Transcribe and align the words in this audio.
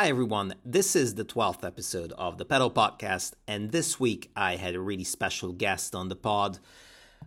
Hi, 0.00 0.08
everyone. 0.08 0.54
This 0.64 0.96
is 0.96 1.16
the 1.16 1.26
12th 1.26 1.62
episode 1.62 2.12
of 2.12 2.38
the 2.38 2.46
Padel 2.46 2.72
Podcast, 2.72 3.34
and 3.46 3.70
this 3.70 4.00
week 4.00 4.30
I 4.34 4.56
had 4.56 4.74
a 4.74 4.80
really 4.80 5.04
special 5.04 5.52
guest 5.52 5.94
on 5.94 6.08
the 6.08 6.16
pod, 6.16 6.58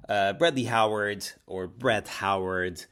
uh, 0.09 0.33
Bradley 0.33 0.63
Howard, 0.63 1.23
or 1.45 1.67
Brad 1.67 2.07
Howard, 2.07 2.85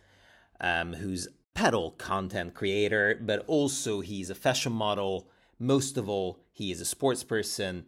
um, 0.60 0.94
who's 0.94 1.28
padel 1.56 1.98
content 1.98 2.54
creator, 2.54 3.20
but 3.20 3.44
also 3.48 4.02
he's 4.02 4.30
a 4.30 4.36
fashion 4.36 4.72
model. 4.72 5.28
Most 5.58 5.98
of 5.98 6.08
all, 6.08 6.44
he 6.52 6.72
is 6.72 6.80
a 6.80 6.86
sports 6.86 7.24
person. 7.24 7.86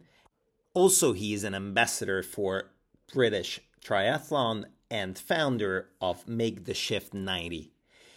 Also, 0.74 1.12
he 1.12 1.32
is 1.32 1.44
an 1.44 1.54
ambassador 1.54 2.24
for 2.24 2.72
British 3.12 3.60
Triathlon 3.84 4.64
and 4.90 5.16
founder 5.16 5.90
of 6.00 6.26
Make 6.26 6.64
the 6.64 6.74
Shift 6.74 7.14
90. 7.14 7.70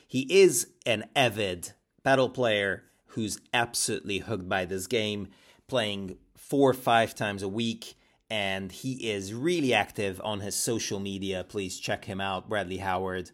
He 0.08 0.22
is 0.32 0.70
an 0.84 1.04
avid 1.16 1.74
padel 2.04 2.34
player 2.34 2.86
who's 3.18 3.42
absolutely 3.52 4.20
hooked 4.20 4.48
by 4.48 4.64
this 4.64 4.86
game, 4.86 5.28
playing 5.68 6.16
four 6.36 6.70
or 6.70 6.74
five 6.76 7.16
times 7.16 7.42
a 7.42 7.48
week. 7.48 7.96
And 8.30 8.72
he 8.72 9.10
is 9.10 9.34
really 9.34 9.74
active 9.74 10.22
on 10.24 10.42
his 10.42 10.56
social 10.56 11.00
media. 11.00 11.44
Please 11.44 11.80
check 11.80 12.06
him 12.06 12.22
out, 12.22 12.48
Bradley 12.48 12.78
Howard. 12.78 13.32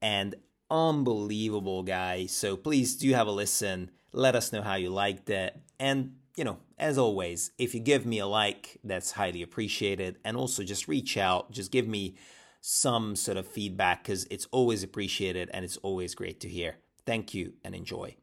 And 0.00 0.34
unbelievable 0.70 1.82
guy. 1.82 2.24
So 2.24 2.56
please 2.56 2.96
do 2.96 3.12
have 3.12 3.26
a 3.26 3.30
listen. 3.30 3.90
Let 4.12 4.34
us 4.34 4.50
know 4.50 4.62
how 4.62 4.76
you 4.76 4.88
liked 4.88 5.28
it. 5.28 5.60
And, 5.78 6.14
you 6.34 6.44
know, 6.44 6.56
as 6.78 6.96
always, 6.96 7.50
if 7.58 7.74
you 7.74 7.80
give 7.80 8.06
me 8.06 8.20
a 8.20 8.26
like, 8.26 8.78
that's 8.82 9.12
highly 9.12 9.42
appreciated. 9.42 10.16
And 10.24 10.38
also 10.38 10.62
just 10.62 10.88
reach 10.88 11.18
out, 11.18 11.50
just 11.50 11.70
give 11.70 11.86
me 11.86 12.16
some 12.62 13.14
sort 13.14 13.36
of 13.36 13.46
feedback 13.46 14.04
because 14.04 14.26
it's 14.30 14.46
always 14.52 14.82
appreciated 14.82 15.50
and 15.52 15.66
it's 15.66 15.76
always 15.78 16.14
great 16.14 16.40
to 16.40 16.48
hear. 16.48 16.76
Thank 17.04 17.34
you 17.34 17.52
and 17.62 17.74
enjoy. 17.74 18.16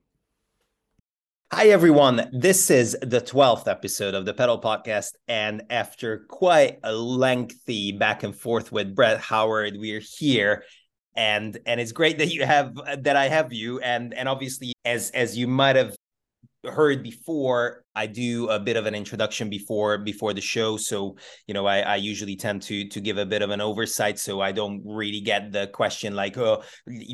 Hi, 1.53 1.67
everyone. 1.67 2.27
This 2.33 2.71
is 2.71 2.97
the 3.03 3.21
12th 3.21 3.67
episode 3.67 4.15
of 4.15 4.25
the 4.25 4.33
Padel 4.33 4.61
Podcast. 4.61 5.11
And 5.27 5.61
after 5.69 6.25
quite 6.27 6.79
a 6.83 6.91
lengthy 6.91 7.91
back 7.91 8.23
and 8.23 8.35
forth 8.35 8.71
with 8.71 8.95
Brad 8.95 9.19
Howard, 9.19 9.77
we're 9.77 10.01
here. 10.01 10.63
And 11.15 11.57
and 11.67 11.79
it's 11.79 11.91
great 11.91 12.17
that 12.17 12.33
you 12.33 12.45
have 12.45 12.73
that 13.03 13.15
I 13.15 13.29
have 13.29 13.53
you. 13.53 13.79
And 13.79 14.15
and 14.15 14.27
obviously, 14.27 14.73
as 14.83 15.11
as 15.11 15.37
you 15.37 15.47
might 15.47 15.75
have 15.75 15.94
heard 16.67 17.03
before 17.03 17.83
i 17.95 18.05
do 18.05 18.49
a 18.49 18.59
bit 18.59 18.75
of 18.75 18.85
an 18.85 18.95
introduction 18.95 19.49
before 19.49 19.97
before 19.97 20.33
the 20.33 20.41
show. 20.41 20.77
So 20.77 21.17
you 21.47 21.53
know 21.53 21.65
i, 21.65 21.79
I 21.79 21.95
usually 21.95 22.35
tend 22.35 22.61
to 22.63 22.87
to 22.89 22.99
give 22.99 23.17
a 23.17 23.25
bit 23.25 23.41
of 23.41 23.49
an 23.49 23.61
oversight 23.61 24.19
so 24.19 24.41
i 24.41 24.51
don't 24.51 24.81
really 24.85 25.21
get 25.21 25.51
the 25.51 25.67
question 25.67 26.15
like 26.15 26.37
oh 26.37 26.63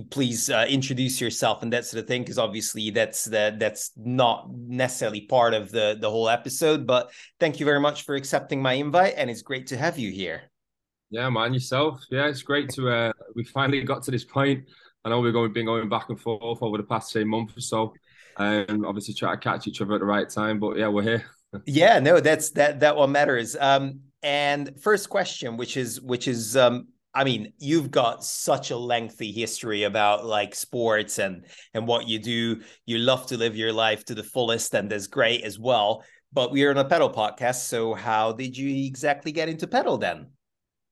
please 0.09 0.49
uh, 0.49 0.65
introduce 0.69 1.19
yourself 1.19 1.63
and 1.63 1.71
that 1.73 1.85
sort 1.85 2.01
of 2.01 2.07
thing 2.07 2.21
because 2.21 2.37
obviously 2.37 2.89
that's 2.89 3.25
the 3.25 3.55
that's 3.59 3.91
not 3.97 4.47
necessarily 4.51 5.21
part 5.21 5.53
of 5.53 5.71
the 5.71 5.97
the 5.99 6.09
whole 6.09 6.29
episode. 6.29 6.85
But 6.85 7.11
thank 7.39 7.59
you 7.59 7.65
very 7.65 7.79
much 7.79 8.03
for 8.03 8.15
accepting 8.15 8.61
my 8.61 8.73
invite 8.73 9.13
and 9.17 9.29
it's 9.29 9.41
great 9.41 9.67
to 9.67 9.77
have 9.77 9.97
you 9.97 10.11
here. 10.11 10.51
Yeah 11.09 11.29
man 11.29 11.53
yourself. 11.53 12.01
Yeah 12.09 12.27
it's 12.27 12.43
great 12.43 12.69
to 12.71 12.89
uh 12.89 13.13
we 13.35 13.43
finally 13.43 13.81
got 13.83 14.03
to 14.03 14.11
this 14.11 14.25
point. 14.25 14.63
I 15.03 15.09
know 15.09 15.19
we've 15.19 15.53
been 15.53 15.65
going 15.65 15.89
back 15.89 16.09
and 16.09 16.19
forth 16.19 16.61
over 16.61 16.77
the 16.77 16.83
past 16.83 17.11
say 17.11 17.23
month 17.23 17.57
or 17.57 17.61
so 17.61 17.93
and 18.41 18.85
obviously 18.85 19.13
try 19.13 19.31
to 19.31 19.39
catch 19.39 19.67
each 19.67 19.81
other 19.81 19.95
at 19.95 19.99
the 19.99 20.05
right 20.05 20.29
time. 20.29 20.59
But 20.59 20.77
yeah, 20.77 20.87
we're 20.87 21.03
here. 21.03 21.25
yeah, 21.65 21.99
no, 21.99 22.19
that's 22.19 22.51
that 22.51 22.79
that 22.81 22.95
what 22.95 23.09
matters. 23.09 23.55
Um, 23.59 24.01
and 24.23 24.71
first 24.81 25.09
question, 25.09 25.57
which 25.57 25.77
is 25.77 26.01
which 26.01 26.27
is 26.27 26.55
um, 26.55 26.87
I 27.13 27.23
mean, 27.23 27.53
you've 27.57 27.91
got 27.91 28.23
such 28.23 28.71
a 28.71 28.77
lengthy 28.77 29.31
history 29.31 29.83
about 29.83 30.25
like 30.25 30.55
sports 30.55 31.19
and 31.19 31.45
and 31.73 31.87
what 31.87 32.07
you 32.07 32.19
do. 32.19 32.61
You 32.85 32.99
love 32.99 33.27
to 33.27 33.37
live 33.37 33.55
your 33.55 33.73
life 33.73 34.05
to 34.05 34.15
the 34.15 34.23
fullest, 34.23 34.73
and 34.73 34.89
that's 34.89 35.07
great 35.07 35.43
as 35.43 35.59
well. 35.59 36.03
But 36.33 36.51
we 36.51 36.63
are 36.63 36.69
on 36.69 36.77
a 36.77 36.85
padel 36.85 37.13
podcast, 37.13 37.67
so 37.67 37.93
how 37.93 38.31
did 38.31 38.57
you 38.57 38.85
exactly 38.85 39.33
get 39.33 39.49
into 39.49 39.67
padel 39.67 39.99
then? 39.99 40.27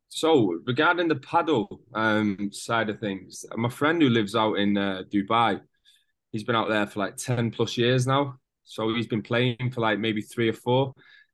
So 0.10 0.60
regarding 0.66 1.08
the 1.08 1.16
padel 1.16 1.80
um, 1.94 2.50
side 2.52 2.90
of 2.90 3.00
things, 3.00 3.46
my 3.56 3.70
friend 3.70 4.02
who 4.02 4.10
lives 4.10 4.36
out 4.36 4.56
in 4.56 4.76
uh, 4.76 5.04
Dubai, 5.14 5.62
he's 6.32 6.44
been 6.44 6.56
out 6.56 6.70
there 6.70 6.88
for 6.88 7.00
like 7.00 7.18
10 7.18 7.52
plus 7.52 7.78
years 7.78 8.08
now. 8.08 8.36
So 8.64 8.94
he's 8.94 9.08
been 9.08 9.24
playing 9.24 9.72
for 9.74 9.82
like 9.82 10.00
maybe 10.00 10.22
three 10.22 10.50
or 10.50 10.54
four. 10.54 10.94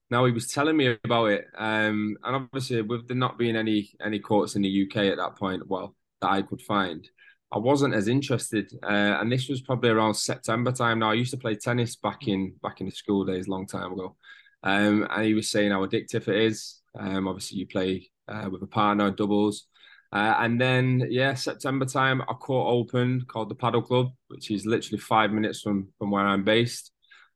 Now 0.10 0.26
he 0.26 0.32
was 0.32 0.48
telling 0.48 0.78
me 0.78 0.98
about 1.04 1.26
it. 1.26 1.46
Um, 1.58 2.16
and 2.24 2.36
obviously 2.36 2.82
with 2.82 3.08
there 3.08 3.18
not 3.18 3.38
being 3.38 3.56
any 3.56 3.92
any 4.04 4.20
courts 4.20 4.56
in 4.56 4.62
the 4.62 4.88
UK 4.88 4.98
at 5.08 5.18
that 5.18 5.36
point, 5.36 5.68
well, 5.68 5.96
that 6.22 6.32
I 6.32 6.42
could 6.44 6.62
find, 6.62 7.08
I 7.52 7.58
wasn't 7.58 7.94
as 7.94 8.08
interested. 8.08 8.72
Uh, 8.84 9.18
and 9.20 9.32
this 9.32 9.50
was 9.50 9.62
probably 9.62 9.90
around 9.90 10.14
September 10.14 10.72
time. 10.72 11.00
Now 11.00 11.12
I 11.12 11.16
used 11.16 11.32
to 11.32 11.38
play 11.38 11.56
tennis 11.56 11.96
back 11.96 12.28
in 12.28 12.56
back 12.62 12.80
in 12.80 12.88
the 12.88 12.92
school 12.92 13.26
days, 13.26 13.48
long 13.48 13.68
time 13.68 13.94
ago. 13.94 14.16
Um, 14.64 15.08
and 15.10 15.26
he 15.26 15.34
was 15.34 15.50
saying 15.50 15.72
how 15.72 15.86
addictive 15.86 16.28
it 16.28 16.36
is. 16.36 16.82
Um, 16.98 17.28
obviously 17.28 17.58
you 17.60 17.68
play 17.68 18.10
uh, 18.28 18.50
with 18.52 18.64
a 18.64 18.68
partner, 18.68 19.12
doubles. 19.12 19.68
Uh, 20.14 20.36
and 20.40 20.60
then, 20.60 21.06
yeah, 21.10 21.34
September 21.34 21.86
time, 21.86 22.22
a 22.22 22.34
court 22.36 22.68
opened 22.68 23.28
called 23.28 23.50
the 23.50 23.56
Padel 23.56 23.86
Club, 23.86 24.12
which 24.28 24.52
is 24.52 24.66
literally 24.66 25.00
five 25.00 25.32
minutes 25.32 25.62
from 25.62 25.90
from 25.98 26.12
where 26.12 26.26
I'm 26.26 26.44
based. 26.44 26.92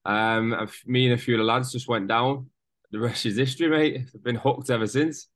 Um, 0.05 0.53
and 0.53 0.69
me 0.85 1.05
and 1.05 1.13
a 1.13 1.21
few 1.21 1.35
of 1.35 1.39
the 1.39 1.43
lads 1.43 1.71
just 1.71 1.87
went 1.87 2.07
down. 2.07 2.49
The 2.91 2.99
rest 2.99 3.25
is 3.25 3.37
history, 3.37 3.67
mate. 3.67 4.09
I've 4.15 4.23
been 4.23 4.35
hooked 4.35 4.69
ever 4.69 4.87
since. 4.87 5.27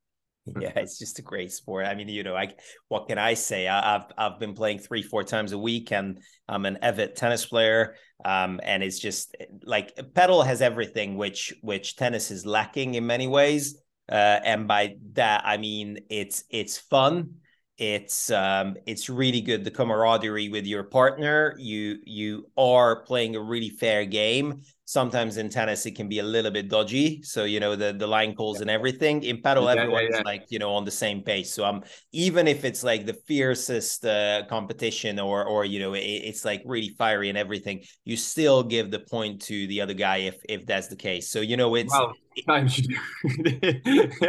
Yeah, 0.59 0.71
it's 0.75 0.99
just 0.99 1.19
a 1.19 1.21
great 1.21 1.51
sport. 1.53 1.85
I 1.85 1.95
mean, 1.95 2.09
you 2.09 2.23
know, 2.23 2.35
I 2.35 2.53
what 2.89 3.07
can 3.07 3.17
I 3.17 3.33
say? 3.33 3.67
I, 3.67 3.94
have 3.94 4.11
I've 4.17 4.39
been 4.39 4.53
playing 4.53 4.79
three, 4.79 5.01
four 5.01 5.23
times 5.23 5.53
a 5.53 5.57
week, 5.57 5.91
and 5.91 6.19
I'm 6.50 6.65
an 6.65 6.79
avid 6.81 7.15
tennis 7.15 7.45
player. 7.45 7.95
Um, 8.25 8.59
and 8.63 8.83
it's 8.83 9.00
just 9.00 9.35
like 9.63 9.95
padel 9.95 10.45
has 10.45 10.61
everything 10.61 11.17
which 11.17 11.53
which 11.61 11.95
tennis 11.95 12.31
is 12.31 12.45
lacking 12.45 12.95
in 12.95 13.07
many 13.07 13.27
ways. 13.27 13.77
Uh, 14.09 14.39
and 14.43 14.67
by 14.67 14.97
that 15.13 15.43
I 15.45 15.57
mean 15.57 15.99
it's 16.09 16.43
it's 16.49 16.77
fun. 16.77 17.35
It's 17.77 18.29
um, 18.29 18.77
it's 18.85 19.09
really 19.09 19.41
good 19.41 19.63
the 19.63 19.71
camaraderie 19.71 20.49
with 20.49 20.65
your 20.65 20.83
partner. 20.83 21.55
You 21.57 21.97
you 22.05 22.45
are 22.55 23.03
playing 23.03 23.35
a 23.35 23.41
really 23.41 23.69
fair 23.69 24.05
game, 24.05 24.61
sometimes 24.85 25.38
in 25.38 25.49
tennis 25.49 25.85
it 25.85 25.95
can 25.95 26.09
be 26.09 26.19
a 26.19 26.23
little 26.23 26.51
bit 26.51 26.69
dodgy. 26.69 27.21
So 27.23 27.44
you 27.45 27.59
know 27.59 27.75
the 27.75 27.94
the 27.94 28.07
line 28.07 28.35
calls 28.35 28.61
and 28.61 28.69
everything. 28.69 29.23
In 29.23 29.38
padel 29.38 29.63
yeah, 29.63 29.81
everyone's 29.81 30.09
yeah, 30.11 30.17
yeah. 30.17 30.21
like 30.25 30.45
you 30.49 30.59
know 30.59 30.73
on 30.73 30.85
the 30.85 30.91
same 30.91 31.21
pace. 31.21 31.53
So 31.53 31.63
i'm 31.63 31.75
um, 31.75 31.83
even 32.11 32.47
if 32.47 32.66
it's 32.66 32.83
like 32.83 33.05
the 33.05 33.17
fiercest 33.27 34.05
uh, 34.05 34.44
competition 34.49 35.19
or 35.19 35.45
or 35.45 35.66
you 35.66 35.79
know 35.79 35.94
it, 35.94 35.99
it's 35.99 36.45
like 36.45 36.61
really 36.66 36.89
fiery 36.97 37.29
and 37.29 37.38
everything 37.38 37.83
you 38.03 38.17
still 38.17 38.63
give 38.63 38.91
the 38.91 38.99
point 38.99 39.41
to 39.44 39.67
the 39.67 39.81
other 39.81 39.94
guy 39.94 40.17
if 40.17 40.38
if 40.49 40.66
that's 40.66 40.88
the 40.88 40.95
case. 40.95 41.29
So 41.29 41.41
you 41.41 41.57
know 41.57 41.75
it's 41.75 41.94
well, 41.94 42.13
I 42.47 42.63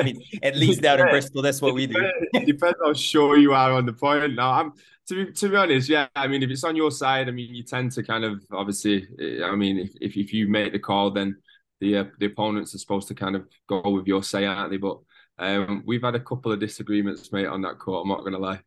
mean, 0.04 0.22
at 0.42 0.56
least 0.56 0.82
down 0.82 1.00
in 1.00 1.08
Bristol, 1.08 1.42
that's 1.42 1.62
what 1.62 1.74
we 1.74 1.86
do. 1.86 1.96
it 2.34 2.46
depends 2.46 2.76
how 2.82 2.92
sure 2.92 3.38
you 3.38 3.52
are 3.54 3.72
on 3.72 3.86
the 3.86 3.92
point. 3.92 4.34
Now, 4.34 4.52
I'm 4.52 4.72
to 5.08 5.26
be, 5.26 5.32
to 5.32 5.48
be 5.48 5.56
honest, 5.56 5.88
yeah. 5.88 6.08
I 6.14 6.26
mean, 6.26 6.42
if 6.42 6.50
it's 6.50 6.64
on 6.64 6.76
your 6.76 6.90
side, 6.90 7.28
I 7.28 7.32
mean, 7.32 7.54
you 7.54 7.62
tend 7.62 7.92
to 7.92 8.02
kind 8.02 8.24
of 8.24 8.42
obviously. 8.50 9.06
I 9.44 9.54
mean, 9.54 9.78
if 9.78 9.90
if, 10.00 10.16
if 10.16 10.32
you 10.32 10.48
make 10.48 10.72
the 10.72 10.78
call, 10.78 11.10
then 11.10 11.36
the 11.80 11.98
uh, 11.98 12.04
the 12.18 12.26
opponents 12.26 12.74
are 12.74 12.78
supposed 12.78 13.08
to 13.08 13.14
kind 13.14 13.36
of 13.36 13.46
go 13.68 13.82
with 13.90 14.06
your 14.06 14.22
say, 14.22 14.46
aren't 14.46 14.70
they? 14.70 14.76
But 14.78 14.98
um, 15.38 15.82
we've 15.86 16.02
had 16.02 16.14
a 16.14 16.20
couple 16.20 16.52
of 16.52 16.60
disagreements, 16.60 17.32
mate, 17.32 17.46
on 17.46 17.62
that 17.62 17.78
court. 17.78 18.02
I'm 18.02 18.08
not 18.08 18.20
going 18.20 18.32
to 18.32 18.38
lie. 18.38 18.60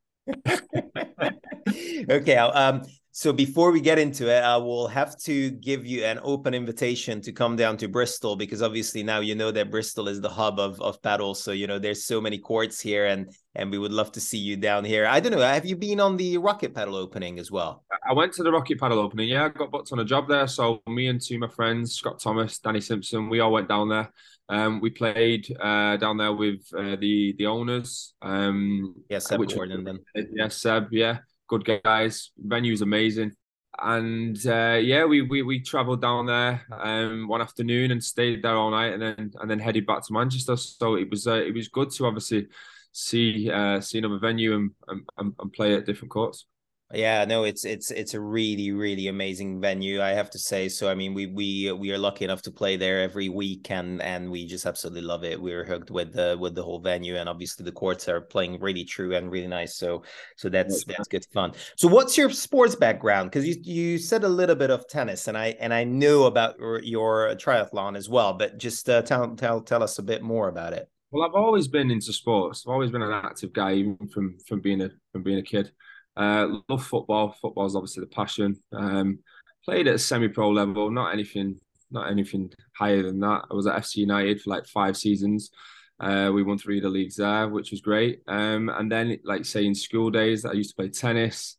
okay, 2.10 2.36
um, 2.36 2.84
so 3.18 3.34
before 3.34 3.72
we 3.72 3.82
get 3.82 3.98
into 3.98 4.30
it, 4.30 4.44
I 4.44 4.58
will 4.58 4.88
have 4.90 5.18
to 5.22 5.50
give 5.50 5.88
you 5.88 6.04
an 6.04 6.20
open 6.22 6.54
invitation 6.54 7.20
to 7.22 7.32
come 7.32 7.56
down 7.56 7.76
to 7.78 7.88
Bristol 7.88 8.36
because 8.36 8.62
obviously 8.62 9.02
now 9.02 9.22
you 9.22 9.34
know 9.34 9.50
that 9.50 9.72
Bristol 9.72 10.08
is 10.08 10.22
the 10.22 10.30
hub 10.30 10.60
of 10.60 10.80
of 10.82 11.02
padel. 11.02 11.36
So 11.36 11.52
you 11.52 11.66
know 11.66 11.80
there's 11.80 12.06
so 12.06 12.22
many 12.22 12.38
courts 12.38 12.80
here, 12.80 13.08
and 13.08 13.28
and 13.56 13.72
we 13.72 13.80
would 13.80 13.92
love 13.92 14.12
to 14.12 14.20
see 14.20 14.38
you 14.38 14.56
down 14.56 14.86
here. 14.86 15.08
I 15.08 15.20
don't 15.20 15.32
know. 15.32 15.40
Have 15.40 15.66
you 15.66 15.76
been 15.76 16.00
on 16.00 16.16
the 16.16 16.38
Rocket 16.38 16.76
Padel 16.76 16.94
opening 16.94 17.40
as 17.40 17.50
well? 17.50 17.84
I 18.08 18.14
went 18.14 18.34
to 18.34 18.44
the 18.44 18.52
Rocket 18.52 18.80
Padel 18.80 18.98
opening. 18.98 19.30
Yeah, 19.30 19.46
I 19.46 19.50
got 19.50 19.72
booked 19.72 19.92
on 19.92 19.98
a 19.98 20.06
job 20.06 20.28
there. 20.30 20.46
So 20.46 20.84
me 20.86 21.08
and 21.08 21.20
two 21.20 21.38
of 21.38 21.42
my 21.42 21.48
friends, 21.48 21.96
Scott 21.96 22.20
Thomas, 22.20 22.60
Danny 22.60 22.82
Simpson, 22.82 23.30
we 23.30 23.40
all 23.40 23.52
went 23.52 23.68
down 23.68 23.90
there. 23.90 24.12
Um, 24.48 24.80
we 24.80 24.92
played 24.92 25.52
uh, 25.60 25.98
down 25.98 26.18
there 26.18 26.34
with 26.34 26.62
uh, 26.78 26.98
the 27.02 27.34
the 27.40 27.48
owners. 27.48 28.14
Um, 28.22 28.94
yeah, 29.10 29.18
Seb 29.18 29.40
Gordon. 29.50 29.86
Then 29.86 29.98
yeah, 30.36 30.50
Seb. 30.50 30.90
Yeah 30.92 31.18
good 31.48 31.66
guys. 31.84 32.32
Venue's 32.38 32.82
amazing. 32.82 33.34
And 33.80 34.38
uh, 34.48 34.80
yeah, 34.82 35.06
we 35.06 35.22
we 35.22 35.44
we 35.44 35.60
travelled 35.60 36.02
down 36.02 36.26
there 36.26 36.66
um, 36.72 37.28
one 37.28 37.42
afternoon 37.42 37.92
and 37.92 38.04
stayed 38.04 38.42
there 38.44 38.56
all 38.56 38.72
night, 38.72 38.94
and 38.94 39.02
then 39.02 39.32
and 39.40 39.50
then 39.50 39.60
headed 39.60 39.86
back 39.86 40.04
to 40.06 40.14
Manchester. 40.14 40.58
So 40.58 40.96
it 40.96 41.10
was 41.12 41.28
uh, 41.28 41.36
it 41.36 41.54
was 41.54 41.68
good 41.68 41.92
to 41.92 42.08
obviously 42.08 42.48
see 42.92 43.52
uh, 43.52 43.80
see 43.80 44.00
another 44.00 44.18
venue 44.18 44.56
and, 44.56 44.72
and 45.18 45.34
and 45.38 45.54
play 45.54 45.76
at 45.76 45.86
different 45.86 46.12
courts. 46.12 46.46
Yeah, 46.94 47.26
no, 47.26 47.44
it's 47.44 47.66
it's 47.66 47.92
it's 47.92 48.14
a 48.14 48.20
really 48.20 48.72
really 48.72 49.08
amazing 49.08 49.60
venue, 49.60 50.02
I 50.02 50.12
have 50.12 50.30
to 50.30 50.40
say. 50.40 50.70
So 50.70 50.90
I 50.90 50.96
mean, 50.96 51.14
we 51.14 51.26
we 51.26 51.70
we 51.74 51.92
are 51.92 51.98
lucky 51.98 52.24
enough 52.24 52.42
to 52.44 52.52
play 52.52 52.78
there 52.78 53.02
every 53.02 53.28
week, 53.28 53.70
and 53.70 54.02
and 54.02 54.32
we 54.32 54.46
just 54.46 54.66
absolutely 54.66 55.02
love 55.02 55.26
it. 55.26 55.42
We're 55.42 55.66
hooked 55.66 55.92
with 55.92 56.14
the 56.14 56.38
with 56.40 56.56
the 56.56 56.64
whole 56.64 56.80
venue, 56.80 57.18
and 57.18 57.28
obviously 57.28 57.66
the 57.66 57.74
courts 57.74 58.08
are 58.08 58.22
playing 58.22 58.62
really 58.62 58.86
true 58.86 59.14
and 59.14 59.30
really 59.30 59.48
nice. 59.48 59.76
So 59.76 60.04
so 60.38 60.48
that's 60.48 60.86
that's 60.86 61.10
good 61.10 61.26
fun. 61.34 61.52
So 61.76 61.90
what's 61.90 62.18
your 62.18 62.30
sports 62.30 62.76
background? 62.76 63.32
Because 63.32 63.46
you 63.46 63.58
you 63.64 63.98
said 63.98 64.24
a 64.24 64.30
little 64.30 64.56
bit 64.56 64.72
of 64.72 64.88
tennis, 64.88 65.28
and 65.28 65.38
I 65.38 65.58
and 65.60 65.74
I 65.74 65.84
knew 65.84 66.24
about 66.24 66.58
your, 66.84 67.36
triathlon 67.36 67.98
as 67.98 68.08
well, 68.08 68.34
but 68.34 68.58
just 68.58 68.90
uh, 68.90 69.02
tell 69.02 69.36
tell 69.36 69.60
tell 69.60 69.84
us 69.84 70.00
a 70.00 70.04
bit 70.04 70.22
more 70.22 70.48
about 70.48 70.72
it. 70.72 70.90
Well, 71.12 71.28
I've 71.28 71.36
always 71.36 71.68
been 71.68 71.92
into 71.92 72.14
sports. 72.14 72.64
I've 72.66 72.72
always 72.72 72.92
been 72.92 73.02
an 73.02 73.12
active 73.12 73.52
guy, 73.52 73.74
even 73.74 73.98
from 74.08 74.38
from 74.48 74.62
being 74.62 74.82
a 74.82 74.90
from 75.12 75.24
being 75.24 75.40
a 75.40 75.44
kid. 75.44 75.72
Uh, 76.18 76.60
love 76.68 76.84
football. 76.84 77.36
Football 77.42 77.66
is 77.68 77.76
obviously 77.76 78.02
the 78.02 78.08
passion. 78.08 78.58
Um, 78.74 79.20
played 79.64 79.88
at 79.88 79.96
a 79.96 80.00
semi-pro 80.00 80.50
level, 80.50 80.90
not 80.90 81.14
anything, 81.14 81.60
not 81.92 82.10
anything 82.10 82.52
higher 82.76 83.04
than 83.04 83.20
that. 83.20 83.46
I 83.52 83.54
was 83.54 83.68
at 83.68 83.76
FC 83.76 83.98
United 83.98 84.42
for 84.42 84.50
like 84.50 84.66
five 84.66 84.98
seasons. 84.98 85.52
Uh, 86.00 86.32
we 86.34 86.44
won 86.44 86.58
three 86.58 86.78
of 86.78 86.84
the 86.84 86.90
leagues 86.90 87.18
there, 87.18 87.48
which 87.48 87.72
was 87.72 87.82
great. 87.82 88.22
Um, 88.28 88.70
and 88.70 88.92
then, 88.92 89.18
like 89.24 89.46
say 89.46 89.66
in 89.66 89.76
school 89.76 90.10
days, 90.10 90.46
I 90.46 90.54
used 90.54 90.72
to 90.72 90.76
play 90.76 90.90
tennis. 90.90 91.58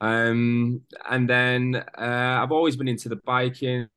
Um, 0.00 0.82
and 1.08 1.28
then 1.28 1.76
uh, 1.76 2.40
I've 2.42 2.52
always 2.52 2.76
been 2.76 2.88
into 2.88 3.08
the 3.08 3.16
biking, 3.16 3.88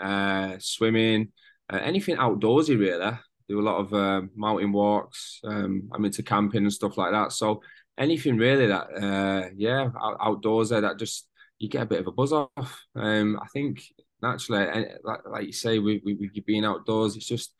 uh, 0.00 0.56
swimming, 0.58 1.32
uh, 1.72 1.78
anything 1.82 2.16
outdoorsy 2.16 2.78
really. 2.78 3.18
Do 3.48 3.60
a 3.60 3.62
lot 3.62 3.78
of 3.78 3.94
uh, 3.94 4.22
mountain 4.34 4.72
walks. 4.72 5.40
Um, 5.44 5.88
I'm 5.92 6.04
into 6.04 6.22
camping 6.22 6.64
and 6.64 6.72
stuff 6.72 6.96
like 6.96 7.12
that. 7.12 7.32
So 7.32 7.62
anything 7.98 8.36
really 8.36 8.66
that 8.66 8.86
uh 9.02 9.48
yeah 9.56 9.88
out, 10.00 10.16
outdoors 10.20 10.68
there 10.68 10.80
that 10.80 10.98
just 10.98 11.28
you 11.58 11.68
get 11.68 11.82
a 11.82 11.86
bit 11.86 12.00
of 12.00 12.06
a 12.06 12.12
buzz 12.12 12.32
off 12.32 12.84
um 12.96 13.38
i 13.42 13.46
think 13.48 13.82
naturally 14.22 14.86
like, 15.04 15.20
like 15.28 15.46
you 15.46 15.52
say 15.52 15.78
with, 15.78 16.02
with, 16.04 16.18
with 16.20 16.46
being 16.46 16.64
outdoors 16.64 17.16
it's 17.16 17.26
just 17.26 17.54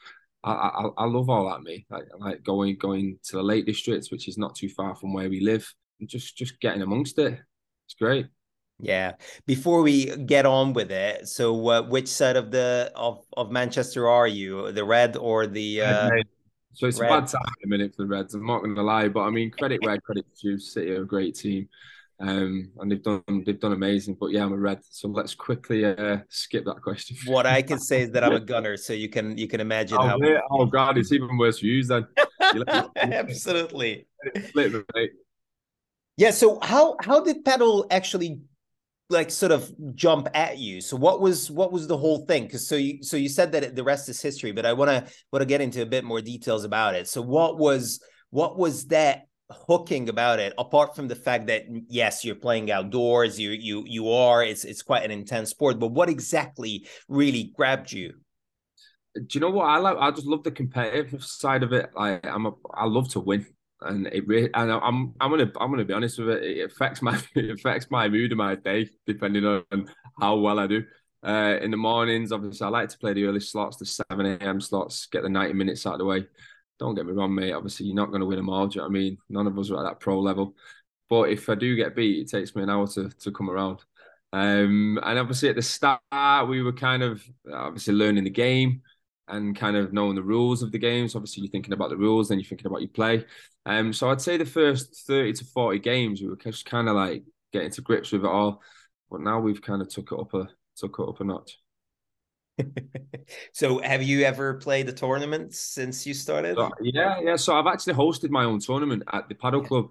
I, 0.45 0.53
I, 0.53 0.89
I 0.99 1.05
love 1.07 1.29
all 1.29 1.49
that 1.51 1.63
me 1.63 1.87
like 1.91 2.05
like 2.19 2.45
going 2.45 2.77
going 2.79 3.19
to 3.25 3.37
the 3.37 3.43
lake 3.43 3.67
districts 3.67 4.11
which 4.11 4.29
is 4.29 4.39
not 4.39 4.55
too 4.55 4.69
far 4.69 4.95
from 4.95 5.13
where 5.13 5.29
we 5.29 5.41
live 5.41 5.73
and 6.01 6.09
just 6.09 6.37
just 6.37 6.61
getting 6.61 6.83
amongst 6.83 7.19
it 7.19 7.39
it's 7.87 7.95
great 7.99 8.27
yeah. 8.79 9.13
Before 9.47 9.83
we 9.83 10.15
get 10.17 10.47
on 10.47 10.73
with 10.73 10.91
it, 10.91 11.29
so 11.29 11.69
uh, 11.69 11.83
which 11.83 12.09
side 12.09 12.37
of 12.37 12.51
the 12.51 12.93
of 12.95 13.25
of 13.37 13.51
Manchester 13.51 14.09
are 14.09 14.29
you? 14.29 14.73
The 14.73 14.85
red 14.85 15.17
or 15.17 15.47
the 15.47 15.83
uh, 15.83 16.11
so 16.77 16.87
it's 16.87 17.01
Red. 17.01 17.11
a 17.11 17.21
bad 17.21 17.29
time 17.29 17.43
in 17.63 17.69
a 17.69 17.71
minute 17.71 17.95
for 17.97 18.03
the 18.03 18.09
Reds. 18.09 18.35
I'm 18.35 18.45
not 18.45 18.63
going 18.63 18.75
to 18.75 18.83
lie, 18.83 19.09
but 19.09 19.23
I 19.23 19.31
mean, 19.31 19.51
credit 19.51 19.83
where 19.83 19.99
credit 19.99 20.27
due. 20.41 20.59
City 20.59 20.91
are 20.91 21.03
a 21.03 21.07
great 21.07 21.35
team, 21.35 21.71
um, 22.21 22.71
and 22.79 22.93
they've 22.93 23.03
done 23.03 23.23
they've 23.47 23.59
done 23.59 23.73
amazing. 23.73 24.19
But 24.21 24.33
yeah, 24.33 24.45
I'm 24.45 24.53
a 24.53 24.59
Red, 24.59 24.81
so 24.91 25.09
let's 25.09 25.35
quickly 25.35 25.87
uh, 25.87 26.19
skip 26.29 26.67
that 26.67 26.83
question. 26.83 27.17
What 27.25 27.47
I 27.47 27.63
can 27.63 27.79
say 27.91 28.03
is 28.03 28.11
that 28.11 28.25
I'm 28.25 28.35
a 28.35 28.41
Gunner, 28.41 28.77
so 28.77 28.93
you 28.93 29.09
can 29.09 29.39
you 29.39 29.49
can 29.49 29.61
imagine 29.61 29.97
oh, 29.99 30.07
how. 30.07 30.19
Oh 30.51 30.67
God, 30.67 30.99
it's 30.99 31.13
even 31.13 31.39
worse 31.39 31.61
for 31.61 31.67
you 31.67 31.83
then. 31.83 32.07
Absolutely. 32.97 34.07
Yeah. 36.19 36.31
So 36.31 36.59
how 36.61 36.97
how 37.01 37.25
did 37.25 37.43
padel 37.43 37.87
actually 37.91 38.41
like 39.09 39.31
sort 39.31 39.53
of 39.53 39.73
jump 39.95 40.29
at 40.35 40.59
you. 40.59 40.81
So 40.81 40.97
what 40.97 41.21
was 41.21 41.51
what 41.51 41.73
was 41.73 41.87
the 41.87 41.97
whole 41.97 42.27
thing? 42.27 42.45
Because 42.45 42.67
so 42.67 42.77
you 42.77 43.03
so 43.03 43.17
you 43.17 43.29
said 43.29 43.53
that 43.53 43.77
the 43.77 43.85
rest 43.85 44.09
is 44.09 44.21
history 44.21 44.53
but 44.53 44.67
i 44.67 44.73
want 44.73 44.91
to 44.91 45.13
want 45.33 45.43
to 45.43 45.47
get 45.47 45.61
into 45.61 45.83
a 45.83 45.87
bit 45.87 46.05
more 46.05 46.21
details 46.21 46.65
about 46.65 46.95
it. 46.95 47.09
So 47.09 47.23
what 47.23 47.59
was 47.59 48.01
what 48.31 48.59
was 48.59 48.87
that 48.87 49.27
hooking 49.51 50.09
about 50.09 50.41
it 50.41 50.53
apart 50.59 50.97
from 50.97 51.07
the 51.07 51.15
fact 51.15 51.47
that 51.47 51.71
mm, 51.71 51.81
yes 51.89 52.25
you're 52.25 52.35
playing 52.35 52.69
outdoors 52.69 53.39
you 53.39 53.51
you 53.51 53.85
you 53.87 54.11
are 54.11 54.43
it's 54.43 54.65
it's 54.65 54.83
quite 54.83 55.05
an 55.05 55.13
intense 55.13 55.51
sport 55.51 55.79
but 55.79 55.93
what 55.93 56.09
exactly 56.09 56.87
really 57.09 57.53
grabbed 57.57 57.93
you? 57.93 58.15
Do 59.15 59.27
you 59.31 59.41
know 59.41 59.51
what? 59.51 59.67
I 59.67 59.79
like 59.79 59.97
i 59.99 60.11
just 60.11 60.27
love 60.27 60.43
the 60.43 60.51
competitive 60.51 61.25
side 61.25 61.63
of 61.63 61.73
it. 61.73 61.91
Like 61.95 62.27
i'm 62.27 62.47
a 62.47 62.53
i 62.75 62.87
love 62.87 63.09
to 63.11 63.21
win 63.21 63.47
and 63.83 64.07
it 64.07 64.27
really 64.27 64.51
and 64.55 64.73
I'm 64.73 65.15
I'm 65.21 65.31
gonna 65.31 65.51
I'm 65.61 65.71
gonna 65.71 65.85
be 65.85 65.93
honest 65.93 66.19
with 66.19 66.31
it. 66.31 66.43
It 66.45 66.71
affects 66.73 67.03
my 67.03 67.21
it 67.35 67.51
affects 67.51 67.91
my 67.91 68.09
mood 68.09 68.33
and 68.33 68.39
my 68.39 68.55
day 68.55 68.89
depending 69.07 69.45
on 69.45 69.65
how 70.21 70.37
well 70.37 70.59
I 70.59 70.67
do. 70.67 70.85
Uh, 71.27 71.59
in 71.61 71.73
the 71.73 71.77
mornings, 71.77 72.31
obviously, 72.31 72.65
I 72.65 72.71
like 72.71 72.89
to 72.91 72.99
play 72.99 73.13
the 73.13 73.25
early 73.25 73.41
slots, 73.41 73.79
the 73.79 73.87
seven 73.87 74.27
a.m. 74.27 74.61
slots, 74.61 75.07
get 75.07 75.23
the 75.23 75.29
ninety 75.29 75.55
minutes 75.55 75.87
out 75.87 75.95
of 75.95 75.99
the 75.99 76.05
way. 76.05 76.27
Don't 76.79 76.95
get 76.95 77.07
me 77.07 77.13
wrong, 77.13 77.35
mate. 77.35 77.53
Obviously, 77.53 77.87
you're 77.87 77.97
not 77.97 78.11
going 78.11 78.21
to 78.21 78.27
win 78.27 78.37
them 78.37 78.51
all. 78.51 78.67
Do 78.67 78.77
you 78.77 78.83
know 78.83 78.87
I 78.87 78.91
mean? 78.91 79.19
None 79.29 79.47
of 79.47 79.59
us 79.59 79.71
are 79.71 79.79
at 79.79 79.89
that 79.89 80.01
pro 80.01 80.21
level. 80.21 80.55
But 81.09 81.31
if 81.31 81.49
I 81.49 81.55
do 81.55 81.75
get 81.75 81.97
beat, 81.97 82.21
it 82.21 82.31
takes 82.31 82.55
me 82.55 82.63
an 82.63 82.71
hour 82.71 82.87
to 82.89 83.09
to 83.09 83.33
come 83.33 83.51
around. 83.51 83.81
Um, 84.33 85.01
and 85.03 85.19
obviously, 85.19 85.49
at 85.49 85.57
the 85.57 85.63
start, 85.63 86.01
we 86.49 86.63
were 86.63 86.73
kind 86.73 87.03
of 87.03 87.25
obviously 87.53 87.95
learning 87.95 88.25
the 88.25 88.31
game 88.31 88.83
and 89.29 89.57
kind 89.57 89.77
of 89.77 89.93
knowing 89.93 90.15
the 90.15 90.23
rules 90.23 90.63
of 90.63 90.73
the 90.73 90.79
games. 90.79 91.15
Obviously, 91.15 91.43
you're 91.43 91.51
thinking 91.51 91.73
about 91.73 91.91
the 91.91 91.97
rules, 91.97 92.29
then 92.29 92.39
you're 92.39 92.49
thinking 92.49 92.67
about 92.67 92.81
your 92.81 92.91
play. 92.91 93.25
Um, 93.65 93.93
so 93.93 94.11
I'd 94.11 94.21
say 94.21 94.37
the 94.37 94.45
first 94.45 95.05
30 95.07 95.33
to 95.35 95.45
40 95.45 95.79
games, 95.81 96.21
we 96.21 96.29
were 96.29 96.37
just 96.37 96.65
kind 96.65 96.89
of 96.89 96.95
like 96.95 97.25
getting 97.53 97.71
to 97.71 97.81
grips 97.81 98.13
with 98.13 98.25
it 98.25 98.29
all. 98.29 98.63
But 99.11 99.21
now 99.21 99.41
we've 99.41 99.63
kind 99.63 99.83
of 99.83 99.89
took 99.89 100.13
it 100.13 100.19
up 100.19 100.35
a 100.35 100.49
took 100.77 100.99
it 100.99 101.09
up 101.09 101.21
a 101.21 101.25
notch. 101.25 101.59
so 103.53 103.81
have 103.83 104.03
you 104.03 104.23
ever 104.23 104.55
played 104.55 104.87
the 104.87 104.93
tournament 104.93 105.55
since 105.55 106.07
you 106.07 106.15
started? 106.15 106.57
So, 106.57 106.71
yeah, 106.81 107.21
yeah. 107.21 107.37
So 107.37 107.55
I've 107.55 107.67
actually 107.67 107.95
hosted 107.95 108.31
my 108.31 108.45
own 108.45 108.61
tournament 108.61 109.03
at 109.13 109.29
the 109.29 109.35
Padel 109.35 109.63
yeah. 109.63 109.69
Club. 109.69 109.87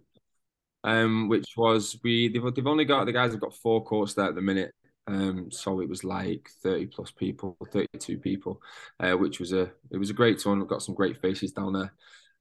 Um, 0.84 1.30
which 1.30 1.58
was 1.58 1.98
we 2.04 2.28
they've, 2.28 2.54
they've 2.54 2.68
only 2.68 2.86
got 2.86 3.06
the 3.06 3.12
guys 3.12 3.32
have 3.32 3.42
got 3.42 3.56
four 3.56 3.84
courts 3.84 4.14
there 4.14 4.28
at 4.28 4.36
the 4.36 4.42
minute. 4.42 4.72
Um, 5.08 5.52
so 5.52 5.82
it 5.82 5.90
was 5.90 6.04
like 6.04 6.50
30 6.64 6.88
plus 6.88 7.12
people, 7.12 7.58
32 7.72 8.18
people, 8.18 8.62
uh, 9.00 9.14
which 9.14 9.40
was 9.40 9.54
a 9.54 9.72
it 9.92 9.98
was 9.98 10.10
a 10.10 10.14
great 10.14 10.40
tournament. 10.40 10.70
Got 10.70 10.82
some 10.82 10.96
great 10.96 11.22
faces 11.22 11.52
down 11.52 11.74
there. 11.74 11.94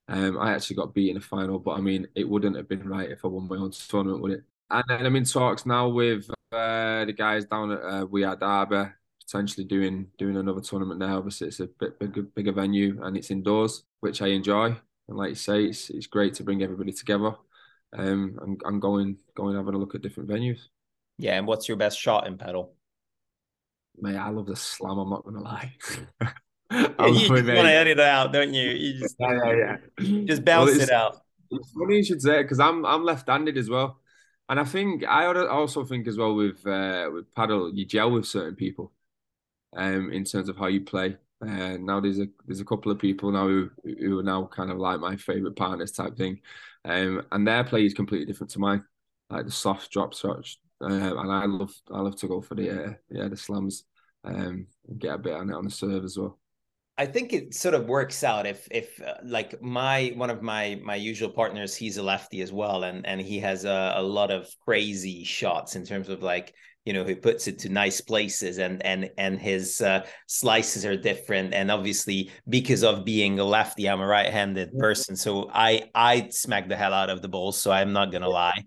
Um, 0.08 0.38
I 0.38 0.52
actually 0.52 0.76
got 0.76 0.94
beat 0.94 1.11
in 1.11 1.14
the 1.14 1.20
final, 1.20 1.58
but 1.58 1.72
I 1.72 1.81
mean, 1.81 2.06
it 2.14 2.28
wouldn't 2.28 2.56
have 2.56 2.69
been 2.69 2.87
right 2.87 3.11
if 3.11 3.25
I 3.25 3.28
won 3.28 3.49
my 3.49 3.56
own 3.56 3.70
tournament, 3.70 4.22
would 4.22 4.32
it? 4.32 4.44
And 4.70 4.84
then 4.88 5.06
I'm 5.06 5.16
in 5.16 5.25
talks 5.25 5.66
now 5.66 5.88
with 5.88 6.28
uh, 6.52 7.05
the 7.05 7.14
guys 7.16 7.44
down 7.46 7.72
at 7.72 7.81
uh, 7.81 8.06
We 8.06 8.25
Are 8.25 8.37
Derby, 8.37 8.90
potentially 9.20 9.64
doing 9.64 10.08
doing 10.19 10.37
another 10.37 10.60
tournament 10.60 11.00
now. 11.00 11.19
Obviously, 11.19 11.49
it's 11.49 11.60
a 11.60 11.67
bit 11.67 11.99
bigger, 11.99 12.22
bigger 12.22 12.52
venue 12.52 13.02
and 13.02 13.17
it's 13.17 13.31
indoors, 13.31 13.84
which 14.00 14.22
I 14.22 14.28
enjoy. 14.28 14.76
And 15.08 15.17
like 15.17 15.31
you 15.31 15.34
say, 15.34 15.64
it's 15.64 15.90
it's 15.90 16.06
great 16.06 16.34
to 16.34 16.44
bring 16.44 16.62
everybody 16.62 16.93
together. 16.93 17.34
Um, 17.96 18.58
and 18.64 18.81
going 18.82 19.19
going 19.34 19.56
having 19.56 19.75
a 19.75 19.78
look 19.78 19.94
at 19.94 20.02
different 20.02 20.28
venues. 20.28 20.60
Yeah, 21.19 21.38
and 21.38 21.46
what's 21.46 21.69
your 21.69 21.76
best 21.76 21.99
shot 21.99 22.26
in 22.26 22.37
Padel? 22.37 22.70
Mate, 24.00 24.16
I 24.16 24.28
love 24.31 24.46
the 24.46 24.56
slam. 24.56 24.99
I'm 24.99 25.11
not 25.11 25.25
gonna 25.25 25.40
lie. 25.40 25.72
you 26.70 26.94
want 26.99 27.46
to 27.46 27.52
edit 27.52 27.99
it 27.99 28.00
out, 28.00 28.32
don't 28.32 28.52
you? 28.52 28.70
You 28.70 29.00
just 29.00 29.16
yeah, 29.19 29.52
yeah, 29.52 29.76
yeah. 30.00 30.25
just 30.25 30.44
bounce 30.44 30.72
well, 30.72 30.81
it 30.81 30.90
out. 30.90 31.16
It's 31.50 31.70
funny 31.72 31.96
you 31.96 32.05
should 32.05 32.22
say 32.22 32.40
it 32.40 32.44
because 32.44 32.61
I'm 32.61 32.84
I'm 32.84 33.05
left-handed 33.05 33.56
as 33.56 33.70
well, 33.70 34.00
and 34.48 34.58
I 34.58 34.65
think 34.65 35.05
I 35.05 35.27
also 35.27 35.84
think 35.84 36.08
as 36.08 36.17
well 36.17 36.34
with 36.34 36.67
uh, 36.67 37.10
with 37.12 37.32
Padel 37.34 37.70
you 37.74 37.84
gel 37.84 38.10
with 38.10 38.27
certain 38.27 38.56
people, 38.56 38.93
um, 39.77 40.10
in 40.10 40.24
terms 40.24 40.48
of 40.48 40.56
how 40.56 40.67
you 40.67 40.81
play. 40.81 41.17
Uh, 41.41 41.77
now 41.79 42.00
there's 42.00 42.19
a 42.19 42.27
there's 42.46 42.60
a 42.60 42.65
couple 42.65 42.91
of 42.91 42.98
people 42.98 43.31
now 43.31 43.46
who 43.46 43.70
who 43.84 44.19
are 44.19 44.22
now 44.22 44.46
kind 44.46 44.70
of 44.70 44.79
like 44.79 44.98
my 44.98 45.17
favorite 45.17 45.56
partners 45.56 45.93
type 45.93 46.17
thing, 46.17 46.41
um, 46.84 47.22
and 47.31 47.46
their 47.46 47.62
play 47.62 47.84
is 47.84 47.94
completely 47.94 48.27
different 48.27 48.50
to 48.50 48.58
mine, 48.58 48.82
like 49.31 49.44
the 49.44 49.53
soft 49.53 49.91
drop 49.91 50.15
touch, 50.15 50.58
uh, 50.84 51.20
and 51.20 51.32
I 51.32 51.46
love 51.46 51.72
I 51.93 52.00
love 52.00 52.17
to 52.17 52.29
go 52.29 52.41
for 52.41 52.55
the 52.55 52.70
uh, 52.70 52.93
yeah 53.10 53.29
the 53.29 53.36
slams, 53.36 53.84
um, 54.24 54.67
and 54.88 54.98
get 54.98 55.14
a 55.14 55.19
bit 55.19 55.34
on 55.34 55.50
it 55.50 55.55
on 55.55 55.64
the 55.64 55.70
serve 55.70 56.05
as 56.05 56.19
well. 56.19 56.38
I 56.96 57.06
think 57.06 57.32
it 57.32 57.55
sort 57.55 57.74
of 57.74 57.86
works 57.86 58.22
out 58.22 58.46
if 58.46 58.69
if 58.70 59.00
uh, 59.03 59.14
like 59.24 59.60
my 59.60 60.12
one 60.14 60.31
of 60.31 60.43
my 60.43 60.81
my 60.82 60.94
usual 60.94 61.29
partners 61.29 61.74
he's 61.74 61.96
a 61.96 62.03
lefty 62.03 62.41
as 62.41 62.53
well 62.53 62.84
and 62.84 63.05
and 63.05 63.20
he 63.20 63.41
has 63.41 63.64
a, 63.64 63.94
a 63.96 64.03
lot 64.03 64.31
of 64.31 64.48
crazy 64.64 65.24
shots 65.24 65.74
in 65.74 65.84
terms 65.84 66.08
of 66.08 66.22
like 66.22 66.55
you 66.84 66.93
know 66.93 67.05
he 67.05 67.17
puts 67.17 67.48
it 67.48 67.58
to 67.60 67.69
nice 67.69 68.00
places 68.00 68.58
and 68.58 68.84
and 68.86 69.10
and 69.19 69.41
his 69.41 69.81
uh, 69.81 70.06
slices 70.29 70.84
are 70.86 70.96
different 70.96 71.53
and 71.53 71.69
obviously 71.69 72.31
because 72.48 72.84
of 72.84 73.05
being 73.05 73.41
a 73.41 73.44
lefty 73.44 73.88
I'm 73.88 74.00
a 74.00 74.06
right-handed 74.06 74.70
yeah. 74.72 74.81
person 74.81 75.17
so 75.17 75.50
I 75.53 75.91
I 75.96 76.29
smack 76.29 76.69
the 76.69 76.76
hell 76.76 76.94
out 76.94 77.10
of 77.10 77.22
the 77.22 77.29
ball 77.29 77.50
so 77.50 77.72
I'm 77.72 77.93
not 77.93 78.12
gonna 78.12 78.29
lie 78.29 78.64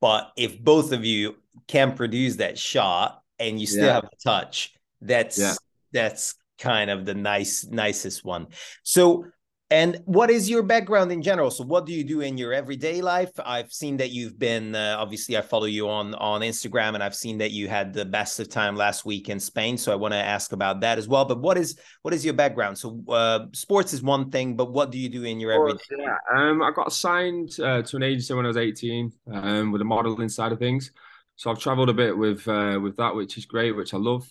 but 0.00 0.30
if 0.36 0.62
both 0.62 0.92
of 0.92 1.04
you 1.04 1.36
can 1.68 1.94
produce 1.94 2.36
that 2.36 2.58
shot 2.58 3.20
and 3.38 3.60
you 3.60 3.66
still 3.66 3.86
yeah. 3.86 3.94
have 3.94 4.04
a 4.04 4.16
touch 4.22 4.74
that's 5.00 5.38
yeah. 5.38 5.54
that's 5.92 6.34
kind 6.58 6.90
of 6.90 7.04
the 7.04 7.14
nice 7.14 7.66
nicest 7.66 8.24
one. 8.24 8.48
So 8.82 9.26
and 9.70 10.00
what 10.04 10.30
is 10.30 10.48
your 10.48 10.62
background 10.62 11.10
in 11.10 11.22
general? 11.22 11.50
So 11.50 11.64
what 11.64 11.86
do 11.86 11.92
you 11.92 12.04
do 12.04 12.20
in 12.20 12.36
your 12.36 12.52
everyday 12.52 13.00
life? 13.00 13.30
I've 13.44 13.72
seen 13.72 13.96
that 13.96 14.10
you've 14.10 14.38
been 14.38 14.74
uh, 14.74 14.96
obviously 14.98 15.36
i 15.36 15.40
follow 15.40 15.64
you 15.64 15.88
on 15.88 16.14
on 16.16 16.42
instagram 16.42 16.94
and 16.94 17.02
i've 17.02 17.14
seen 17.14 17.38
that 17.38 17.50
you 17.50 17.66
had 17.66 17.92
the 17.92 18.04
best 18.04 18.38
of 18.40 18.48
time 18.48 18.76
last 18.76 19.04
week 19.04 19.30
in 19.30 19.40
spain 19.40 19.76
so 19.78 19.90
i 19.90 19.94
want 19.94 20.12
to 20.12 20.18
ask 20.18 20.52
about 20.52 20.80
that 20.80 20.98
as 20.98 21.08
well. 21.08 21.24
But 21.24 21.40
what 21.40 21.56
is 21.56 21.78
what 22.02 22.14
is 22.14 22.24
your 22.24 22.34
background? 22.34 22.78
So 22.78 23.02
uh, 23.08 23.46
sports 23.52 23.92
is 23.92 24.02
one 24.02 24.30
thing 24.30 24.54
but 24.54 24.70
what 24.70 24.92
do 24.92 24.98
you 24.98 25.08
do 25.08 25.24
in 25.24 25.40
your 25.40 25.52
everyday 25.52 25.80
yeah. 25.98 26.18
Um 26.34 26.62
i 26.62 26.70
got 26.70 26.92
signed 26.92 27.58
uh, 27.58 27.82
to 27.82 27.96
an 27.96 28.02
agency 28.02 28.34
when 28.34 28.44
i 28.44 28.48
was 28.48 28.56
18 28.56 29.12
um 29.32 29.72
with 29.72 29.80
the 29.80 29.84
modeling 29.84 30.28
side 30.28 30.52
of 30.52 30.58
things 30.58 30.92
So 31.36 31.50
I've 31.50 31.58
travelled 31.58 31.88
a 31.88 31.94
bit 31.94 32.16
with 32.16 32.46
uh, 32.48 32.78
with 32.82 32.96
that, 32.96 33.14
which 33.14 33.36
is 33.38 33.46
great, 33.46 33.72
which 33.72 33.94
I 33.94 33.98
love. 33.98 34.26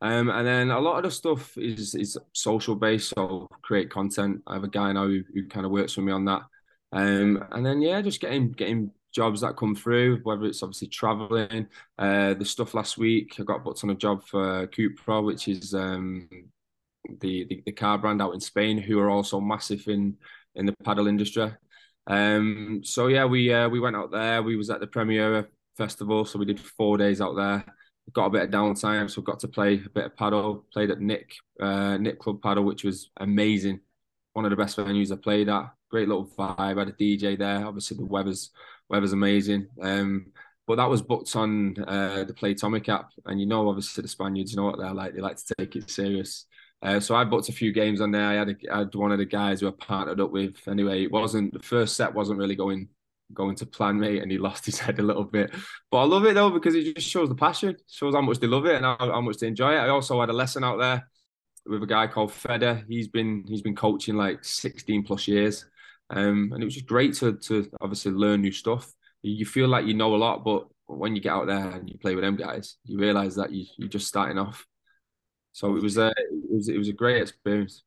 Um, 0.00 0.30
and 0.30 0.46
then 0.46 0.70
a 0.70 0.78
lot 0.78 0.98
of 0.98 1.04
the 1.04 1.10
stuff 1.10 1.56
is 1.56 1.94
is 1.94 2.16
social 2.32 2.74
based, 2.74 3.10
so 3.10 3.48
create 3.62 3.90
content. 3.90 4.42
I 4.46 4.54
have 4.54 4.64
a 4.64 4.68
guy 4.68 4.92
now 4.92 5.06
who, 5.06 5.22
who 5.34 5.46
kind 5.46 5.66
of 5.66 5.72
works 5.72 5.96
with 5.96 6.06
me 6.06 6.12
on 6.12 6.24
that. 6.26 6.42
Um, 6.92 7.44
and 7.52 7.66
then 7.66 7.80
yeah, 7.82 8.00
just 8.00 8.20
getting 8.20 8.52
getting 8.52 8.92
jobs 9.12 9.40
that 9.40 9.56
come 9.56 9.74
through, 9.74 10.20
whether 10.22 10.44
it's 10.44 10.62
obviously 10.62 10.88
traveling. 10.88 11.66
Uh, 11.98 12.34
the 12.34 12.44
stuff 12.44 12.74
last 12.74 12.98
week, 12.98 13.36
I 13.38 13.42
got 13.42 13.64
booked 13.64 13.82
on 13.82 13.90
a 13.90 13.94
job 13.94 14.24
for 14.24 14.66
Cupra, 14.68 15.24
which 15.24 15.48
is 15.48 15.74
um, 15.74 16.28
the, 17.20 17.44
the, 17.44 17.62
the 17.66 17.72
car 17.72 17.98
brand 17.98 18.22
out 18.22 18.34
in 18.34 18.40
Spain, 18.40 18.78
who 18.78 18.98
are 19.00 19.10
also 19.10 19.40
massive 19.40 19.86
in 19.88 20.16
in 20.54 20.66
the 20.66 20.74
padel 20.84 21.08
industry. 21.08 21.52
Um, 22.06 22.82
so 22.84 23.08
yeah, 23.08 23.24
we 23.24 23.52
uh, 23.52 23.68
we 23.68 23.80
went 23.80 23.96
out 23.96 24.10
there. 24.10 24.42
We 24.42 24.56
was 24.56 24.70
at 24.70 24.80
the 24.80 24.86
Premiere 24.86 25.48
Festival, 25.78 26.24
so 26.24 26.38
we 26.38 26.44
did 26.44 26.60
four 26.60 26.98
days 26.98 27.20
out 27.20 27.36
there. 27.36 27.64
Got 28.12 28.26
a 28.26 28.30
bit 28.30 28.42
of 28.42 28.50
downtime, 28.50 29.10
so 29.10 29.20
we 29.20 29.24
got 29.24 29.40
to 29.40 29.48
play 29.48 29.74
a 29.84 29.88
bit 29.90 30.06
of 30.06 30.16
padel. 30.16 30.64
Played 30.72 30.90
at 30.90 31.00
Nick 31.00 31.34
uh, 31.60 31.96
Nick 31.98 32.18
Club 32.18 32.40
Padel, 32.40 32.64
which 32.64 32.84
was 32.84 33.10
amazing. 33.18 33.80
One 34.32 34.44
of 34.44 34.50
the 34.50 34.56
best 34.56 34.76
venues 34.76 35.12
I 35.12 35.16
played 35.16 35.48
at. 35.48 35.70
Great 35.90 36.08
little 36.08 36.26
vibe. 36.26 36.78
Had 36.78 36.88
a 36.88 36.92
DJ 36.92 37.38
there. 37.38 37.66
Obviously 37.66 37.96
the 37.96 38.04
weather's 38.04 38.50
weather's 38.88 39.12
amazing. 39.12 39.68
Um, 39.80 40.32
but 40.66 40.76
that 40.76 40.90
was 40.90 41.00
booked 41.00 41.34
on 41.36 41.76
uh, 41.86 42.24
the 42.24 42.34
Playtomic 42.34 42.88
app, 42.88 43.10
and 43.24 43.40
you 43.40 43.46
know, 43.46 43.68
obviously 43.68 44.02
the 44.02 44.08
Spaniards, 44.08 44.52
you 44.52 44.58
know 44.58 44.64
what 44.64 44.78
they're 44.78 44.92
like. 44.92 45.14
They 45.14 45.20
like 45.20 45.38
to 45.38 45.54
take 45.58 45.76
it 45.76 45.90
serious. 45.90 46.46
Uh, 46.82 47.00
so 47.00 47.16
I 47.16 47.24
booked 47.24 47.48
a 47.48 47.52
few 47.52 47.72
games 47.72 48.00
on 48.00 48.12
there. 48.12 48.24
I 48.24 48.34
had, 48.34 48.50
a, 48.50 48.54
I 48.72 48.78
had 48.80 48.94
one 48.94 49.10
of 49.10 49.18
the 49.18 49.24
guys 49.24 49.60
who 49.60 49.68
I 49.68 49.72
partnered 49.72 50.20
up 50.20 50.30
with. 50.30 50.56
Anyway, 50.68 51.02
it 51.02 51.10
wasn't 51.10 51.52
the 51.52 51.58
first 51.58 51.96
set 51.96 52.14
wasn't 52.14 52.38
really 52.38 52.54
going 52.54 52.88
going 53.32 53.56
to 53.56 53.66
plan, 53.66 53.98
mate, 53.98 54.22
and 54.22 54.30
he 54.30 54.38
lost 54.38 54.66
his 54.66 54.78
head 54.78 54.98
a 54.98 55.02
little 55.02 55.24
bit. 55.24 55.54
But 55.90 55.98
I 55.98 56.04
love 56.04 56.24
it 56.24 56.34
though 56.34 56.50
because 56.50 56.74
it 56.74 56.94
just 56.94 57.08
shows 57.08 57.28
the 57.28 57.34
passion, 57.34 57.76
shows 57.88 58.14
how 58.14 58.20
much 58.20 58.38
they 58.38 58.46
love 58.46 58.66
it 58.66 58.76
and 58.76 58.84
how, 58.84 58.96
how 58.98 59.20
much 59.20 59.38
they 59.38 59.46
enjoy 59.46 59.72
it. 59.72 59.78
I 59.78 59.88
also 59.88 60.20
had 60.20 60.30
a 60.30 60.34
lesson 60.34 60.64
out 60.64 60.78
there 60.78 61.08
with 61.66 61.82
a 61.82 61.86
guy 61.86 62.06
called 62.06 62.32
Feder. 62.32 62.84
He's 62.88 63.08
been 63.08 63.44
he's 63.46 63.62
been 63.62 63.76
coaching 63.76 64.16
like 64.16 64.44
16 64.44 65.04
plus 65.04 65.28
years, 65.28 65.64
um, 66.10 66.50
and 66.52 66.62
it 66.62 66.64
was 66.64 66.74
just 66.74 66.86
great 66.86 67.14
to 67.14 67.34
to 67.34 67.70
obviously 67.80 68.12
learn 68.12 68.42
new 68.42 68.52
stuff. 68.52 68.92
You 69.22 69.44
feel 69.46 69.68
like 69.68 69.84
you 69.86 69.94
know 69.94 70.14
a 70.14 70.16
lot, 70.16 70.44
but 70.44 70.68
when 70.86 71.14
you 71.14 71.20
get 71.20 71.32
out 71.32 71.48
there 71.48 71.70
and 71.70 71.90
you 71.90 71.98
play 71.98 72.14
with 72.14 72.24
them 72.24 72.36
guys, 72.36 72.76
you 72.84 72.98
realize 72.98 73.34
that 73.34 73.52
you, 73.52 73.66
you're 73.76 73.88
just 73.88 74.06
starting 74.06 74.38
off 74.38 74.64
so 75.58 75.74
it 75.74 75.82
was 75.82 75.98
a 75.98 76.06
it 76.16 76.50
was 76.50 76.68
it 76.68 76.78
was 76.78 76.88
a 76.88 76.92
great 76.92 77.20
experience. 77.20 77.82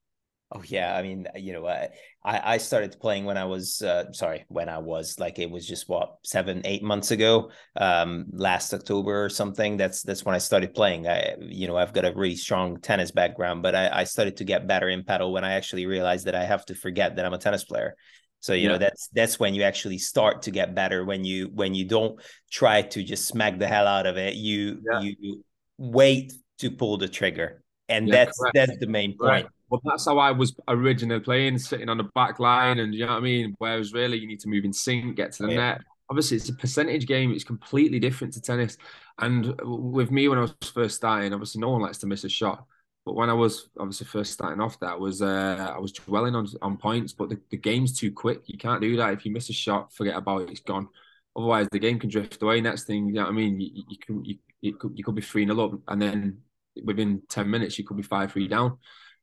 Oh 0.54 0.62
yeah, 0.66 0.98
I 0.98 1.02
mean, 1.02 1.28
you 1.36 1.54
know, 1.54 1.66
I 1.66 1.90
I 2.24 2.58
started 2.58 3.00
playing 3.00 3.24
when 3.24 3.38
I 3.38 3.46
was 3.46 3.82
uh, 3.82 4.12
sorry 4.12 4.44
when 4.50 4.68
I 4.68 4.80
was 4.80 5.18
like 5.18 5.40
it 5.40 5.50
was 5.50 5.66
just 5.66 5.88
what 5.88 6.18
seven 6.24 6.62
eight 6.66 6.84
months 6.84 7.12
ago, 7.12 7.52
um, 7.78 8.26
last 8.34 8.74
October 8.74 9.24
or 9.24 9.30
something. 9.30 9.78
That's 9.78 10.04
that's 10.04 10.26
when 10.26 10.36
I 10.36 10.40
started 10.40 10.74
playing. 10.74 11.08
I 11.08 11.36
you 11.40 11.68
know 11.68 11.78
I've 11.78 11.94
got 11.94 12.04
a 12.04 12.14
really 12.14 12.36
strong 12.36 12.82
tennis 12.82 13.12
background, 13.12 13.64
but 13.64 13.76
I, 13.76 14.02
I 14.02 14.04
started 14.04 14.36
to 14.38 14.44
get 14.44 14.68
better 14.68 14.90
in 14.90 15.04
padel 15.04 15.32
when 15.32 15.46
I 15.46 15.54
actually 15.54 15.86
realized 15.86 16.26
that 16.26 16.36
I 16.36 16.44
have 16.44 16.66
to 16.66 16.76
forget 16.76 17.16
that 17.16 17.26
I'm 17.26 17.34
a 17.34 17.38
tennis 17.38 17.64
player. 17.64 17.96
So 18.42 18.54
you 18.54 18.64
yeah. 18.64 18.68
know 18.70 18.78
that's 18.78 19.08
that's 19.14 19.40
when 19.40 19.56
you 19.56 19.64
actually 19.64 20.00
start 20.00 20.42
to 20.44 20.52
get 20.52 20.76
better 20.76 21.06
when 21.06 21.24
you 21.24 21.50
when 21.54 21.74
you 21.74 21.86
don't 21.86 22.20
try 22.52 22.82
to 22.82 23.04
just 23.04 23.26
smack 23.26 23.58
the 23.58 23.68
hell 23.68 23.88
out 23.88 24.06
of 24.06 24.18
it. 24.18 24.34
You 24.34 24.82
yeah. 24.92 25.00
you 25.00 25.46
wait 25.78 26.34
to 26.58 26.72
pull 26.72 26.98
the 26.98 27.08
trigger, 27.08 27.64
and 27.88 28.10
yeah, 28.10 28.16
that's 28.16 28.38
correct. 28.38 28.56
that's 28.56 28.78
the 28.80 28.88
main 28.88 29.18
point. 29.18 29.48
Well, 29.72 29.80
that's 29.86 30.04
how 30.04 30.20
I 30.20 30.32
was 30.32 30.54
originally 30.68 31.22
playing, 31.22 31.58
sitting 31.58 31.88
on 31.88 31.96
the 31.96 32.04
back 32.14 32.42
line, 32.42 32.80
and 32.80 32.94
you 32.94 33.06
know 33.06 33.14
what 33.14 33.20
I 33.20 33.22
mean. 33.22 33.56
Whereas 33.58 33.94
really, 33.94 34.18
you 34.18 34.28
need 34.28 34.42
to 34.42 34.50
move 34.50 34.66
in 34.66 34.74
sync, 34.74 35.16
get 35.16 35.32
to 35.34 35.44
the 35.44 35.54
yeah. 35.54 35.56
net. 35.56 35.82
Obviously, 36.10 36.36
it's 36.36 36.50
a 36.50 36.54
percentage 36.54 37.08
game. 37.08 37.32
It's 37.32 37.46
completely 37.46 37.98
different 37.98 38.34
to 38.34 38.42
tennis. 38.42 38.76
And 39.20 39.56
with 39.64 40.12
me, 40.12 40.28
when 40.28 40.40
I 40.40 40.42
was 40.42 40.54
first 40.74 40.98
starting, 40.98 41.32
obviously, 41.32 41.62
no 41.62 41.70
one 41.70 41.82
likes 41.82 42.00
to 42.00 42.08
miss 42.08 42.26
a 42.26 42.30
shot. 42.30 42.66
But 43.06 43.16
when 43.16 43.30
I 43.30 43.34
was 43.34 43.70
obviously 43.80 44.08
first 44.08 44.34
starting 44.34 44.60
off, 44.60 44.78
that 44.82 45.00
was 45.00 45.22
uh, 45.22 45.74
I 45.74 45.80
was 45.80 45.94
dwelling 45.94 46.36
on 46.36 46.48
on 46.62 46.76
points. 46.76 47.14
But 47.14 47.30
the, 47.30 47.40
the 47.50 47.56
game's 47.56 47.98
too 47.98 48.12
quick. 48.12 48.42
You 48.48 48.58
can't 48.58 48.82
do 48.82 48.98
that. 48.98 49.14
If 49.14 49.26
you 49.26 49.32
miss 49.32 49.50
a 49.50 49.54
shot, 49.54 49.94
forget 49.94 50.18
about 50.18 50.42
it. 50.42 50.50
It's 50.50 50.60
gone. 50.60 50.90
Otherwise, 51.34 51.70
the 51.72 51.80
game 51.80 51.98
can 51.98 52.10
drift 52.10 52.42
away. 52.42 52.60
Next 52.60 52.84
thing, 52.84 53.08
you 53.08 53.14
know 53.14 53.22
what 53.22 53.30
I 53.30 53.32
mean. 53.32 53.62
You, 53.62 53.84
you 53.88 53.98
can 54.06 54.26
you, 54.26 54.36
you 54.60 54.76
could 54.76 54.98
you 54.98 55.04
could 55.06 55.16
be 55.16 55.22
three 55.22 55.46
0 55.46 55.58
up, 55.62 55.80
and 55.88 56.02
then 56.02 56.40
within 56.84 57.22
10 57.30 57.50
minutes 57.50 57.78
you 57.78 57.86
could 57.86 57.98
be 57.98 58.04
five 58.04 58.34
three 58.34 58.50
down 58.50 58.78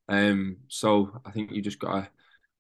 um 0.09 0.57
so 0.69 1.21
i 1.25 1.31
think 1.31 1.51
you 1.53 1.61
just 1.61 1.79
gotta 1.79 2.09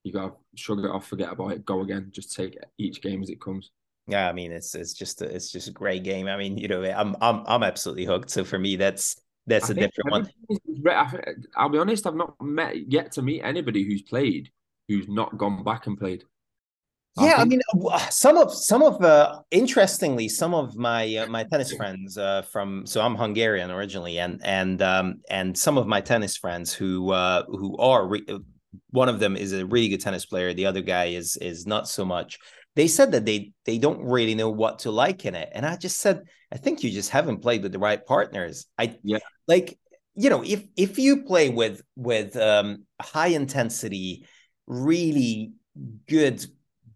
you 0.05 0.12
gotta 0.12 0.33
shrug 0.55 0.85
it 0.85 0.90
off 0.90 1.07
forget 1.07 1.33
about 1.33 1.52
it 1.52 1.64
go 1.64 1.81
again 1.81 2.09
just 2.12 2.35
take 2.35 2.59
each 2.78 3.00
game 3.02 3.23
as 3.23 3.31
it 3.31 3.40
comes. 3.40 3.71
Yeah 4.07 4.28
i 4.28 4.33
mean 4.33 4.52
it's 4.52 4.75
it's 4.75 4.95
just 4.95 5.23
a, 5.23 5.25
it's 5.26 5.50
just 5.52 5.69
a 5.69 5.73
great 5.73 6.02
game. 6.02 6.28
I 6.28 6.37
mean 6.37 6.57
you 6.57 6.69
know 6.69 6.83
i'm 6.85 7.17
i'm 7.21 7.45
i'm 7.47 7.62
absolutely 7.62 8.05
hooked. 8.05 8.31
So 8.31 8.45
for 8.45 8.59
me 8.59 8.76
that's 8.76 9.17
that's 9.47 9.71
I 9.71 9.73
a 9.73 9.75
different 9.75 10.11
one. 10.11 10.28
i'll 11.57 11.69
be 11.69 11.78
honest 11.78 12.07
i've 12.07 12.14
not 12.14 12.35
met 12.40 12.90
yet 12.90 13.12
to 13.12 13.23
meet 13.23 13.43
anybody 13.43 13.83
who's 13.83 14.02
played 14.02 14.50
who's 14.88 15.09
not 15.09 15.37
gone 15.37 15.64
back 15.64 15.87
and 15.87 15.99
played 15.99 16.25
yeah, 17.20 17.37
I, 17.38 17.44
mean, 17.44 17.60
some 18.10 18.37
of 18.37 18.52
some 18.52 18.82
of 18.82 19.02
uh, 19.02 19.40
interestingly, 19.50 20.28
some 20.28 20.54
of 20.54 20.76
my 20.76 21.16
uh, 21.16 21.26
my 21.26 21.44
tennis 21.44 21.72
friends 21.72 22.18
uh, 22.18 22.42
from 22.42 22.87
so 22.87 23.00
I'm 23.00 23.14
Hungarian 23.16 23.70
originally, 23.70 24.18
and 24.18 24.40
and 24.44 24.80
um, 24.82 25.20
and 25.30 25.56
some 25.56 25.78
of 25.78 25.87
my 25.87 26.00
tennis 26.00 26.37
friends 26.37 26.72
who 26.72 27.10
uh, 27.12 27.44
who 27.46 27.76
are 27.78 28.06
re- 28.06 28.25
uh, 28.28 28.38
one 28.90 29.08
of 29.08 29.20
them 29.20 29.37
is 29.37 29.52
a 29.52 29.66
really 29.66 29.88
good 29.88 30.00
tennis 30.00 30.26
player, 30.26 30.52
the 30.52 30.66
other 30.66 30.82
guy 30.82 31.06
is 31.06 31.37
is 31.37 31.66
not 31.66 31.88
so 31.88 32.04
much. 32.04 32.38
They 32.76 32.88
said 32.88 33.12
that 33.12 33.25
they 33.25 33.52
they 33.64 33.78
don't 33.78 34.02
really 34.02 34.34
know 34.34 34.50
what 34.50 34.80
to 34.80 34.90
like 34.90 35.25
in 35.25 35.34
it, 35.34 35.50
and 35.52 35.66
I 35.66 35.76
just 35.76 36.00
said 36.00 36.22
I 36.52 36.56
think 36.56 36.82
you 36.82 36.90
just 36.90 37.10
haven't 37.10 37.42
played 37.42 37.62
with 37.62 37.72
the 37.72 37.78
right 37.78 38.04
partners. 38.04 38.66
I 38.78 38.96
yeah, 39.02 39.18
like 39.46 39.78
you 40.14 40.30
know 40.30 40.42
if 40.44 40.64
if 40.76 40.98
you 40.98 41.25
play 41.25 41.50
with 41.50 41.82
with 41.96 42.37
um, 42.37 42.84
high 43.00 43.28
intensity, 43.28 44.26
really 44.66 45.52
good 46.08 46.44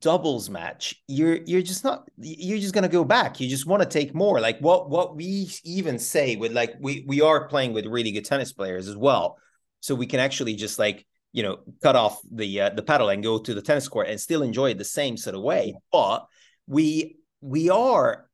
doubles 0.03 0.51
match 0.51 0.97
you're 1.07 1.37
you're 1.47 1.63
just 1.63 1.85
not 1.85 2.09
you're 2.19 2.59
just 2.59 2.75
going 2.75 2.83
to 2.83 2.89
go 2.89 3.05
back. 3.05 3.41
You 3.41 3.49
just 3.49 3.67
want 3.67 3.83
to 3.83 3.89
take 3.89 4.15
more. 4.15 4.41
Like 4.41 4.59
what 4.59 4.91
what 4.91 5.17
we 5.17 5.51
even 5.65 5.99
say 5.99 6.37
with 6.37 6.53
like 6.53 6.75
we 6.81 7.05
we 7.07 7.21
are 7.21 7.47
playing 7.47 7.73
with 7.73 7.87
really 7.87 8.11
good 8.11 8.25
tennis 8.25 8.53
players 8.53 8.89
as 8.89 8.97
well. 8.97 9.39
So 9.81 9.95
we 9.95 10.07
can 10.07 10.21
actually 10.21 10.55
just 10.55 10.79
like 10.79 11.07
you 11.33 11.45
know 11.45 11.61
cut 11.83 11.97
off 11.97 12.21
the 12.31 12.63
uh, 12.63 12.71
the 12.71 12.83
padel 12.83 13.13
and 13.13 13.23
go 13.23 13.39
to 13.39 13.55
the 13.55 13.63
tennis 13.63 13.89
court 13.89 14.09
and 14.09 14.21
still 14.21 14.43
enjoy 14.43 14.71
it 14.71 14.79
the 14.79 14.85
same 14.85 15.17
sort 15.17 15.37
of 15.37 15.43
way. 15.43 15.75
But 15.93 16.27
we 16.67 17.17
we 17.41 17.71
are 17.71 18.29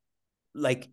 like 0.55 0.89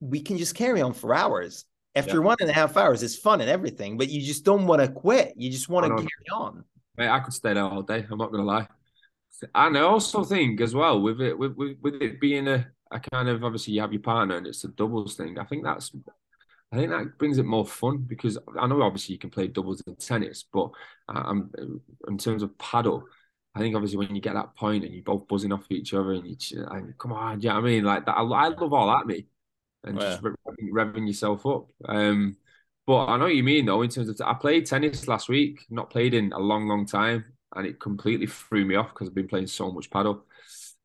we 0.00 0.20
can 0.20 0.38
just 0.38 0.54
carry 0.54 0.80
on 0.80 0.92
for 0.92 1.12
hours. 1.12 1.64
After 1.96 2.14
yeah. 2.14 2.26
one 2.26 2.36
and 2.40 2.50
a 2.50 2.52
half 2.52 2.76
hours 2.76 3.02
it's 3.02 3.16
fun 3.16 3.40
and 3.40 3.50
everything 3.50 3.98
but 3.98 4.08
you 4.08 4.20
just 4.20 4.44
don't 4.44 4.66
want 4.66 4.80
to 4.80 4.88
quit. 4.88 5.34
You 5.36 5.50
just 5.50 5.68
want 5.68 5.86
to 5.86 5.96
carry 5.96 6.30
on. 6.32 6.64
Mate, 6.96 7.08
I 7.08 7.18
could 7.18 7.34
stay 7.34 7.54
there 7.54 7.64
all 7.64 7.82
day. 7.82 8.06
I'm 8.08 8.18
not 8.18 8.30
gonna 8.30 8.44
lie. 8.44 8.68
And 9.54 9.76
I 9.76 9.80
also 9.80 10.24
think 10.24 10.60
as 10.60 10.74
well 10.74 11.00
with 11.00 11.20
it 11.20 11.36
with 11.38 11.54
with, 11.56 11.76
with 11.80 11.94
it 12.02 12.20
being 12.20 12.48
a, 12.48 12.66
a 12.90 13.00
kind 13.00 13.28
of 13.28 13.44
obviously 13.44 13.74
you 13.74 13.80
have 13.80 13.92
your 13.92 14.02
partner 14.02 14.36
and 14.36 14.46
it's 14.46 14.64
a 14.64 14.68
doubles 14.68 15.16
thing. 15.16 15.38
I 15.38 15.44
think 15.44 15.64
that's 15.64 15.92
I 16.72 16.76
think 16.76 16.90
that 16.90 17.18
brings 17.18 17.38
it 17.38 17.44
more 17.44 17.66
fun 17.66 17.98
because 17.98 18.38
I 18.58 18.66
know 18.66 18.82
obviously 18.82 19.12
you 19.12 19.18
can 19.18 19.30
play 19.30 19.46
doubles 19.46 19.82
in 19.86 19.94
tennis, 19.96 20.44
but 20.52 20.70
um, 21.08 21.50
in 22.08 22.18
terms 22.18 22.42
of 22.42 22.50
padel, 22.58 23.02
I 23.54 23.60
think 23.60 23.76
obviously 23.76 23.98
when 23.98 24.14
you 24.14 24.20
get 24.20 24.34
that 24.34 24.56
point 24.56 24.84
and 24.84 24.92
you're 24.92 25.04
both 25.04 25.28
buzzing 25.28 25.52
off 25.52 25.66
each 25.70 25.94
other 25.94 26.12
and 26.12 26.26
you 26.26 26.94
come 26.98 27.12
on, 27.12 27.40
yeah, 27.40 27.54
you 27.54 27.60
know 27.60 27.66
I 27.66 27.70
mean 27.70 27.84
like 27.84 28.06
that. 28.06 28.16
I, 28.16 28.22
I, 28.22 28.48
love 28.48 28.72
all 28.72 28.88
that, 28.88 29.06
me, 29.06 29.26
and 29.84 30.00
just 30.00 30.20
revving, 30.22 30.70
revving 30.72 31.06
yourself 31.06 31.46
up. 31.46 31.68
Um, 31.84 32.36
but 32.86 33.06
I 33.06 33.16
know 33.16 33.24
what 33.24 33.36
you 33.36 33.44
mean 33.44 33.66
though. 33.66 33.82
In 33.82 33.90
terms 33.90 34.08
of, 34.08 34.20
I 34.26 34.34
played 34.34 34.66
tennis 34.66 35.06
last 35.06 35.28
week, 35.28 35.60
not 35.70 35.90
played 35.90 36.14
in 36.14 36.32
a 36.32 36.38
long, 36.40 36.66
long 36.66 36.86
time, 36.86 37.24
and 37.56 37.66
it 37.66 37.80
completely 37.80 38.26
threw 38.26 38.64
me 38.64 38.74
off 38.74 38.88
because 38.88 39.08
I've 39.08 39.14
been 39.14 39.28
playing 39.28 39.46
so 39.46 39.70
much 39.70 39.90
padel. 39.90 40.22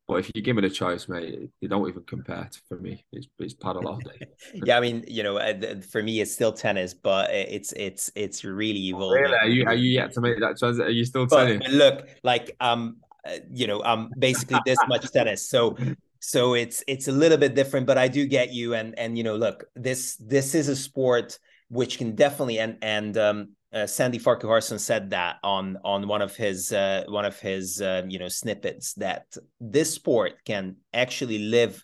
But 0.06 0.16
if 0.16 0.30
you 0.34 0.42
give 0.42 0.56
me 0.56 0.62
the 0.62 0.70
choice, 0.70 1.08
mate, 1.08 1.50
you 1.60 1.68
don't 1.68 1.88
even 1.88 2.02
compare 2.02 2.48
to, 2.50 2.60
for 2.68 2.78
me. 2.78 3.04
It's, 3.12 3.28
it's 3.38 3.54
padel 3.54 3.84
all 3.84 3.98
day. 3.98 4.26
yeah, 4.54 4.76
I 4.76 4.80
mean, 4.80 5.04
you 5.06 5.22
know, 5.22 5.36
uh, 5.36 5.80
for 5.88 6.02
me, 6.02 6.20
it's 6.20 6.32
still 6.32 6.52
tennis, 6.52 6.94
but 6.94 7.30
it's 7.30 7.72
it's 7.74 8.10
it's 8.16 8.44
really 8.44 8.88
evolving. 8.88 9.22
Really? 9.22 9.36
Are 9.36 9.48
you 9.48 9.64
are 9.66 9.74
you 9.74 9.90
yet 9.90 10.12
to 10.14 10.20
make 10.20 10.40
that 10.40 10.58
choice? 10.58 10.80
Are 10.80 10.90
you 10.90 11.04
still 11.04 11.28
tennis? 11.28 11.62
Look, 11.70 12.08
like 12.24 12.56
um, 12.58 12.96
uh, 13.24 13.36
you 13.52 13.68
know, 13.68 13.82
I'm 13.84 14.10
basically 14.18 14.58
this 14.66 14.78
much 14.88 15.10
tennis, 15.12 15.48
so 15.48 15.76
so 16.18 16.54
it's 16.54 16.82
it's 16.88 17.06
a 17.06 17.12
little 17.12 17.38
bit 17.38 17.54
different. 17.54 17.86
But 17.86 17.96
I 17.96 18.08
do 18.08 18.26
get 18.26 18.52
you, 18.52 18.74
and 18.74 18.98
and 18.98 19.16
you 19.16 19.22
know, 19.22 19.36
look, 19.36 19.66
this 19.76 20.16
this 20.16 20.56
is 20.56 20.68
a 20.68 20.74
sport 20.76 21.38
which 21.68 21.98
can 21.98 22.16
definitely 22.16 22.58
and 22.58 22.78
and 22.82 23.16
um 23.16 23.48
uh, 23.72 23.86
Sandy 23.86 24.18
Farquharson 24.18 24.78
said 24.78 25.10
that 25.10 25.36
on 25.42 25.78
on 25.84 26.08
one 26.08 26.22
of 26.22 26.34
his 26.36 26.72
uh, 26.72 27.04
one 27.08 27.24
of 27.24 27.38
his 27.38 27.80
uh, 27.80 28.02
you 28.08 28.18
know 28.18 28.28
snippets 28.28 28.94
that 28.94 29.26
this 29.60 29.94
sport 29.94 30.44
can 30.44 30.76
actually 30.92 31.38
live 31.38 31.82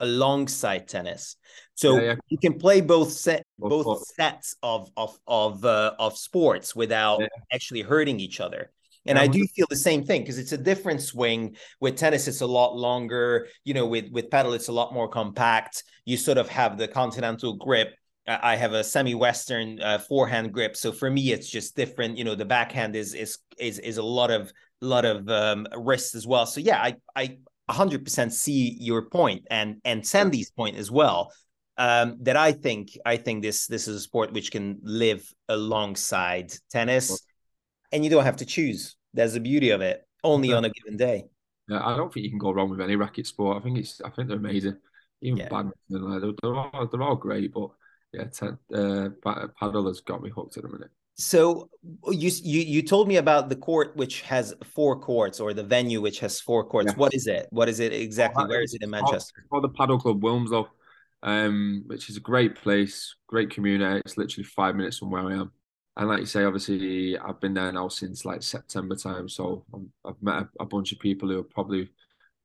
alongside 0.00 0.88
tennis. 0.88 1.36
So 1.74 1.96
yeah, 1.96 2.02
yeah. 2.02 2.14
you 2.28 2.38
can 2.38 2.58
play 2.58 2.80
both 2.80 3.12
set 3.12 3.44
both, 3.58 3.84
both 3.84 4.06
sets 4.06 4.56
of 4.62 4.90
of 4.96 5.18
of 5.26 5.64
uh, 5.64 5.94
of 5.98 6.16
sports 6.16 6.74
without 6.74 7.20
yeah. 7.20 7.28
actually 7.52 7.82
hurting 7.82 8.18
each 8.20 8.40
other. 8.40 8.70
And 9.06 9.18
I 9.18 9.26
do 9.26 9.46
feel 9.54 9.66
the 9.68 9.76
same 9.76 10.02
thing 10.02 10.22
because 10.22 10.38
it's 10.38 10.52
a 10.52 10.58
different 10.58 11.02
swing. 11.02 11.56
With 11.78 11.96
tennis, 11.96 12.26
it's 12.26 12.40
a 12.40 12.46
lot 12.46 12.74
longer. 12.74 13.48
You 13.64 13.74
know, 13.74 13.86
with 13.86 14.10
with 14.10 14.30
padel, 14.30 14.54
it's 14.54 14.68
a 14.68 14.72
lot 14.72 14.94
more 14.94 15.08
compact. 15.08 15.84
You 16.06 16.16
sort 16.16 16.38
of 16.38 16.48
have 16.48 16.78
the 16.78 16.88
continental 16.88 17.54
grip. 17.54 17.94
I 18.26 18.56
have 18.56 18.72
a 18.72 18.82
semi-western 18.82 19.80
uh, 19.82 19.98
forehand 19.98 20.52
grip, 20.52 20.76
so 20.76 20.92
for 20.92 21.10
me, 21.10 21.32
it's 21.32 21.48
just 21.48 21.76
different. 21.76 22.16
You 22.16 22.24
know, 22.24 22.34
the 22.34 22.44
backhand 22.44 22.96
is 22.96 23.14
is 23.14 23.38
is 23.58 23.78
is 23.78 23.98
a 23.98 24.02
lot 24.02 24.30
of 24.30 24.52
lot 24.80 25.04
of 25.04 25.28
um, 25.28 25.66
wrist 25.76 26.14
as 26.14 26.26
well. 26.26 26.46
So 26.46 26.60
yeah, 26.60 26.80
I 26.80 26.96
I 27.14 27.38
100% 27.70 28.32
see 28.32 28.76
your 28.80 29.08
point 29.08 29.46
and 29.50 29.80
and 29.84 30.06
Sandy's 30.06 30.50
point 30.50 30.76
as 30.76 30.90
well. 30.90 31.32
Um, 31.76 32.18
that 32.20 32.36
I 32.36 32.52
think 32.52 32.96
I 33.04 33.16
think 33.16 33.42
this 33.42 33.66
this 33.66 33.88
is 33.88 33.96
a 33.96 34.00
sport 34.00 34.32
which 34.32 34.52
can 34.52 34.78
live 34.82 35.28
alongside 35.48 36.54
tennis, 36.70 37.26
and 37.92 38.04
you 38.04 38.10
don't 38.10 38.24
have 38.24 38.36
to 38.36 38.46
choose. 38.46 38.96
There's 39.12 39.34
the 39.34 39.40
beauty 39.40 39.70
of 39.70 39.80
it. 39.80 40.06
Only 40.22 40.50
yeah. 40.50 40.56
on 40.56 40.64
a 40.64 40.70
given 40.70 40.96
day. 40.96 41.24
Yeah, 41.68 41.84
I 41.84 41.96
don't 41.96 42.12
think 42.12 42.24
you 42.24 42.30
can 42.30 42.38
go 42.38 42.52
wrong 42.52 42.70
with 42.70 42.80
any 42.80 42.96
racket 42.96 43.26
sport. 43.26 43.58
I 43.58 43.60
think 43.60 43.78
it's 43.78 44.00
I 44.00 44.10
think 44.10 44.28
they're 44.28 44.36
amazing. 44.36 44.76
Even 45.20 45.38
yeah. 45.38 45.48
badminton, 45.48 46.20
they're, 46.20 46.32
they're 46.42 46.54
all 46.54 46.86
they're 46.86 47.02
all 47.02 47.16
great, 47.16 47.52
but 47.52 47.70
yeah, 48.14 48.48
uh, 48.76 49.08
padel 49.60 49.86
has 49.86 50.00
got 50.00 50.22
me 50.22 50.30
hooked 50.30 50.56
at 50.56 50.64
a 50.64 50.68
minute. 50.68 50.90
So 51.16 51.70
you 52.10 52.30
you 52.42 52.60
you 52.60 52.82
told 52.82 53.06
me 53.06 53.16
about 53.16 53.48
the 53.48 53.54
court 53.56 53.96
which 53.96 54.22
has 54.22 54.52
four 54.64 54.98
courts 54.98 55.38
or 55.38 55.54
the 55.54 55.62
venue 55.62 56.00
which 56.00 56.18
has 56.20 56.40
four 56.40 56.64
courts. 56.64 56.96
What 56.96 57.14
is 57.14 57.26
it? 57.28 57.46
What 57.50 57.68
is 57.68 57.78
it 57.78 57.92
exactly? 57.92 58.44
Where 58.46 58.62
is 58.62 58.74
it 58.74 58.82
in 58.82 58.90
Manchester? 58.90 59.34
It's 59.38 59.48
called 59.48 59.64
the 59.64 59.68
Padel 59.68 60.00
Club 60.00 60.20
Wilmslow, 60.20 60.66
um, 61.22 61.84
which 61.86 62.10
is 62.10 62.16
a 62.16 62.20
great 62.20 62.56
place, 62.56 63.14
great 63.28 63.50
community. 63.50 64.00
It's 64.04 64.16
literally 64.16 64.44
five 64.44 64.74
minutes 64.74 64.98
from 64.98 65.10
where 65.10 65.22
I 65.22 65.34
am. 65.34 65.52
And 65.96 66.08
like 66.08 66.18
you 66.18 66.26
say, 66.26 66.42
obviously 66.42 67.16
I've 67.16 67.40
been 67.40 67.54
there 67.54 67.70
now 67.70 67.86
since 67.86 68.24
like 68.24 68.42
September 68.42 68.96
time. 68.96 69.28
So 69.28 69.64
i 69.72 70.08
have 70.08 70.20
met 70.20 70.34
a, 70.34 70.48
a, 70.60 70.66
bunch 70.66 70.90
of 70.90 70.98
people 70.98 71.28
who 71.28 71.44
probably 71.44 71.90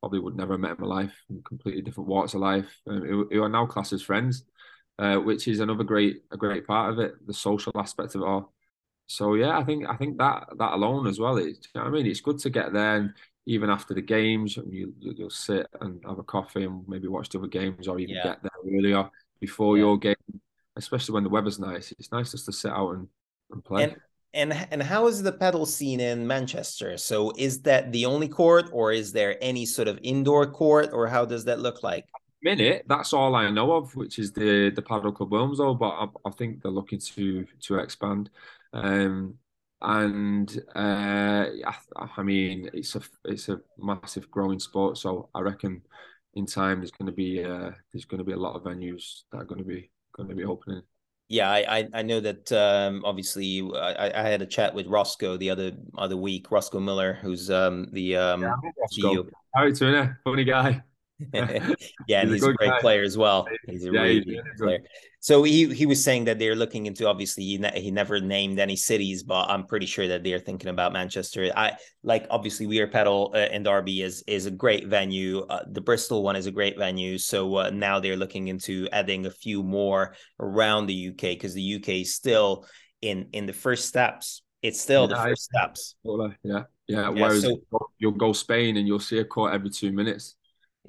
probably 0.00 0.20
would 0.20 0.36
never 0.36 0.54
have 0.54 0.60
met 0.60 0.78
in 0.78 0.80
my 0.80 0.86
life, 0.86 1.14
in 1.28 1.42
completely 1.42 1.82
different 1.82 2.08
walks 2.08 2.34
of 2.34 2.40
life, 2.40 2.68
um, 2.88 3.02
who, 3.02 3.28
who, 3.30 3.42
are 3.42 3.48
now 3.48 3.66
classed 3.66 3.92
as 3.92 4.02
friends, 4.02 4.44
uh, 5.00 5.16
which 5.16 5.48
is 5.48 5.60
another 5.60 5.84
great 5.84 6.22
a 6.30 6.36
great 6.36 6.66
part 6.66 6.92
of 6.92 6.98
it, 6.98 7.26
the 7.26 7.34
social 7.34 7.72
aspect 7.76 8.14
of 8.14 8.20
it 8.20 8.26
all 8.26 8.52
so 9.10 9.34
yeah, 9.34 9.58
I 9.58 9.64
think 9.64 9.88
I 9.88 9.96
think 9.96 10.18
that 10.18 10.46
that 10.56 10.72
alone 10.72 11.08
as 11.08 11.18
well. 11.18 11.36
Is, 11.36 11.58
you 11.74 11.80
know 11.80 11.82
I 11.82 11.90
mean, 11.90 12.06
it's 12.06 12.20
good 12.20 12.38
to 12.38 12.48
get 12.48 12.72
there, 12.72 12.94
and 12.94 13.12
even 13.44 13.68
after 13.68 13.92
the 13.92 14.00
games, 14.02 14.56
you 14.56 14.94
you'll 15.00 15.30
sit 15.30 15.66
and 15.80 16.00
have 16.06 16.20
a 16.20 16.22
coffee 16.22 16.62
and 16.62 16.86
maybe 16.86 17.08
watch 17.08 17.28
the 17.28 17.38
other 17.38 17.48
games, 17.48 17.88
or 17.88 17.98
even 17.98 18.14
yeah. 18.14 18.22
get 18.22 18.42
there 18.42 18.52
earlier 18.64 19.10
before 19.40 19.76
yeah. 19.76 19.82
your 19.82 19.98
game. 19.98 20.14
Especially 20.76 21.12
when 21.12 21.24
the 21.24 21.28
weather's 21.28 21.58
nice, 21.58 21.92
it's 21.98 22.12
nice 22.12 22.30
just 22.30 22.46
to 22.46 22.52
sit 22.52 22.70
out 22.70 22.92
and, 22.92 23.08
and 23.50 23.64
play. 23.64 23.84
And- 23.84 23.96
and 24.32 24.52
and 24.70 24.80
how 24.80 25.08
is 25.08 25.24
the 25.24 25.32
padel 25.32 25.66
scene 25.66 25.98
in 25.98 26.24
Manchester? 26.24 26.96
So 26.96 27.32
is 27.36 27.62
that 27.62 27.90
the 27.90 28.06
only 28.06 28.28
court, 28.28 28.70
or 28.72 28.92
is 28.92 29.10
there 29.10 29.36
any 29.42 29.66
sort 29.66 29.88
of 29.88 29.98
indoor 30.04 30.46
court, 30.46 30.90
or 30.92 31.08
how 31.08 31.24
does 31.24 31.46
that 31.46 31.58
look 31.58 31.82
like? 31.82 32.06
Minute, 32.42 32.84
that's 32.86 33.12
all 33.12 33.34
I 33.34 33.50
know 33.50 33.72
of, 33.72 33.94
which 33.94 34.18
is 34.18 34.32
the 34.32 34.70
the 34.70 34.82
Padel 34.82 35.14
Club 35.14 35.30
Wilmslow. 35.30 35.78
But 35.78 35.90
I, 35.90 36.06
I, 36.28 36.30
think 36.30 36.62
they're 36.62 36.70
looking 36.70 36.98
to 36.98 37.46
to 37.62 37.78
expand. 37.78 38.30
Um, 38.72 39.34
and 39.82 40.62
uh, 40.74 41.46
I, 41.66 41.74
I, 42.16 42.22
mean, 42.22 42.70
it's 42.72 42.96
a 42.96 43.02
it's 43.24 43.48
a 43.48 43.60
massive 43.78 44.30
growing 44.30 44.58
sport. 44.58 44.98
So 44.98 45.28
I 45.34 45.40
reckon 45.40 45.82
in 46.34 46.46
time 46.46 46.80
there's 46.80 46.90
going 46.90 47.06
to 47.06 47.12
be 47.12 47.44
uh, 47.44 47.70
there's 47.92 48.04
going 48.04 48.18
to 48.18 48.24
be 48.24 48.32
a 48.32 48.38
lot 48.38 48.56
of 48.56 48.62
venues 48.62 49.22
that 49.32 49.38
are 49.38 49.44
going 49.44 49.60
to 49.62 49.64
be 49.64 49.90
going 50.12 50.28
to 50.28 50.34
be 50.34 50.44
opening. 50.44 50.82
Yeah, 51.28 51.50
I 51.50 51.88
I 51.94 52.02
know 52.02 52.20
that 52.20 52.50
um, 52.52 53.02
obviously 53.04 53.62
I, 53.74 54.10
I 54.14 54.28
had 54.28 54.42
a 54.42 54.46
chat 54.46 54.74
with 54.74 54.86
Roscoe 54.86 55.36
the 55.36 55.50
other 55.50 55.72
other 55.96 56.16
week. 56.16 56.50
Roscoe 56.50 56.80
Miller, 56.80 57.18
who's 57.22 57.50
um, 57.50 57.86
the 57.92 58.16
um, 58.16 58.42
yeah, 58.42 58.54
CEO. 58.92 59.28
How 59.54 59.64
you 59.64 60.14
Funny 60.24 60.44
guy. 60.44 60.82
yeah, 61.34 62.20
and 62.20 62.30
he's, 62.30 62.40
he's 62.40 62.48
a, 62.48 62.52
great 62.54 62.70
guy. 62.70 62.80
player 62.80 63.02
as 63.02 63.16
well. 63.16 63.46
He's 63.66 63.84
a 63.84 63.92
yeah, 63.92 64.00
really 64.00 64.24
good 64.24 64.42
player. 64.58 64.80
So 65.20 65.42
he 65.42 65.72
he 65.74 65.84
was 65.84 66.02
saying 66.02 66.24
that 66.24 66.38
they're 66.38 66.56
looking 66.56 66.86
into 66.86 67.06
obviously 67.06 67.44
he, 67.44 67.58
ne- 67.58 67.78
he 67.78 67.90
never 67.90 68.20
named 68.20 68.58
any 68.58 68.76
cities, 68.76 69.22
but 69.22 69.50
I'm 69.50 69.66
pretty 69.66 69.84
sure 69.84 70.08
that 70.08 70.24
they're 70.24 70.38
thinking 70.38 70.70
about 70.70 70.94
Manchester. 70.94 71.52
I 71.54 71.76
like 72.02 72.26
obviously 72.30 72.66
We 72.66 72.80
Are 72.80 72.88
Padel 72.88 73.34
uh, 73.34 73.52
in 73.52 73.62
Derby 73.62 74.00
is 74.00 74.24
is 74.26 74.46
a 74.46 74.50
great 74.50 74.86
venue. 74.86 75.40
Uh, 75.40 75.64
the 75.70 75.82
Bristol 75.82 76.22
one 76.22 76.36
is 76.36 76.46
a 76.46 76.50
great 76.50 76.78
venue. 76.78 77.18
So 77.18 77.54
uh, 77.56 77.70
now 77.70 78.00
they're 78.00 78.16
looking 78.16 78.48
into 78.48 78.88
adding 78.92 79.26
a 79.26 79.30
few 79.30 79.62
more 79.62 80.14
around 80.40 80.86
the 80.86 81.08
UK 81.10 81.20
because 81.20 81.52
the 81.52 81.74
UK 81.74 81.88
is 81.88 82.14
still 82.14 82.66
in 83.02 83.28
in 83.32 83.44
the 83.44 83.52
first 83.52 83.88
steps. 83.88 84.42
It's 84.62 84.80
still 84.80 85.02
yeah, 85.02 85.16
the 85.16 85.22
first 85.22 85.42
steps. 85.42 85.96
Yeah, 86.02 86.28
yeah. 86.42 86.62
yeah 86.88 87.08
Whereas 87.08 87.42
so, 87.42 87.60
you'll 87.98 88.12
go 88.12 88.32
Spain 88.32 88.78
and 88.78 88.86
you'll 88.86 89.00
see 89.00 89.18
a 89.18 89.24
court 89.24 89.52
every 89.52 89.70
two 89.70 89.92
minutes. 89.92 90.36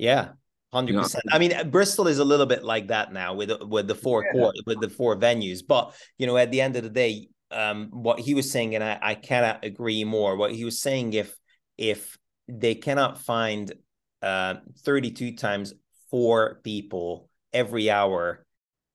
Yeah, 0.02 0.30
hundred 0.74 0.96
yeah. 0.96 1.04
percent. 1.04 1.24
I 1.32 1.38
mean, 1.38 1.70
Bristol 1.70 2.08
is 2.08 2.18
a 2.18 2.26
little 2.26 2.48
bit 2.48 2.64
like 2.64 2.88
that 2.88 3.14
now 3.14 3.36
with 3.36 3.52
with 3.62 3.88
the 3.88 3.94
four 3.94 4.26
yeah. 4.26 4.32
court 4.32 4.56
with 4.66 4.82
the 4.82 4.90
four 4.90 5.16
venues. 5.16 5.60
But 5.66 5.94
you 6.18 6.26
know, 6.26 6.38
at 6.38 6.50
the 6.50 6.60
end 6.60 6.76
of 6.76 6.82
the 6.82 6.90
day, 6.90 7.28
um, 7.52 7.90
what 7.92 8.20
he 8.20 8.34
was 8.34 8.50
saying, 8.50 8.74
and 8.74 8.84
I, 8.84 8.98
I 9.00 9.14
cannot 9.14 9.64
agree 9.64 10.04
more. 10.04 10.36
What 10.36 10.54
he 10.54 10.66
was 10.66 10.82
saying, 10.82 11.14
if 11.14 11.38
if 11.78 12.18
they 12.48 12.74
cannot 12.74 13.22
find 13.22 13.72
uh, 14.24 14.56
thirty 14.80 15.12
two 15.12 15.36
times 15.36 15.76
four 16.10 16.60
people 16.64 17.30
every 17.54 17.92
hour. 17.92 18.44